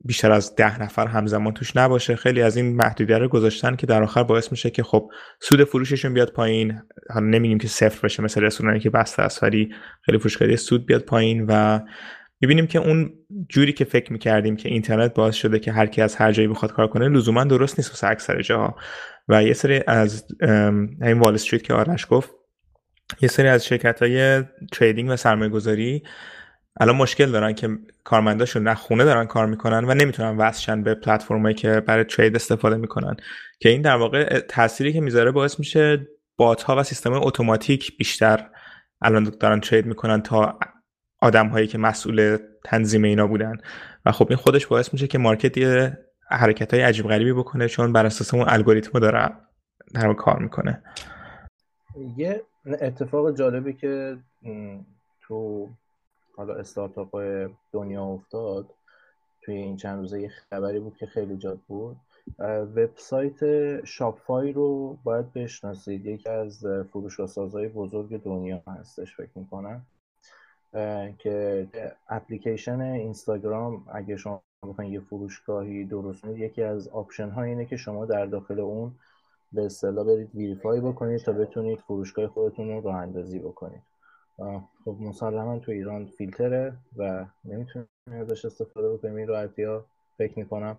بیشتر 0.06 0.32
از 0.32 0.56
ده 0.56 0.82
نفر 0.82 1.08
همزمان 1.08 1.54
توش 1.54 1.76
نباشه. 1.76 2.16
خیلی 2.16 2.42
از 2.42 2.58
این 2.58 2.76
محدودیت 2.76 3.18
رو 3.18 3.28
گذاشتن 3.28 3.76
که 3.76 3.88
در 3.88 4.04
آخر 4.04 4.24
باعث 4.24 4.52
میشه 4.52 4.70
که 4.70 4.84
خب 4.84 5.12
سود 5.40 5.64
فروششون 5.64 6.14
بیاد 6.14 6.32
پایین. 6.32 6.82
حالا 7.10 7.26
نمیگیم 7.26 7.58
که 7.58 7.68
صفر 7.68 8.00
بشه 8.04 8.24
مثل 8.24 8.42
رستورانی 8.42 8.80
که 8.80 8.90
بسته 8.90 9.22
است 9.22 9.44
ولی 9.44 9.70
خیلی 10.02 10.18
فروشگاهی 10.18 10.58
سود 10.58 10.86
بیاد 10.86 11.02
پایین 11.02 11.46
و 11.48 11.80
می‌بینیم 12.42 12.68
که 12.68 12.80
اون 12.80 13.14
جوری 13.50 13.74
که 13.74 13.86
فکر 13.86 14.14
می‌کردیم 14.14 14.56
که 14.56 14.70
اینترنت 14.70 15.14
باعث 15.14 15.36
شده 15.36 15.60
که 15.60 15.72
هر 15.72 15.86
کی 15.86 16.02
از 16.02 16.16
هر 16.16 16.32
جایی 16.32 16.48
بخواد 16.48 16.72
کار 16.72 16.88
کنه 16.88 17.10
لزوما 17.10 17.44
درست 17.44 17.80
نیست 17.80 17.90
واسه 17.90 18.08
اکثر 18.08 18.42
جاها. 18.42 18.76
و 19.28 19.44
یه 19.44 19.54
سری 19.54 19.84
از 19.88 20.26
همین 21.02 21.20
وال 21.20 21.34
استریت 21.34 21.64
که 21.64 21.74
آرش 21.74 22.08
گفت 22.10 22.30
یه 23.22 23.30
سری 23.30 23.48
از 23.48 23.66
شرکت 23.66 24.02
های 24.02 24.44
تریدینگ 24.72 25.10
و 25.10 25.16
سرمایه 25.16 25.50
گذاری 25.50 26.04
الان 26.80 26.96
مشکل 26.96 27.32
دارن 27.32 27.54
که 27.54 27.70
کارمنداشون 28.04 28.64
نه 28.64 28.76
خونه 28.76 29.04
دارن 29.04 29.26
کار 29.26 29.46
می‌کنن 29.46 29.86
و 29.86 29.94
نمی‌تونن 29.94 30.38
وصلشن 30.38 30.84
به 30.84 30.96
پلتفرمایی 30.96 31.56
که 31.56 31.80
برای 31.80 32.04
ترید 32.04 32.36
استفاده 32.36 32.78
می‌کنن. 32.78 33.16
که 33.60 33.70
این 33.70 33.82
در 33.82 33.96
واقع 33.96 34.40
تأثیری 34.40 34.94
که 34.94 35.02
می‌ذاره 35.02 35.32
باعث 35.32 35.60
میشه 35.60 36.08
بات 36.38 36.64
ها 36.64 36.76
و 36.76 36.84
سیستم 36.84 37.14
اتوماتیک 37.14 37.98
بیشتر 37.98 38.50
الان 39.02 39.32
دارن 39.40 39.60
ترید 39.60 39.86
می‌کنن 39.86 40.22
تا 40.22 40.60
آدم 41.22 41.48
هایی 41.48 41.68
که 41.68 41.78
مسئول 41.78 42.38
تنظیم 42.64 43.04
اینا 43.04 43.28
بودن. 43.28 43.58
و 44.06 44.12
خب 44.12 44.28
این 44.30 44.38
خودش 44.38 44.68
باعث 44.68 44.94
میشه 44.94 45.08
که 45.08 45.18
مارکت 45.18 45.58
یه 45.58 45.98
حرکت 46.30 46.74
های 46.74 46.84
عجیب 46.84 47.08
غریبی 47.08 47.34
بکنه 47.34 47.68
چون 47.68 47.94
بر 47.94 48.06
اساس 48.06 48.34
اون 48.34 48.50
الگوریتم 48.50 49.00
داره 49.00 49.32
در 49.94 50.14
کار 50.14 50.40
می‌کنه. 50.40 50.84
یه 52.18 52.44
اتفاق 52.66 53.36
جالبی 53.36 53.74
که 53.74 54.18
تو 55.22 55.70
حالا 56.38 56.54
استارتاپ 56.54 57.22
دنیا 57.72 58.04
افتاد 58.04 58.66
توی 59.42 59.56
این 59.56 59.78
چند 59.78 60.00
روزه 60.00 60.22
یه 60.22 60.30
خبری 60.30 60.80
بود 60.80 60.98
که 60.98 61.06
خیلی 61.06 61.38
جالب 61.38 61.60
بود. 61.68 61.98
وبسایت 62.76 63.40
Shopify 63.86 64.52
رو 64.52 64.98
باید 65.04 65.34
بشناسید. 65.34 66.06
یکی 66.06 66.30
از 66.30 66.66
فروشگاه 66.92 67.28
بزرگ 67.68 68.24
دنیا 68.24 68.62
هستش 68.68 69.16
فکر 69.16 69.32
می‌کنم. 69.36 69.86
که 71.18 71.68
اپلیکیشن 72.10 72.82
اینستاگرام 72.82 73.86
اگه 73.94 74.18
شما 74.18 74.44
بخواین 74.68 74.94
یه 74.94 75.00
فروشگاهی 75.00 75.86
درست 75.86 76.26
یکی 76.26 76.64
از 76.64 76.88
option 76.88 77.30
ها 77.30 77.44
اینه 77.44 77.66
که 77.66 77.78
شما 77.78 78.06
در 78.06 78.26
داخل 78.26 78.60
اون 78.60 78.92
به 79.54 79.66
اصطلاح 79.66 80.06
برید 80.06 80.36
verify 80.36 80.82
بکنید 80.82 81.20
تا 81.20 81.32
بتونید 81.32 81.80
فروشگاه 81.80 82.28
خودتون 82.28 82.70
رو 82.70 82.82
راه 82.82 82.96
اندازی 82.96 83.40
بکنید. 83.40 83.82
خب 84.86 84.96
مسلما 85.00 85.60
تو 85.60 85.72
ایران 85.72 86.06
فیلتره 86.06 86.74
و 86.98 87.26
نمی‌تونید 87.46 87.88
ازش 88.08 88.46
استفاده 88.46 88.94
بکنیم 88.94 89.16
این 89.16 89.28
راحتی 89.28 89.64
ها 89.64 89.86
فکر 90.18 90.40
می‌کنم. 90.40 90.78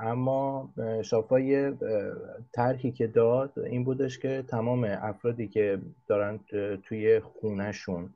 اما 0.00 0.70
شافا 1.02 1.40
یه 1.40 1.72
طرحی 2.52 2.90
که 2.90 3.06
داد 3.06 3.58
این 3.58 3.84
بودش 3.84 4.18
که 4.18 4.44
تمام 4.48 4.84
افرادی 4.84 5.48
که 5.48 5.78
دارن 6.06 6.40
توی 6.82 7.20
خونهشون 7.20 8.10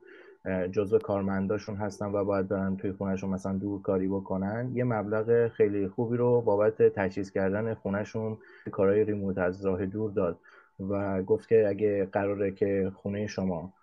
جزو 0.71 0.99
کارمنداشون 0.99 1.75
هستن 1.75 2.05
و 2.05 2.25
باید 2.25 2.47
برن 2.47 2.77
توی 2.77 2.91
خونهشون 2.91 3.29
مثلا 3.29 3.53
دورکاری 3.53 4.07
بکنن 4.07 4.71
یه 4.73 4.83
مبلغ 4.83 5.47
خیلی 5.47 5.87
خوبی 5.87 6.17
رو 6.17 6.41
بابت 6.41 6.81
تجهیز 6.81 7.31
کردن 7.31 7.73
خونهشون 7.73 8.37
کارهای 8.71 9.03
ریموت 9.03 9.37
از 9.37 9.65
راه 9.65 9.85
دور 9.85 10.11
داد 10.11 10.39
و 10.79 11.23
گفت 11.23 11.47
که 11.47 11.67
اگه 11.67 12.05
قراره 12.05 12.51
که 12.51 12.91
خونه 12.95 13.27
شما 13.27 13.73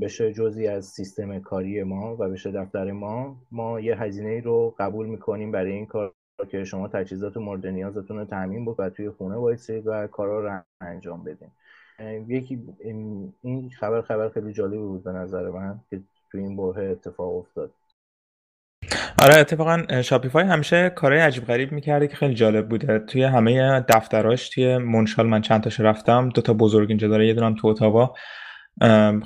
بشه 0.00 0.32
جزی 0.32 0.66
از 0.66 0.84
سیستم 0.86 1.38
کاری 1.38 1.82
ما 1.82 2.16
و 2.16 2.28
بشه 2.28 2.50
دفتر 2.50 2.92
ما 2.92 3.36
ما 3.50 3.80
یه 3.80 4.02
هزینه 4.02 4.40
رو 4.40 4.74
قبول 4.78 5.06
می‌کنیم 5.06 5.52
برای 5.52 5.72
این 5.72 5.86
کار 5.86 6.14
که 6.48 6.64
شما 6.64 6.88
تجهیزات 6.88 7.36
مورد 7.36 7.66
نیازتون 7.66 8.18
رو 8.18 8.24
تعمین 8.24 8.64
بود 8.64 8.76
و 8.78 8.90
توی 8.90 9.10
خونه 9.10 9.36
وایسید 9.36 9.86
و 9.86 10.06
کارا 10.06 10.40
رو 10.40 10.62
انجام 10.80 11.24
بدین. 11.24 11.50
یکی 12.28 12.58
این 13.42 13.70
خبر 13.80 14.02
خبر 14.02 14.28
خیلی 14.28 14.52
جالبی 14.52 14.76
بود 14.76 15.04
به 15.04 15.12
نظر 15.12 15.50
من 15.50 15.80
که 15.90 16.00
توی 16.30 16.40
این 16.40 16.56
بره 16.56 16.90
اتفاق 16.90 17.36
افتاد. 17.36 17.70
آره 19.22 19.38
اتفاقا 19.38 20.02
شاپیفای 20.02 20.44
همیشه 20.44 20.90
کارهای 20.90 21.20
عجیب 21.20 21.44
غریب 21.44 21.72
می‌کرده 21.72 22.08
که 22.08 22.16
خیلی 22.16 22.34
جالب 22.34 22.68
بوده. 22.68 22.98
توی 22.98 23.22
همه 23.22 23.80
دفتراش 23.80 24.48
توی 24.48 24.78
منشال 24.78 25.26
من 25.26 25.40
چند 25.40 25.62
تاش 25.62 25.80
رفتم. 25.80 26.28
دو 26.28 26.42
تا 26.42 26.54
بزرگ 26.54 26.88
اینجا 26.88 27.08
داره 27.08 27.26
یه 27.26 27.34
دونم 27.34 27.54
تو 27.54 27.68
اتاوا. 27.68 28.14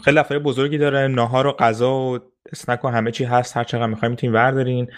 خیلی 0.04 0.16
دفتر 0.16 0.38
بزرگی 0.38 0.78
داره. 0.78 1.08
ناهار 1.08 1.46
و 1.46 1.52
غذا 1.52 1.94
و 1.94 2.18
snack 2.52 2.84
و 2.84 2.88
همه 2.88 3.10
چی 3.10 3.24
هست. 3.24 3.56
هر 3.56 3.64
چقدر 3.64 3.86
می‌خوایم 3.86 4.10
می‌تونیم 4.10 4.34
وردارین. 4.34 4.90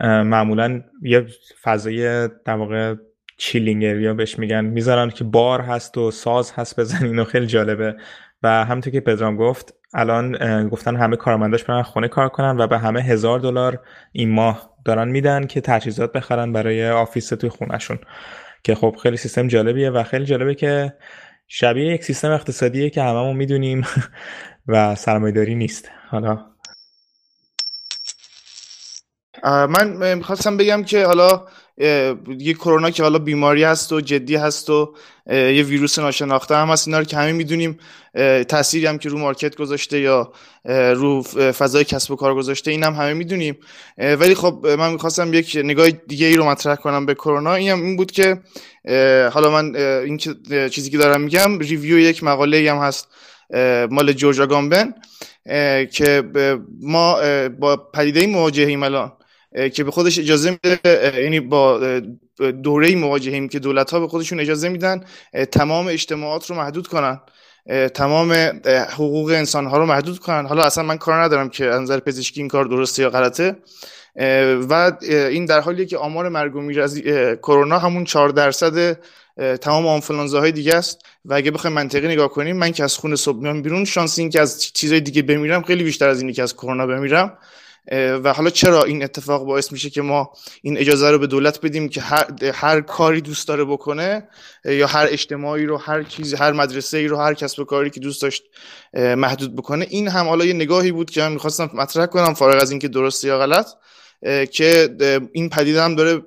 معمولا 0.00 0.82
یه 1.02 1.26
فضای 1.62 2.28
در 2.28 2.56
واقع 2.56 2.94
chilling 3.36 3.82
area 3.82 4.14
بهش 4.14 4.38
میگن. 4.38 4.64
می‌ذارن 4.64 5.10
که 5.10 5.24
بار 5.24 5.60
هست 5.60 5.98
و 5.98 6.10
ساز 6.10 6.52
هست 6.52 6.80
بزنین 6.80 7.18
و 7.18 7.24
خیلی 7.24 7.46
جالبه. 7.46 7.96
و 8.42 8.64
همونطور 8.64 8.92
که 8.92 9.00
پدرام 9.00 9.36
گفت 9.36 9.74
الان 9.94 10.68
گفتن 10.68 10.96
همه 10.96 11.16
کارمنداش 11.16 11.64
برن 11.64 11.82
خونه 11.82 12.08
کار 12.08 12.28
کنن 12.28 12.56
و 12.60 12.66
به 12.66 12.78
همه 12.78 13.02
هزار 13.02 13.38
دلار 13.38 13.80
این 14.12 14.30
ماه 14.30 14.76
دارن 14.84 15.08
میدن 15.08 15.46
که 15.46 15.60
تجهیزات 15.60 16.12
بخرن 16.12 16.52
برای 16.52 16.90
office 16.90 17.28
توی 17.28 17.48
خونهشون. 17.48 17.98
که 18.64 18.74
خب 18.74 18.96
خیلی 19.02 19.16
سیستم 19.16 19.48
جالبیه 19.48 19.90
و 19.90 20.02
خیلی 20.02 20.24
جالبه 20.24 20.54
که 20.54 20.94
شبیه 21.48 21.92
یک 21.94 22.04
سیستم 22.04 22.30
اقتصادیه 22.30 22.90
که 22.90 23.02
هممون 23.02 23.36
می‌دونیم 23.36 23.86
و 24.68 24.94
سرمایه‌داری 24.94 25.54
نیست. 25.54 25.90
حالا. 26.10 26.46
من 29.44 30.14
می‌خواستم 30.14 30.56
بگم 30.56 30.84
که 30.84 31.06
حالا 31.06 31.46
یه 32.38 32.54
کرونا 32.54 32.90
که 32.90 33.02
حالا 33.02 33.18
بیماری 33.18 33.64
هست 33.64 33.92
و 33.92 34.00
جدی 34.00 34.36
هست 34.36 34.70
و 34.70 34.94
یه 35.30 35.62
ویروس 35.62 35.98
ناشناخته 35.98 36.56
هم 36.56 36.68
هست 36.68 36.88
اینا 36.88 36.98
رو 36.98 37.06
همه 37.12 37.32
می‌دونیم 37.32 37.78
تأثیری 38.48 38.86
هم 38.86 38.98
که 38.98 39.08
رو 39.08 39.18
مارکت 39.18 39.56
گذاشته 39.56 40.00
یا 40.00 40.32
رو 40.94 41.22
فضای 41.22 41.84
کسب 41.84 42.10
و 42.10 42.16
کار 42.16 42.34
گذاشته 42.34 42.70
این 42.70 42.82
هم 42.82 42.94
همه 42.94 43.12
می‌دونیم. 43.12 43.56
ولی 43.98 44.34
خب 44.34 44.66
من 44.78 44.92
می‌خواستم 44.92 45.34
یک 45.34 45.58
نگاه 45.64 45.90
دیگه 45.90 46.26
ای 46.26 46.36
رو 46.36 46.44
مطرح 46.44 46.74
کنم 46.74 47.06
به 47.06 47.14
کرونا. 47.14 47.54
این 47.54 47.70
هم 47.70 47.82
این 47.82 47.96
بود 47.96 48.10
که 48.10 48.40
حالا 49.32 49.50
من 49.50 49.76
این 49.76 50.18
چیزی 50.68 50.90
که 50.90 50.98
دارم 50.98 51.20
میگم 51.20 51.58
ریویو 51.58 51.98
یک 51.98 52.24
مقاله 52.24 52.72
هم 52.72 52.78
هست 52.78 53.08
مال 53.90 54.12
جورجا 54.12 54.46
گامبن 54.46 54.94
که 55.92 56.22
ما 56.82 57.18
با 57.48 57.76
پدیده 57.76 58.26
مواجهیم 58.26 58.82
الان. 58.82 59.12
که 59.74 59.84
به 59.84 59.90
خودش 59.90 60.18
اجازه 60.18 60.50
میده 60.50 60.80
یعنی 61.22 61.40
با 61.40 62.00
دوره 62.62 62.94
مواجهیم 62.94 63.48
که 63.48 63.58
دولت 63.58 63.90
ها 63.90 64.00
به 64.00 64.08
خودشون 64.08 64.40
اجازه 64.40 64.68
میدن 64.68 65.04
تمام 65.52 65.86
اجتماعات 65.86 66.50
رو 66.50 66.56
محدود 66.56 66.86
کنن. 66.86 67.20
تمام 67.94 68.32
حقوق 68.90 69.30
انسان 69.30 69.66
ها 69.66 69.78
رو 69.78 69.86
محدود 69.86 70.18
کنن. 70.18 70.46
حالا 70.46 70.62
اصلا 70.62 70.84
من 70.84 70.98
کار 70.98 71.22
ندارم 71.22 71.48
که 71.48 71.64
نظر 71.64 72.00
پزشکی 72.00 72.40
این 72.40 72.48
کار 72.48 72.64
درسته 72.64 73.02
یا 73.02 73.10
غلطه. 73.10 73.56
و 74.68 74.92
این 75.10 75.44
در 75.44 75.60
حالیه 75.60 75.86
که 75.86 75.98
آمار 75.98 76.28
مرگ 76.28 76.56
و 76.56 76.60
میر 76.60 76.80
از 76.80 77.00
کرونا 77.42 77.78
همون 77.78 78.04
4 78.04 78.28
درصد 78.28 78.98
تمام 79.60 79.86
آنفلانزا 79.86 80.40
های 80.40 80.52
دیگه 80.52 80.74
است. 80.74 81.00
و 81.24 81.34
اگه 81.34 81.50
بخوایم 81.50 81.76
منطقی 81.76 82.08
نگاه 82.08 82.28
کنیم 82.28 82.56
من 82.56 82.72
که 82.72 82.84
از 82.84 82.96
خونه 82.96 83.16
صبح 83.16 83.42
میام 83.42 83.62
بیرون 83.62 83.84
شانس 83.84 84.18
این 84.18 84.30
که 84.30 84.40
از 84.40 84.72
چیزهای 84.72 85.00
دیگه 85.00 85.22
بمیرم 85.22 85.62
خیلی 85.62 85.84
بیشتر 85.84 86.08
از 86.08 86.20
اینی 86.20 86.32
که 86.32 86.42
از 86.42 86.54
کرونا 86.54 86.86
بمیرم. 86.86 87.38
و 87.92 88.32
حالا 88.32 88.50
چرا 88.50 88.84
این 88.84 89.04
اتفاق 89.04 89.44
باعث 89.44 89.72
میشه 89.72 89.90
که 89.90 90.02
ما 90.02 90.32
این 90.62 90.78
اجازه 90.78 91.10
رو 91.10 91.18
به 91.18 91.26
دولت 91.26 91.60
بدیم 91.60 91.88
که 91.88 92.00
هر, 92.00 92.26
هر 92.54 92.80
کاری 92.80 93.20
دوست 93.20 93.48
داره 93.48 93.64
بکنه 93.64 94.28
یا 94.64 94.86
هر 94.86 95.06
اجتماعی 95.10 95.66
رو 95.66 95.76
هر 95.76 96.02
چیز 96.02 96.34
هر 96.34 96.52
مدرسه 96.52 96.98
ای 96.98 97.06
رو 97.06 97.16
هر 97.16 97.34
کسب 97.34 97.60
و 97.60 97.64
کاری 97.64 97.90
که 97.90 98.00
دوست 98.00 98.22
داشت 98.22 98.42
محدود 98.94 99.56
بکنه. 99.56 99.86
این 99.90 100.08
هم 100.08 100.26
حالا 100.26 100.44
یه 100.44 100.52
نگاهی 100.52 100.92
بود 100.92 101.10
که 101.10 101.20
من 101.20 101.32
می‌خواستم 101.32 101.70
مطرح 101.74 102.06
کنم 102.06 102.34
فارغ 102.34 102.62
از 102.62 102.70
اینکه 102.70 102.88
درسته 102.88 103.28
یا 103.28 103.38
غلط 103.38 103.66
که 104.50 104.96
این 105.32 105.48
پدیده 105.48 105.82
هم 105.82 105.94
داره 105.94 106.22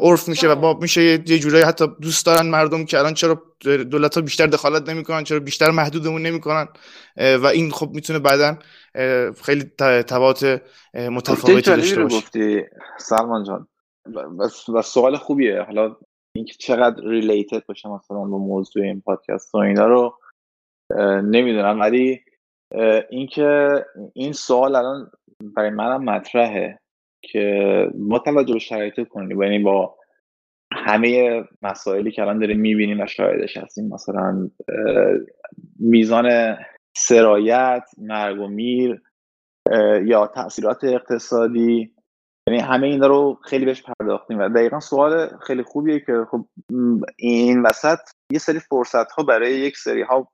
عرف 0.00 0.28
میشه 0.28 0.48
و 0.48 0.54
باب 0.54 0.82
میشه 0.82 1.02
یه 1.02 1.38
جورایی 1.38 1.64
حتی 1.64 1.86
دوست 2.02 2.26
دارن 2.26 2.46
مردم 2.46 2.84
که 2.84 2.98
الان 2.98 3.14
چرا 3.14 3.42
دولت 3.64 4.14
ها 4.14 4.20
بیشتر 4.20 4.46
دخالت 4.46 4.88
نمی‌کنن 4.88 5.24
چرا 5.24 5.40
بیشتر 5.40 5.70
محدودمون 5.70 6.22
نمی‌کنن؟ 6.22 6.68
و 7.16 7.46
این 7.46 7.70
خب 7.70 7.90
می‌تونه 7.94 8.18
بعدا 8.18 8.58
خیلی 9.42 9.62
تبعات 9.78 10.62
متفاوتی 10.94 11.60
داشته 11.60 12.02
باشه. 12.02 12.16
گفتی؟ 12.16 12.62
سلمان 12.98 13.44
جان 13.44 13.68
و 14.74 14.82
سوال 14.82 15.16
خوبیه. 15.16 15.62
حالا 15.62 15.96
اینکه 16.36 16.54
چقدر 16.58 17.04
ریلیتد 17.04 17.66
باشه 17.66 17.88
مثلا 17.88 18.18
با 18.18 18.38
موضوع 18.38 18.82
این 18.82 19.00
پادکست 19.00 19.54
و 19.54 19.58
اینا 19.58 19.86
رو 19.86 20.18
نمی‌دونم. 21.22 21.80
ولی 21.80 22.20
اینکه 23.10 23.68
این 24.14 24.32
سوال 24.32 24.74
الان 24.76 25.10
برای 25.40 25.70
منم 25.70 26.04
مطرحه. 26.04 26.80
که 27.32 27.88
با 27.94 28.18
توجه 28.18 28.52
به 28.52 28.58
شرایط 28.58 29.08
کنیم. 29.08 29.42
یعنی 29.42 29.58
با 29.58 29.96
همه 30.72 31.42
مسائلی 31.62 32.10
که 32.10 32.22
الان 32.22 32.38
داریم 32.38 32.60
می‌بینیم 32.60 33.00
و 33.00 33.06
شاهدش 33.06 33.56
هستیم 33.56 33.88
مثلا 33.88 34.50
میزان 35.78 36.56
سرایت 36.96 37.82
مرگ 37.98 38.40
و 38.40 38.48
میر 38.48 39.02
یا 40.04 40.26
تاثیرات 40.26 40.84
اقتصادی 40.84 41.94
یعنی 42.48 42.60
همه 42.60 42.86
اینا 42.86 43.06
رو 43.06 43.38
خیلی 43.44 43.64
بهش 43.64 43.82
پرداختیم. 43.82 44.38
و 44.38 44.48
دقیقا 44.48 44.80
سوال 44.80 45.38
خیلی 45.46 45.62
خوبیه 45.62 46.00
که 46.00 46.26
خب 46.30 46.46
این 47.16 47.62
وسط 47.62 47.98
یه 48.32 48.38
سری 48.38 48.58
فرصت 48.58 49.12
ها 49.12 49.22
برای 49.22 49.52
یک 49.52 49.76
سری 49.76 50.02
ها 50.02 50.28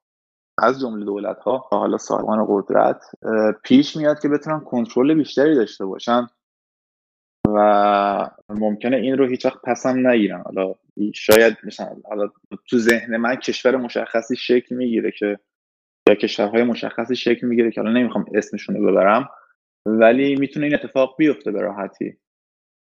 از 0.58 0.80
جمله 0.80 1.04
دولت 1.04 1.38
ها 1.38 1.58
حالا 1.58 1.96
صاحبان 1.98 2.46
قدرت 2.48 3.02
پیش 3.64 3.96
میاد 3.96 4.20
که 4.20 4.28
بتونن 4.28 4.60
کنترل 4.60 5.14
بیشتری 5.14 5.54
داشته 5.54 5.84
باشن. 5.84 6.26
و 7.56 8.30
ممکنه 8.48 8.96
این 8.96 9.18
رو 9.18 9.26
هیچ 9.26 9.46
وقت 9.46 9.62
پسم 9.64 10.06
نگیرن 10.06 10.42
حالا 10.44 10.74
شاید 11.14 11.56
مثلا 11.64 11.96
حالا 12.04 12.28
تو 12.68 12.78
ذهن 12.78 13.16
من 13.16 13.36
کشور 13.36 13.76
مشخصی 13.76 14.36
شکل 14.36 14.74
می‌گیره 14.74 15.10
که 15.10 15.38
یا 16.08 16.14
کشورهای 16.14 16.62
مشخصی 16.62 17.16
شکل 17.16 17.46
می‌گیره 17.46 17.70
که 17.70 17.80
الان 17.80 17.96
نمی‌خوام 17.96 18.24
اسمشون 18.34 18.76
رو 18.76 18.92
ببرم 18.92 19.28
ولی 19.86 20.36
می‌تونه 20.36 20.66
این 20.66 20.74
اتفاق 20.74 21.14
بیفته 21.18 21.50
به 21.50 21.60
راحتی. 21.60 22.16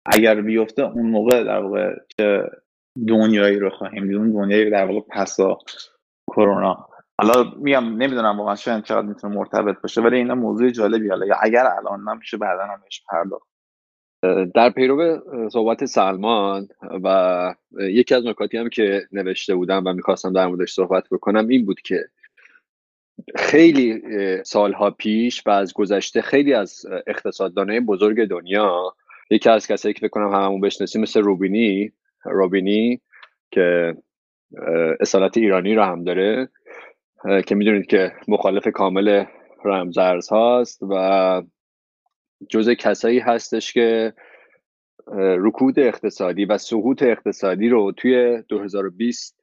اگر 0.05 0.41
بیفته 0.41 0.81
اون 0.83 1.09
موقع 1.09 1.43
در 1.43 1.59
واقع 1.59 1.95
که 2.17 2.43
دنیایی 3.07 3.59
رو 3.59 3.69
خواهیم 3.69 4.07
دید 4.07 4.15
اون 4.15 4.31
دنیایی 4.31 4.69
در 4.69 4.85
واقع 4.85 4.99
پسا 5.09 5.57
کرونا. 6.27 6.87
حالا 7.21 7.51
میگم 7.57 7.83
نمی‌دونم 7.83 8.39
واقعا 8.39 8.55
شاید 8.55 8.83
چقدر 8.83 9.07
می‌تونه 9.07 9.35
مرتبط 9.35 9.81
باشه 9.81 10.01
ولی 10.01 10.17
اینا 10.17 10.35
موضوع 10.35 10.69
جالبی 10.69 11.09
حالا 11.09 11.35
اگر 11.41 11.67
الان 11.67 12.09
نمیشه 12.09 12.37
بعدا 12.37 12.63
هم 12.63 12.81
بهش 12.83 13.03
پرداخت. 13.09 13.49
در 14.55 14.69
پیرو 14.69 15.21
صحبت 15.49 15.85
سلمان 15.85 16.67
و 17.03 17.55
یکی 17.79 18.15
از 18.15 18.25
نکاتی 18.25 18.57
هم 18.57 18.69
که 18.69 19.07
نوشته 19.11 19.55
بودم 19.55 19.83
و 19.85 19.93
می‌خواستم 19.93 20.33
در 20.33 20.47
موردش 20.47 20.71
صحبت 20.71 21.03
بکنم 21.11 21.47
این 21.47 21.65
بود 21.65 21.81
که 21.81 22.05
خیلی 23.35 24.01
سالها 24.43 24.91
پیش 24.91 25.47
و 25.47 25.49
از 25.49 25.73
گذشته 25.73 26.21
خیلی 26.21 26.53
از 26.53 26.85
اقتصاددانای 27.07 27.79
بزرگ 27.79 28.25
دنیا 28.25 28.95
یکی 29.29 29.49
از 29.49 29.67
کسایی 29.67 29.93
که 29.93 30.07
بکنم 30.07 30.27
هممون 30.33 30.61
بشناسیم 30.61 31.01
مثل 31.01 31.21
روبینی 31.21 31.91
روبینی 32.25 33.01
که 33.51 33.95
اصالت 34.99 35.37
ایرانی 35.37 35.75
رو 35.75 35.83
هم 35.83 36.03
داره 36.03 36.49
که 37.45 37.55
می‌دونید 37.55 37.85
که 37.85 38.11
مخالف 38.27 38.67
کامل 38.67 39.23
رمزرز 39.65 40.29
هاست 40.29 40.83
و 40.89 41.41
جز 42.49 42.69
کسایی 42.69 43.19
هستش 43.19 43.73
که 43.73 44.13
رکود 45.17 45.79
اقتصادی 45.79 46.45
و 46.45 46.57
سقوط 46.57 47.03
اقتصادی 47.03 47.69
رو 47.69 47.91
توی 47.91 48.43
2020 48.49 49.39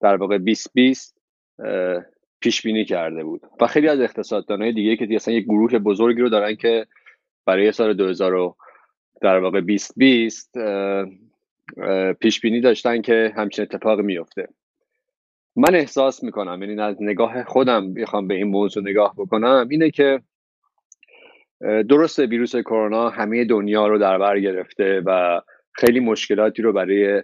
در 0.00 0.16
واقع 0.16 0.38
2020 0.38 1.16
پیش 2.40 2.62
بینی 2.62 2.84
کرده 2.84 3.24
بود. 3.24 3.40
و 3.60 3.66
خیلی 3.66 3.88
از 3.88 4.00
اقتصاددانهای 4.00 4.72
دیگه 4.72 4.96
که 4.96 5.14
اصلا 5.14 5.34
یک 5.34 5.44
گروه 5.44 5.78
بزرگی 5.78 6.20
رو 6.20 6.28
دارن 6.28 6.56
که 6.56 6.86
برای 7.46 7.72
سال 7.72 7.94
2000 7.94 8.54
در 9.20 9.38
واقع 9.38 9.60
2020 9.60 10.54
پیش 12.20 12.40
بینی 12.40 12.60
داشتن 12.60 13.02
که 13.02 13.32
همچین 13.36 13.62
اتفاق 13.62 14.00
میفته 14.00 14.48
من 15.56 15.74
احساس 15.74 16.22
می‌کنم 16.22 16.62
یعنی 16.62 16.80
از 16.80 16.96
نگاه 17.00 17.44
خودم 17.44 17.94
بخوام 17.94 18.28
به 18.28 18.34
این 18.34 18.46
موضوع 18.46 18.82
نگاه 18.82 19.14
بکنم 19.16 19.68
اینه 19.70 19.90
که 19.90 20.20
درست 21.60 22.18
ویروس 22.18 22.56
کرونا 22.56 23.08
همه 23.08 23.44
دنیا 23.44 23.86
رو 23.86 23.98
در 23.98 24.18
بر 24.18 24.40
گرفته 24.40 25.02
و 25.06 25.40
خیلی 25.72 26.00
مشکلاتی 26.00 26.62
رو 26.62 26.72
برای 26.72 27.22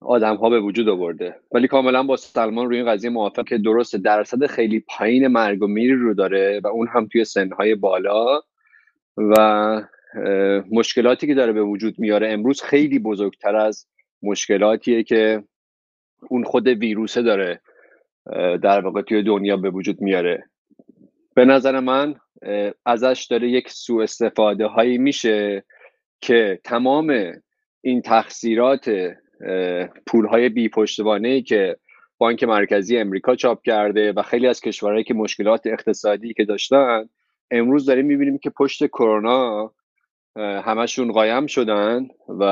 آدم 0.00 0.36
ها 0.36 0.50
به 0.50 0.60
وجود 0.60 0.88
آورده. 0.88 1.36
ولی 1.52 1.68
کاملا 1.68 2.02
با 2.02 2.16
سلمان 2.16 2.66
روی 2.66 2.76
این 2.76 2.86
قضیه 2.86 3.10
موافق 3.10 3.44
که 3.44 3.58
درست 3.58 3.96
درصد 3.96 4.46
خیلی 4.46 4.84
پایین 4.88 5.26
مرگ 5.26 5.62
و 5.62 5.66
میری 5.66 5.94
رو 5.94 6.14
داره 6.14 6.60
و 6.64 6.66
اون 6.66 6.88
هم 6.88 7.06
توی 7.06 7.24
سنهای 7.24 7.74
بالا 7.74 8.40
و 9.16 9.82
مشکلاتی 10.70 11.26
که 11.26 11.34
داره 11.34 11.52
به 11.52 11.62
وجود 11.62 11.98
میاره. 11.98 12.32
امروز 12.32 12.62
خیلی 12.62 12.98
بزرگتر 12.98 13.56
از 13.56 13.86
مشکلاتیه 14.22 15.02
که 15.02 15.42
اون 16.28 16.44
خود 16.44 16.68
ویروسه 16.68 17.22
داره 17.22 17.60
در 18.62 18.80
واقع 18.80 19.02
توی 19.02 19.22
دنیا 19.22 19.56
به 19.56 19.70
وجود 19.70 20.00
میاره. 20.00 20.44
به 21.40 21.46
نظر 21.46 21.80
من 21.80 22.14
ازش 22.86 23.26
داره 23.30 23.50
یک 23.50 23.70
سوء 23.70 24.02
استفاده 24.02 24.66
هایی 24.66 24.98
میشه 24.98 25.64
که 26.20 26.60
تمام 26.64 27.32
این 27.80 28.02
تقصیرات 28.02 28.90
پول 30.06 30.26
های 30.26 30.48
بی 30.48 30.68
پشتوانه 30.68 31.42
که 31.42 31.76
بانک 32.18 32.44
مرکزی 32.44 32.98
امریکا 32.98 33.34
چاپ 33.34 33.62
کرده 33.62 34.12
و 34.12 34.22
خیلی 34.22 34.46
از 34.46 34.60
کشورهایی 34.60 35.04
که 35.04 35.14
مشکلات 35.14 35.66
اقتصادی 35.66 36.34
که 36.34 36.44
داشتن 36.44 37.08
امروز 37.50 37.86
داریم 37.86 38.06
می‌بینیم 38.06 38.38
که 38.38 38.50
پشت 38.50 38.86
کرونا 38.86 39.72
همشون 40.36 41.12
قایم 41.12 41.46
شدن 41.46 42.08
و 42.28 42.44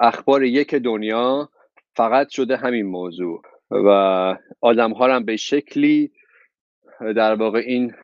اخبار 0.00 0.44
یک 0.44 0.74
دنیا 0.74 1.48
فقط 1.96 2.28
شده 2.28 2.56
همین 2.56 2.86
موضوع 2.86 3.42
و 3.70 3.88
آدم 4.60 4.92
ها 4.92 5.14
هم 5.14 5.24
به 5.24 5.36
شکلی 5.36 6.10
در 7.00 7.34
واقع 7.34 7.58
این 7.58 7.94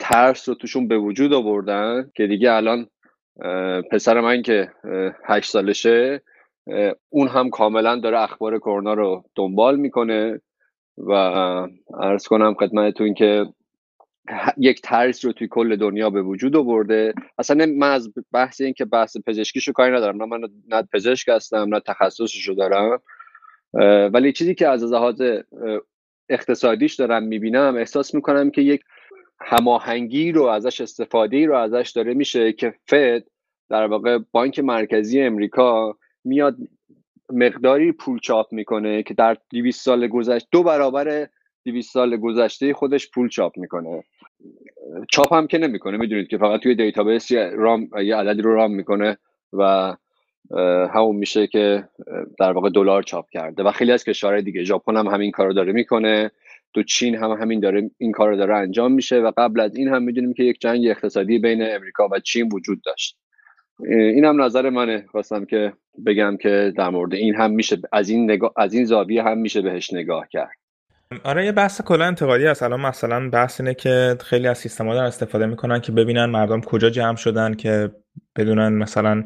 ترس 0.00 0.48
رو 0.48 0.54
توشون 0.54 0.88
به 0.88 0.98
وجود 0.98 1.32
آوردن 1.32 2.10
که 2.14 2.26
دیگه 2.26 2.52
الان 2.52 2.86
پسر 3.90 4.20
من 4.20 4.42
که 4.42 4.70
هشت 5.24 5.50
سالشه 5.50 6.22
اون 7.08 7.28
هم 7.28 7.50
کاملا 7.50 7.96
داره 7.96 8.20
اخبار 8.20 8.58
کرونا 8.58 8.94
رو 8.94 9.24
دنبال 9.34 9.76
می‌کنه 9.76 10.40
و 10.98 11.10
ارز 12.00 12.26
کنم 12.26 12.54
خدمتتون 12.54 13.14
که 13.14 13.46
یک 14.56 14.80
ترس 14.82 15.24
رو 15.24 15.32
توی 15.32 15.48
کل 15.50 15.76
دنیا 15.76 16.10
به 16.10 16.22
وجود 16.22 16.56
آورده. 16.56 17.14
اصلا 17.38 17.66
من 17.66 17.92
از 17.92 18.12
بحث 18.32 18.60
این 18.60 18.72
که 18.72 18.84
بحث 18.84 19.16
پزشکیشو 19.26 19.72
کاری 19.72 19.96
ندارم. 19.96 20.22
نه 20.22 20.24
من 20.24 20.48
نه 20.68 20.82
پزشک 20.92 21.28
هستم 21.28 21.74
نه 21.74 21.80
تخصصشو 21.80 22.54
دارم. 22.54 23.00
ولی 24.12 24.32
چیزی 24.32 24.54
که 24.54 24.68
از 24.68 24.84
لحاظ 24.92 25.22
اقتصادیش 26.28 26.94
دارم 26.94 27.22
می‌بینم 27.22 27.74
احساس 27.76 28.14
می‌کنم 28.14 28.50
که 28.50 28.62
یک 28.62 28.80
هماهنگی 29.40 30.32
رو 30.32 30.42
ازش 30.44 30.80
استفاده 30.80 31.46
رو 31.46 31.56
ازش 31.56 31.92
داره 31.96 32.14
میشه 32.14 32.52
که 32.52 32.74
فد 32.86 33.24
در 33.68 33.86
واقع 33.86 34.18
بانک 34.32 34.58
مرکزی 34.58 35.20
امریکا 35.20 35.96
میاد 36.24 36.56
مقداری 37.32 37.92
پول 37.92 38.18
چاپ 38.18 38.52
می‌کنه 38.52 39.02
که 39.02 39.14
در 39.14 39.36
200 39.50 39.84
سال 39.84 40.06
گذشته 40.06 40.48
دو 40.52 40.62
برابر 40.62 41.28
200 41.64 41.92
سال 41.92 42.16
گذشته 42.16 42.74
خودش 42.74 43.10
پول 43.10 43.28
چاپ 43.28 43.58
می‌کنه. 43.58 44.04
چاپ 45.10 45.34
هم 45.34 45.46
که 45.46 45.58
نمی‌کنه 45.58 45.96
می‌دونید 45.96 46.28
که 46.28 46.38
فقط 46.38 46.60
توی 46.60 46.74
database 46.74 47.30
یه 47.30 47.50
رام 47.54 47.88
یه 48.04 48.16
عددی 48.16 48.42
رو 48.42 48.54
رام 48.54 48.74
می‌کنه 48.74 49.18
و 49.52 49.94
همون 50.94 51.16
میشه 51.16 51.46
که 51.46 51.88
در 52.38 52.52
واقع 52.52 52.70
دلار 52.70 53.02
چاپ 53.02 53.26
کرده 53.30 53.62
و 53.62 53.70
خیلی 53.72 53.92
از 53.92 54.04
کشورهای 54.04 54.42
دیگه. 54.42 54.64
ژاپن 54.64 54.96
هم 54.96 55.06
همین 55.06 55.30
کارو 55.30 55.52
داره 55.52 55.72
می‌کنه. 55.72 56.30
تو 56.74 56.82
چین 56.82 57.16
هم 57.16 57.30
همین 57.30 57.60
داره 57.60 57.90
این 57.98 58.12
کار 58.12 58.28
رو 58.28 58.36
داره 58.36 58.56
انجام 58.56 58.92
میشه 58.92 59.20
و 59.20 59.32
قبل 59.36 59.60
از 59.60 59.76
این 59.76 59.88
هم 59.88 60.02
می‌دونیم 60.02 60.34
که 60.34 60.42
یک 60.42 60.60
جنگ 60.60 60.86
اقتصادی 60.86 61.38
بین 61.38 61.74
امریکا 61.74 62.08
و 62.12 62.18
چین 62.18 62.48
وجود 62.52 62.82
داشت. 62.82 63.18
این 63.88 64.24
هم 64.24 64.42
نظر 64.42 64.70
منه. 64.70 65.04
خواستم 65.10 65.44
که 65.44 65.72
بگم 66.06 66.36
که 66.36 66.72
در 66.76 66.88
مورد 66.88 67.14
این 67.14 67.34
هم 67.34 67.50
میشه 67.50 67.76
از 67.92 68.08
این 68.08 68.30
نگاه 68.30 68.52
از 68.56 68.74
این 68.74 68.84
زاویه 68.84 69.22
هم 69.22 69.38
میشه 69.38 69.62
بهش 69.62 69.92
نگاه 69.92 70.28
کرد. 70.30 70.50
آره 71.24 71.44
یه 71.44 71.52
بحث 71.52 71.82
کلا 71.82 72.04
انتقادی 72.04 72.46
هست. 72.46 72.62
الان 72.62 72.80
مثلا 72.80 73.30
بحث 73.30 73.60
اینه 73.60 73.74
که 73.74 74.16
خیلی 74.20 74.48
از 74.48 74.58
سیستما 74.58 74.94
دارن 74.94 75.06
استفاده 75.06 75.46
می‌کنن 75.46 75.80
که 75.80 75.92
ببینن 75.92 76.24
مردم 76.24 76.60
کجا 76.60 76.90
جمع 76.90 77.16
شدن 77.16 77.54
که 77.54 77.90
بدونن 78.36 78.72
مثلا 78.72 79.24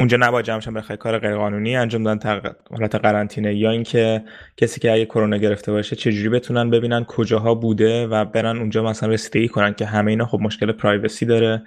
اونجا 0.00 0.16
نباید 0.16 0.46
جمع 0.46 0.60
شدن 0.60 0.74
بخوای 0.74 0.96
کار 0.96 1.18
غیرقانونی 1.18 1.76
انجام 1.76 2.02
دادن 2.02 2.52
حالت 2.70 2.94
قرنطینه 2.94 3.54
یا 3.54 3.70
اینکه 3.70 4.24
کسی 4.56 4.80
که 4.80 4.92
اگه 4.92 5.04
کرونا 5.04 5.36
گرفته 5.36 5.72
باشه 5.72 5.96
چجوری 5.96 6.28
بتونن 6.28 6.70
ببینن 6.70 7.04
کجاها 7.04 7.54
بوده 7.54 8.06
و 8.06 8.24
برن 8.24 8.58
اونجا 8.58 8.82
مثلا 8.82 9.08
رسیدگی 9.08 9.48
کنن 9.48 9.74
که 9.74 9.86
همه 9.86 10.10
اینا 10.10 10.26
خب 10.26 10.40
مشکل 10.40 10.72
پرایوسی 10.72 11.26
داره. 11.26 11.62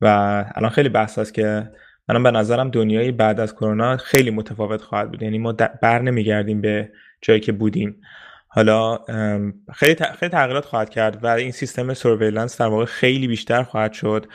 و 0.00 0.06
الان 0.54 0.70
خیلی 0.70 0.88
بحث 0.88 1.18
هست 1.18 1.34
که 1.34 1.70
منم 2.08 2.22
به 2.22 2.30
نظرم 2.30 2.70
دنیای 2.70 3.12
بعد 3.12 3.40
از 3.40 3.54
کرونا 3.54 3.96
خیلی 3.96 4.30
متفاوت 4.30 4.82
خواهد 4.82 5.10
بود. 5.10 5.22
یعنی 5.22 5.38
ما 5.38 5.52
بر 5.82 6.02
نمیگردیم 6.02 6.60
به 6.60 6.90
جایی 7.22 7.40
که 7.40 7.52
بودیم. 7.52 8.00
حالا 8.48 8.98
خیلی 9.74 9.96
خیلی 10.18 10.30
تغییرات 10.32 10.64
خواهد 10.64 10.90
کرد 10.90 11.24
و 11.24 11.26
این 11.26 11.50
سیستم 11.50 11.94
surveillance 11.94 12.60
در 12.60 12.66
واقع 12.66 12.84
خیلی 12.84 13.28
بیشتر 13.28 13.62
خواهد 13.62 13.92
شد. 13.92 14.26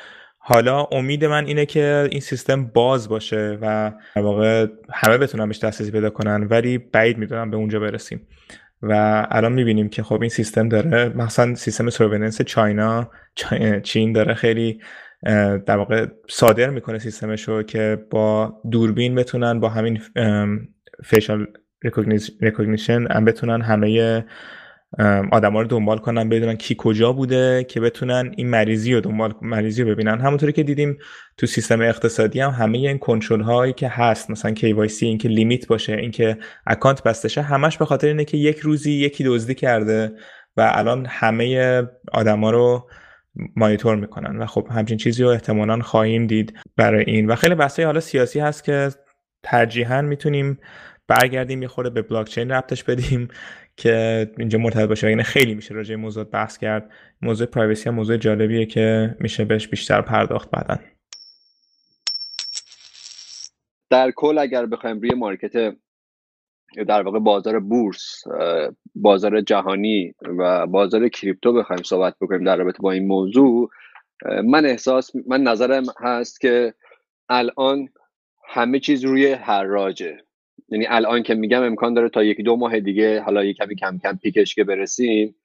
حالا 0.48 0.88
امید 0.92 1.26
من 1.26 1.46
اینه 1.46 1.66
که 1.66 2.08
این 2.12 2.22
سیستم 2.22 2.66
باز 2.66 3.10
باشه 3.10 3.58
و 3.62 3.92
در 4.16 4.22
واقع 4.22 4.68
همه 4.94 5.18
بتونن 5.18 5.48
بهش 5.48 5.60
دسترسی 5.60 5.92
پیدا 5.92 6.10
کنن 6.10 6.44
ولی 6.44 6.78
بعید 6.78 7.18
می‌دونم 7.18 7.52
به 7.52 7.58
اونجا 7.58 7.80
برسیم. 7.80 8.28
و 8.82 9.28
الان 9.32 9.54
می‌بینیم 9.54 9.90
که 9.90 10.04
خب 10.04 10.22
این 10.22 10.30
سیستم 10.30 10.70
داره 10.70 11.10
مثلا 11.10 11.56
سیستم 11.56 11.90
surveillance 11.90 12.42
China 12.42 13.12
چین 13.84 14.14
داره 14.14 14.34
خیلی 14.34 14.80
در 15.66 15.78
واقع 15.78 16.06
صادر 16.30 16.70
می‌کنه 16.70 17.00
سیستمشو 17.00 17.64
که 17.64 18.06
با 18.10 18.54
دوربین 18.72 19.16
بتونن 19.16 19.60
با 19.60 19.70
همین 19.70 20.02
facial 21.04 21.48
recognition 22.42 23.08
هم 23.12 23.26
بتونن 23.26 23.62
همه 23.62 24.26
آدما 25.32 25.62
رو 25.62 25.68
دنبال 25.68 25.98
کنن 25.98 26.30
بدونن 26.30 26.56
کی 26.56 26.76
کجا 26.78 27.14
بوده 27.14 27.64
که 27.64 27.80
بتونن 27.80 28.32
این 28.38 28.50
مریضی 28.50 28.94
رو 28.94 29.02
دنبال 29.02 29.34
مریضی 29.42 29.84
رو 29.84 29.90
ببینن. 29.90 30.20
همونطوری 30.20 30.52
که 30.52 30.64
دیدیم 30.64 30.98
تو 31.38 31.48
سیستم 31.48 31.82
اقتصادی 31.82 32.40
هم 32.40 32.50
همه 32.50 32.78
این 32.78 32.98
کنترل 32.98 33.42
هایی 33.42 33.74
که 33.74 33.88
هست 33.88 34.30
مثلا 34.30 34.54
KYC 34.56 35.04
این 35.04 35.18
که 35.18 35.30
limit 35.30 35.68
باشه 35.68 35.94
این 35.94 36.12
که 36.12 36.38
account 36.68 37.04
بسته 37.04 37.28
شه 37.28 37.42
همش 37.42 37.78
به 37.78 37.86
خاطر 37.86 38.08
اینه 38.08 38.26
که 38.26 38.38
یک 38.38 38.60
روزی 38.60 38.92
یکی 38.92 39.24
دزدی 39.24 39.56
کرده 39.56 40.12
و 40.58 40.72
الان 40.74 41.06
همه 41.10 41.84
آدما 42.14 42.52
رو 42.52 42.90
مانیتور 43.56 43.96
می‌کنن 43.96 44.38
و 44.38 44.46
خب 44.46 44.68
همچین 44.72 44.98
چیزی 44.98 45.24
رو 45.24 45.30
احتمالا 45.30 45.80
خواهیم 45.80 46.28
دید 46.28 46.54
برای 46.78 47.04
این. 47.08 47.28
و 47.28 47.36
خیلی 47.36 47.56
بحثای 47.56 47.86
حالا 47.86 48.00
سیاسی 48.00 48.40
هست 48.40 48.64
که 48.64 48.90
ترجیحاً 49.44 50.02
می‌تونیم 50.02 50.60
برگردیم 51.08 51.62
یه 51.62 51.68
خورده 51.68 51.90
به 51.90 52.02
بلاک 52.02 52.28
چین 52.28 52.52
ربطش 52.52 52.84
بدیم. 52.84 53.28
که 53.78 54.32
اینجا 54.38 54.60
مرتبط 54.60 54.90
باشه 54.90 55.10
یعنی 55.10 55.24
خیلی 55.24 55.56
میشه 55.56 55.74
راجع 55.74 55.96
موضوع 55.96 56.24
بحث 56.24 56.58
کرد. 56.58 56.92
موضوع 57.22 57.48
پرایوسی 57.48 57.90
هم 57.90 57.96
موضوع 57.96 58.18
جالبیه 58.18 58.66
که 58.66 59.16
میشه 59.20 59.46
بهش 59.46 59.68
بیشتر 59.68 60.02
پرداخت 60.02 60.52
بعدن 60.52 60.80
در 63.90 64.12
کل 64.12 64.38
اگر 64.38 64.66
بخوایم 64.66 65.00
روی 65.00 65.14
مارکت 65.14 65.76
در 66.88 67.02
واقع 67.02 67.20
بازار 67.20 67.60
بورس 67.60 68.24
بازار 68.96 69.42
جهانی 69.42 70.14
و 70.38 70.68
بازار 70.68 71.10
کریپتو 71.10 71.54
بخوایم 71.54 71.84
صحبت 71.84 72.16
بکنیم 72.22 72.44
در 72.44 72.58
رابطه 72.58 72.80
با 72.80 72.92
این 72.92 73.08
موضوع 73.08 73.70
من 74.44 74.66
احساس 74.66 75.12
من 75.28 75.44
نظرم 75.44 75.84
هست 76.00 76.42
که 76.42 76.74
الان 77.30 77.90
همه 78.48 78.80
چیز 78.80 79.06
روی 79.06 79.32
حراجه. 79.32 80.18
یعنی 80.70 80.86
الان 80.90 81.24
که 81.24 81.36
میگم 81.36 81.64
امکان 81.64 81.94
داره 81.94 82.10
تا 82.10 82.24
یکی 82.24 82.44
دو 82.44 82.56
ماه 82.56 82.80
دیگه 82.80 83.22
حالا 83.22 83.44
یک 83.44 83.58
کمی 83.58 83.76
کم 83.76 83.98
کم 84.04 84.18
پیکش 84.18 84.56
که 84.56 84.64
برسیم 84.64 85.36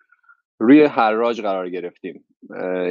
روی 0.58 0.84
حراج 0.84 1.40
قرار 1.40 1.70
گرفتیم. 1.70 2.24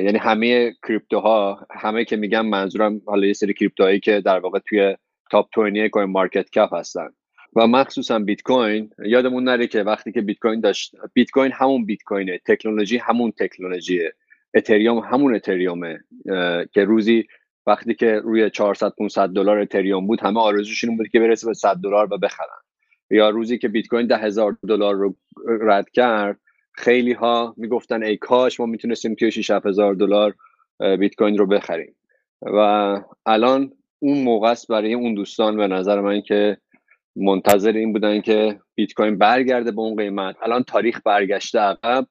یعنی 0.06 0.18
همه 0.18 0.74
کریپتوها 0.88 1.68
همه 1.72 2.06
که 2.06 2.16
میگم 2.16 2.46
منظورم 2.46 3.02
حالا 3.06 3.28
یه 3.28 3.34
سری 3.34 3.54
کریپتوهایی 3.54 4.00
که 4.00 4.22
در 4.22 4.40
واقع 4.40 4.60
توی 4.60 4.96
top 5.32 5.60
20 5.60 5.88
CoinMarketCap 5.88 6.74
هستن. 6.74 7.10
و 7.56 7.68
مخصوصا 7.68 8.20
بیت 8.20 8.42
کوین 8.42 8.90
یادمون 9.06 9.44
نره 9.44 9.68
که 9.68 9.84
وقتی 9.84 10.12
که 10.12 10.22
بیت 10.22 10.38
کوین 10.40 10.60
داشت 10.60 10.96
بیت 11.14 11.32
کوین 11.32 11.52
همون 11.52 11.86
بیت 11.86 12.04
کوینه 12.04 12.40
تکنولوژی 12.46 12.98
همون 12.98 13.32
تکنولوژیه 13.32 14.14
اتریوم 14.54 15.00
همون 15.00 15.36
اتریومه. 15.36 16.00
که 16.72 16.84
روزی 16.84 17.28
وقتی 17.70 17.94
که 17.94 18.20
روی 18.24 18.50
400 18.50 18.94
500 18.98 19.30
دلار 19.30 19.60
اتریوم 19.60 20.08
بود 20.08 20.22
همه 20.22 20.40
آرزوش 20.40 20.84
این 20.84 20.98
بود 20.98 21.08
که 21.08 21.20
برسه 21.20 21.48
به 21.48 21.54
100 21.54 21.76
دلار 21.76 22.14
و 22.14 22.18
بخرن. 22.18 22.60
یا 23.12 23.30
روزی 23.30 23.58
که 23.58 23.68
بیت 23.68 23.88
کوین 23.88 24.08
ده 24.08 24.18
هزار 24.18 24.58
دلار 24.68 24.96
رو 24.96 25.16
رد 25.62 25.90
کرد 25.90 26.40
خیلی 26.74 27.14
ها 27.14 27.54
می‌گفتن 27.58 28.04
ای 28.04 28.18
کاش 28.18 28.60
ما 28.60 28.66
می‌تونستیم 28.66 29.16
توی 29.16 29.32
6 29.32 29.52
هزار 29.52 29.94
دلار 29.94 30.34
بیت 31.00 31.16
کوین 31.16 31.38
رو 31.38 31.46
بخریم. 31.46 31.96
و 32.42 32.58
الان 33.26 33.72
اون 34.00 34.24
موقع 34.24 34.50
است 34.50 34.68
برای 34.68 34.94
اون 34.94 35.14
دوستان 35.14 35.58
به 35.58 35.68
نظر 35.68 36.02
من 36.02 36.22
که 36.22 36.58
منتظر 37.16 37.72
این 37.72 37.94
بودن 37.94 38.22
که 38.22 38.60
بیت 38.76 38.94
کوین 38.94 39.18
برگرده 39.18 39.72
به 39.72 39.82
اون 39.82 39.96
قیمت. 39.96 40.36
الان 40.42 40.64
تاریخ 40.64 41.02
برگشته 41.06 41.60
عقب 41.60 42.08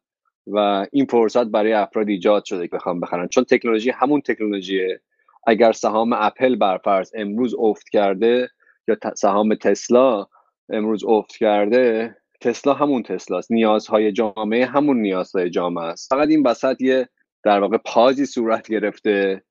و 0.47 0.87
این 0.93 1.07
فرصت 1.07 1.47
برای 1.47 1.73
افراد 1.73 2.09
ایجاد 2.09 2.45
شده 2.45 2.69
که 2.69 2.77
بخوام 2.77 3.01
بخرن. 3.01 3.29
چون 3.29 3.45
تکنولوژی 3.45 3.91
همون 3.91 4.21
تکنولوژیه 4.21 5.01
اگر 5.47 5.72
سهام 5.72 6.12
اپل 6.12 6.57
برفرض 6.57 7.12
امروز 7.14 7.55
افت 7.59 7.89
کرده 7.89 8.49
یا 8.89 8.97
سهام 9.14 9.55
تسلا 9.55 10.26
امروز 10.68 11.05
افت 11.05 11.36
کرده 11.36 12.16
تسلا 12.41 12.74
همون 12.74 13.03
تسلاست. 13.03 13.53
نیازهای 13.53 14.12
جامعه 14.12 14.66
همون 14.66 15.01
نیازهای 15.01 15.51
جامعه 15.51 15.84
است. 15.84 16.14
فقط 16.14 16.28
این 16.28 16.47
وسط 16.47 16.80
یه 16.80 17.09
در 17.45 17.61
واقع 17.61 17.76
پازی 17.76 18.26
صورت 18.26 18.68
گرفته 18.68 19.43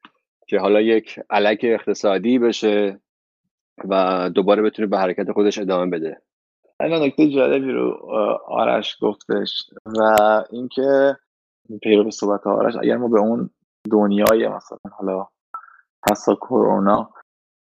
که 0.47 0.59
حالا 0.59 0.81
یک 0.81 1.19
علک 1.29 1.59
اقتصادی 1.63 2.39
بشه 2.39 2.99
و 3.89 4.29
دوباره 4.35 4.61
بتونه 4.61 4.88
به 4.88 4.97
حرکت 4.97 5.31
خودش 5.31 5.57
ادامه 5.57 5.91
بده. 5.91 6.21
الان 6.79 7.03
نکته 7.03 7.29
جالبی 7.29 7.71
رو 7.71 8.11
آرش 8.47 8.97
گفتش 9.01 9.69
و 9.85 10.15
اینکه 10.51 11.17
پیرو 11.81 12.03
به 12.03 12.11
صحبت 12.11 12.47
آرش 12.47 12.75
اگر 12.75 12.97
ما 12.97 13.07
به 13.07 13.19
اون 13.19 13.49
دنیای 13.91 14.47
مثلا 14.47 14.77
حالا 14.91 15.27
پسا 16.10 16.36
کرونا 16.36 17.10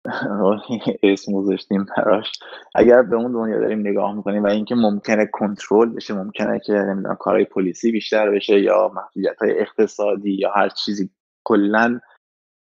اسم 1.03 1.32
گذاشتیم 1.32 1.87
براش. 1.97 2.32
اگر 2.74 3.03
به 3.03 3.16
اون 3.16 3.32
دنیا 3.32 3.61
داریم 3.61 3.80
نگاه 3.80 4.14
می‌کنیم 4.14 4.45
و 4.45 4.47
اینکه 4.47 4.74
ممکنه 4.74 5.26
کنترل 5.26 5.89
بشه 5.89 6.14
ممکنه 6.14 6.59
که 6.59 6.72
نمی‌دونم 6.72 7.16
کارهای 7.16 7.45
پلیسی 7.45 7.93
بیشتر 7.93 8.30
بشه 8.30 8.61
یا 8.61 8.93
محدودیت 8.95 9.39
های 9.43 9.61
اقتصادی 9.61 10.32
یا 10.32 10.53
هر 10.53 10.68
چیزی 10.68 11.11
کلا 11.45 12.01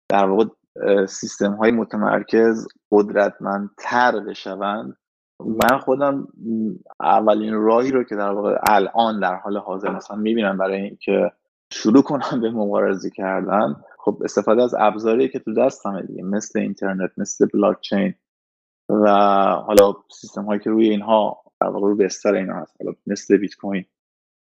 در 0.09 0.25
واقع 0.25 0.45
سیستم 1.05 1.53
های 1.53 1.71
متمرکز 1.71 2.67
قدرتمندتر 2.91 4.19
بشوند. 4.19 4.97
من 5.39 5.77
خودم 5.77 6.27
اولین 6.99 7.53
راهی 7.53 7.91
رو 7.91 8.03
که 8.03 8.15
در 8.15 8.29
واقع 8.29 8.57
الان 8.69 9.19
در 9.19 9.35
حال 9.35 9.57
حاضر 9.57 9.91
مثلا 9.91 10.17
می‌بینم 10.17 10.57
برای 10.57 10.81
اینکه 10.81 11.31
شروع 11.73 12.03
کنم 12.03 12.41
به 12.41 12.51
مبارزه 12.51 13.09
کردن 13.09 13.75
خب 14.07 14.21
استفاده 14.23 14.63
از 14.63 14.75
ابزاری 14.79 15.29
که 15.29 15.39
تو 15.39 15.53
دستمه 15.53 16.01
دیگه 16.01 16.23
مثل 16.23 16.59
اینترنت 16.59 17.11
مثل 17.17 17.45
بلاک 17.53 17.81
چین 17.81 18.13
و 18.89 19.09
حالا 19.67 19.93
سیستم 20.11 20.45
هایی 20.45 20.59
که 20.59 20.69
روی 20.69 20.89
اینها 20.89 21.43
در 21.61 21.67
واقع 21.67 21.87
رو 21.87 21.95
بستر 21.95 22.33
اینا 22.33 22.53
هست. 22.53 22.75
حالا 22.79 22.95
مثل 23.07 23.37
بیت 23.37 23.55
کوین 23.55 23.85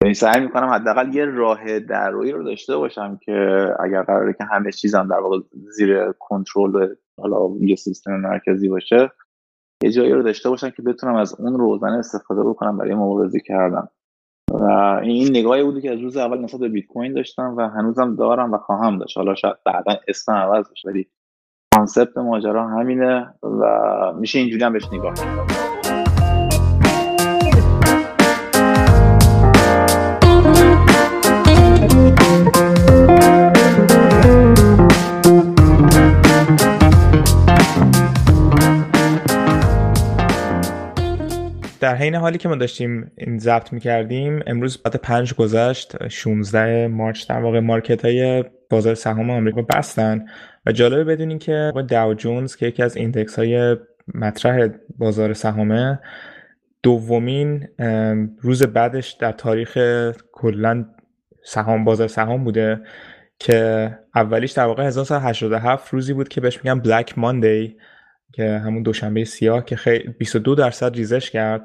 یعنی 0.04 0.14
سعی 0.14 0.42
می‌کنم 0.42 0.70
حداقل 0.70 1.16
یه 1.16 1.26
راه 1.26 1.78
روی 2.10 2.32
رو 2.32 2.44
داشته 2.44 2.78
باشم 2.78 3.20
که 3.26 3.68
اگر 3.80 4.04
قراره 4.04 4.34
که 4.34 4.44
همه 4.44 4.72
چیزم 4.72 5.08
در 5.08 5.20
واقع 5.20 5.40
زیر 5.54 6.12
کنترل 6.12 6.96
حالا 7.18 7.50
یه 7.60 7.76
سیستم 7.76 8.16
مرکزی 8.16 8.70
باشه 8.70 9.12
یه 9.84 9.92
جایی 9.92 10.12
رو 10.12 10.24
داشته 10.24 10.50
باشم 10.50 10.70
که 10.70 10.82
بتونم 10.82 11.16
از 11.16 11.36
اون 11.40 11.60
روزانه 11.60 11.98
استفاده 11.98 12.44
بکنم 12.44 12.78
برای 12.78 12.96
مبارزه 12.96 13.40
کردن. 13.40 13.88
و 14.54 14.64
این 15.04 15.30
نگاهی 15.30 15.64
بودی 15.64 15.82
که 15.82 15.92
از 15.92 16.00
روز 16.00 16.18
اول 16.18 16.40
نسبت 16.40 16.60
به 16.60 16.70
بیت 16.70 16.86
کوین 16.86 17.14
داشتم 17.14 17.54
و 17.58 17.70
هنوزم 17.70 18.16
دارم 18.16 18.54
و 18.54 18.58
خواهم 18.58 18.98
داشت. 18.98 19.18
حالا 19.18 19.36
شاید 19.36 19.56
بعدا 19.66 19.96
اسم 20.08 20.32
عوض 20.32 20.72
بشه 20.72 20.90
ولی 20.90 21.08
کانسپت 21.76 22.18
ماجرا 22.18 22.68
همینه 22.68 23.34
و 23.44 24.14
میشه 24.20 24.40
اینجوری 24.40 24.64
هم 24.64 24.74
بهش 24.74 24.94
نگاه 24.94 25.14
کرد 25.14 25.73
در 41.84 41.96
حین 41.96 42.16
حالی 42.16 42.38
که 42.38 42.50
ما 42.50 42.56
داشتیم 42.56 43.12
این 43.18 43.38
ضبط 43.38 43.74
می‌کردیم 43.74 44.44
امروز 44.48 44.78
بعد 44.84 44.96
پنج 44.96 45.34
گذشت 45.34 46.08
16 46.08 46.88
March 46.88 47.28
در 47.28 47.42
واقع 47.42 47.60
market 47.60 48.06
های 48.06 48.44
بازار 48.70 48.96
سهام 48.96 49.30
آمریکا 49.30 49.62
بستن 49.62 50.26
و 50.66 50.72
جالبه 50.72 51.04
بدونین 51.04 51.40
که 51.40 51.74
داو 51.88 52.14
جونز 52.14 52.56
که 52.56 52.66
یکی 52.66 52.84
از 52.84 52.98
index 52.98 53.40
های 53.40 53.78
مطرح 54.14 54.68
بازار 54.98 55.34
سهامه 55.34 56.00
دومین 56.84 57.68
روز 58.42 58.64
بدش 58.64 59.12
در 59.12 59.32
تاریخ 59.32 59.78
کلا 60.32 60.86
سهام 61.44 61.84
بازار 61.84 62.08
سهام 62.08 62.44
بوده 62.44 62.82
که 63.40 63.92
اولیش 64.16 64.52
در 64.52 64.66
واقع 64.66 64.84
1987 64.84 65.94
روزی 65.94 66.14
بود 66.14 66.30
که 66.30 66.42
بهش 66.42 66.58
میگن 66.64 66.80
Black 66.80 67.18
Monday 67.18 67.76
که 68.34 68.62
همون 68.66 68.84
دوشنبه 68.84 69.26
سیاه 69.26 69.66
که 69.66 69.76
خیلی 69.76 70.08
22 70.08 70.56
درصد 70.56 70.96
ریزش 70.96 71.32
کرد 71.32 71.62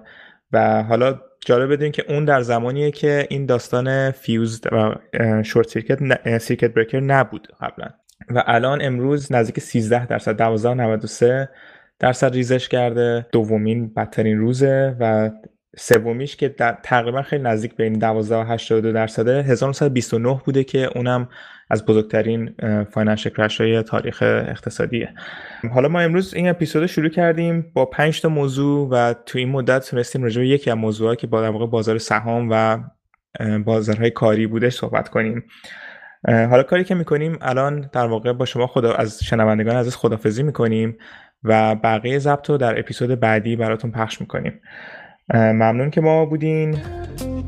و 0.53 0.83
حالا 0.83 1.21
جالب 1.41 1.73
بدونید 1.73 1.93
که 1.93 2.13
اون 2.13 2.25
در 2.25 2.41
زمانیه 2.41 2.91
که 2.91 3.27
این 3.31 3.47
داستان 3.47 4.11
فیوز 4.11 4.61
و 4.73 4.95
short 5.43 5.69
circuit 5.69 6.39
circuit 6.39 6.75
breaker 6.75 7.01
نبود 7.01 7.49
قبلا. 7.61 7.87
و 8.31 8.45
الان 8.47 8.83
امروز 8.83 9.33
نزدیک 9.33 9.61
13 9.61 10.07
درصد 10.07 10.57
12.93 11.47 11.49
درصد 11.99 12.35
ریزش 12.35 12.69
کرده. 12.69 13.27
دومین 13.33 13.95
بدترین 13.95 14.39
روزه 14.39 14.97
و 15.01 15.31
سومیش 15.77 16.37
که 16.37 16.49
تقریبا 16.83 17.23
خیلی 17.23 17.43
نزدیک 17.43 17.75
به 17.75 17.85
این 17.85 17.93
12 17.93 18.37
و 18.37 18.45
82 18.45 18.93
درصده 18.93 19.43
1929 19.43 20.41
بوده 20.45 20.65
که 20.65 20.91
اونم 20.95 21.29
از 21.71 21.87
بزرگترین 21.87 22.55
فاینانشل 22.91 23.31
کرش 23.31 23.61
های 23.61 23.83
تاریخ 23.83 24.23
اقتصادیه. 24.23 25.09
حالا 25.75 25.89
ما 25.89 26.01
امروز 26.01 26.35
این 26.35 26.49
اپیزود 26.49 26.87
شروع 26.87 27.09
کردیم 27.09 27.71
با 27.75 27.85
5 27.85 28.21
تا 28.21 28.29
موضوع 28.29 28.89
و 28.89 29.15
تو 29.27 29.39
این 29.39 29.49
مدت 29.49 29.91
تونستیم 29.91 30.23
راجع 30.23 30.43
یکی 30.43 30.71
از 30.71 30.77
موضوعات 30.77 31.19
که 31.19 31.27
با 31.27 31.41
در 31.41 31.51
واقع 31.51 31.67
بازار 31.67 31.99
سهام 31.99 32.49
و 32.51 32.79
بازارهای 33.65 34.11
کاری 34.11 34.47
بودش 34.47 34.75
صحبت 34.75 35.09
کنیم. 35.09 35.45
حالا 36.27 36.63
کاری 36.63 36.85
که 36.85 36.95
می‌کنیم 36.95 37.39
الان 37.41 37.89
در 37.93 38.07
واقع 38.07 38.33
با 38.33 38.45
شما 38.45 38.67
خدا 38.67 38.93
از 38.93 39.25
شنوندگان 39.25 39.77
عزیز 39.77 39.97
خدافزی 39.97 40.43
می‌کنیم 40.43 40.99
و 41.45 41.75
بقیه 41.75 42.19
ضبط 42.19 42.51
رو 42.51 42.57
در 42.57 42.79
اپیزود 42.79 43.21
بعدی 43.21 43.57
براتون 43.57 43.91
پخش 43.91 44.21
می‌کنیم. 44.21 44.61
ممنون 45.35 45.91
که 45.91 46.01
ما 46.01 46.25
بودین. 46.25 46.79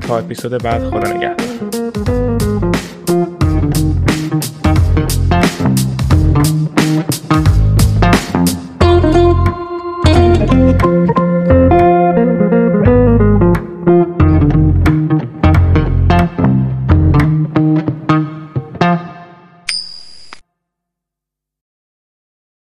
تا 0.00 0.18
اپیزود 0.18 0.62
بعد 0.62 0.82
خدا 0.82 1.12
نگهدار. 1.12 1.89
Thank 6.80 7.48
you. 7.48 7.49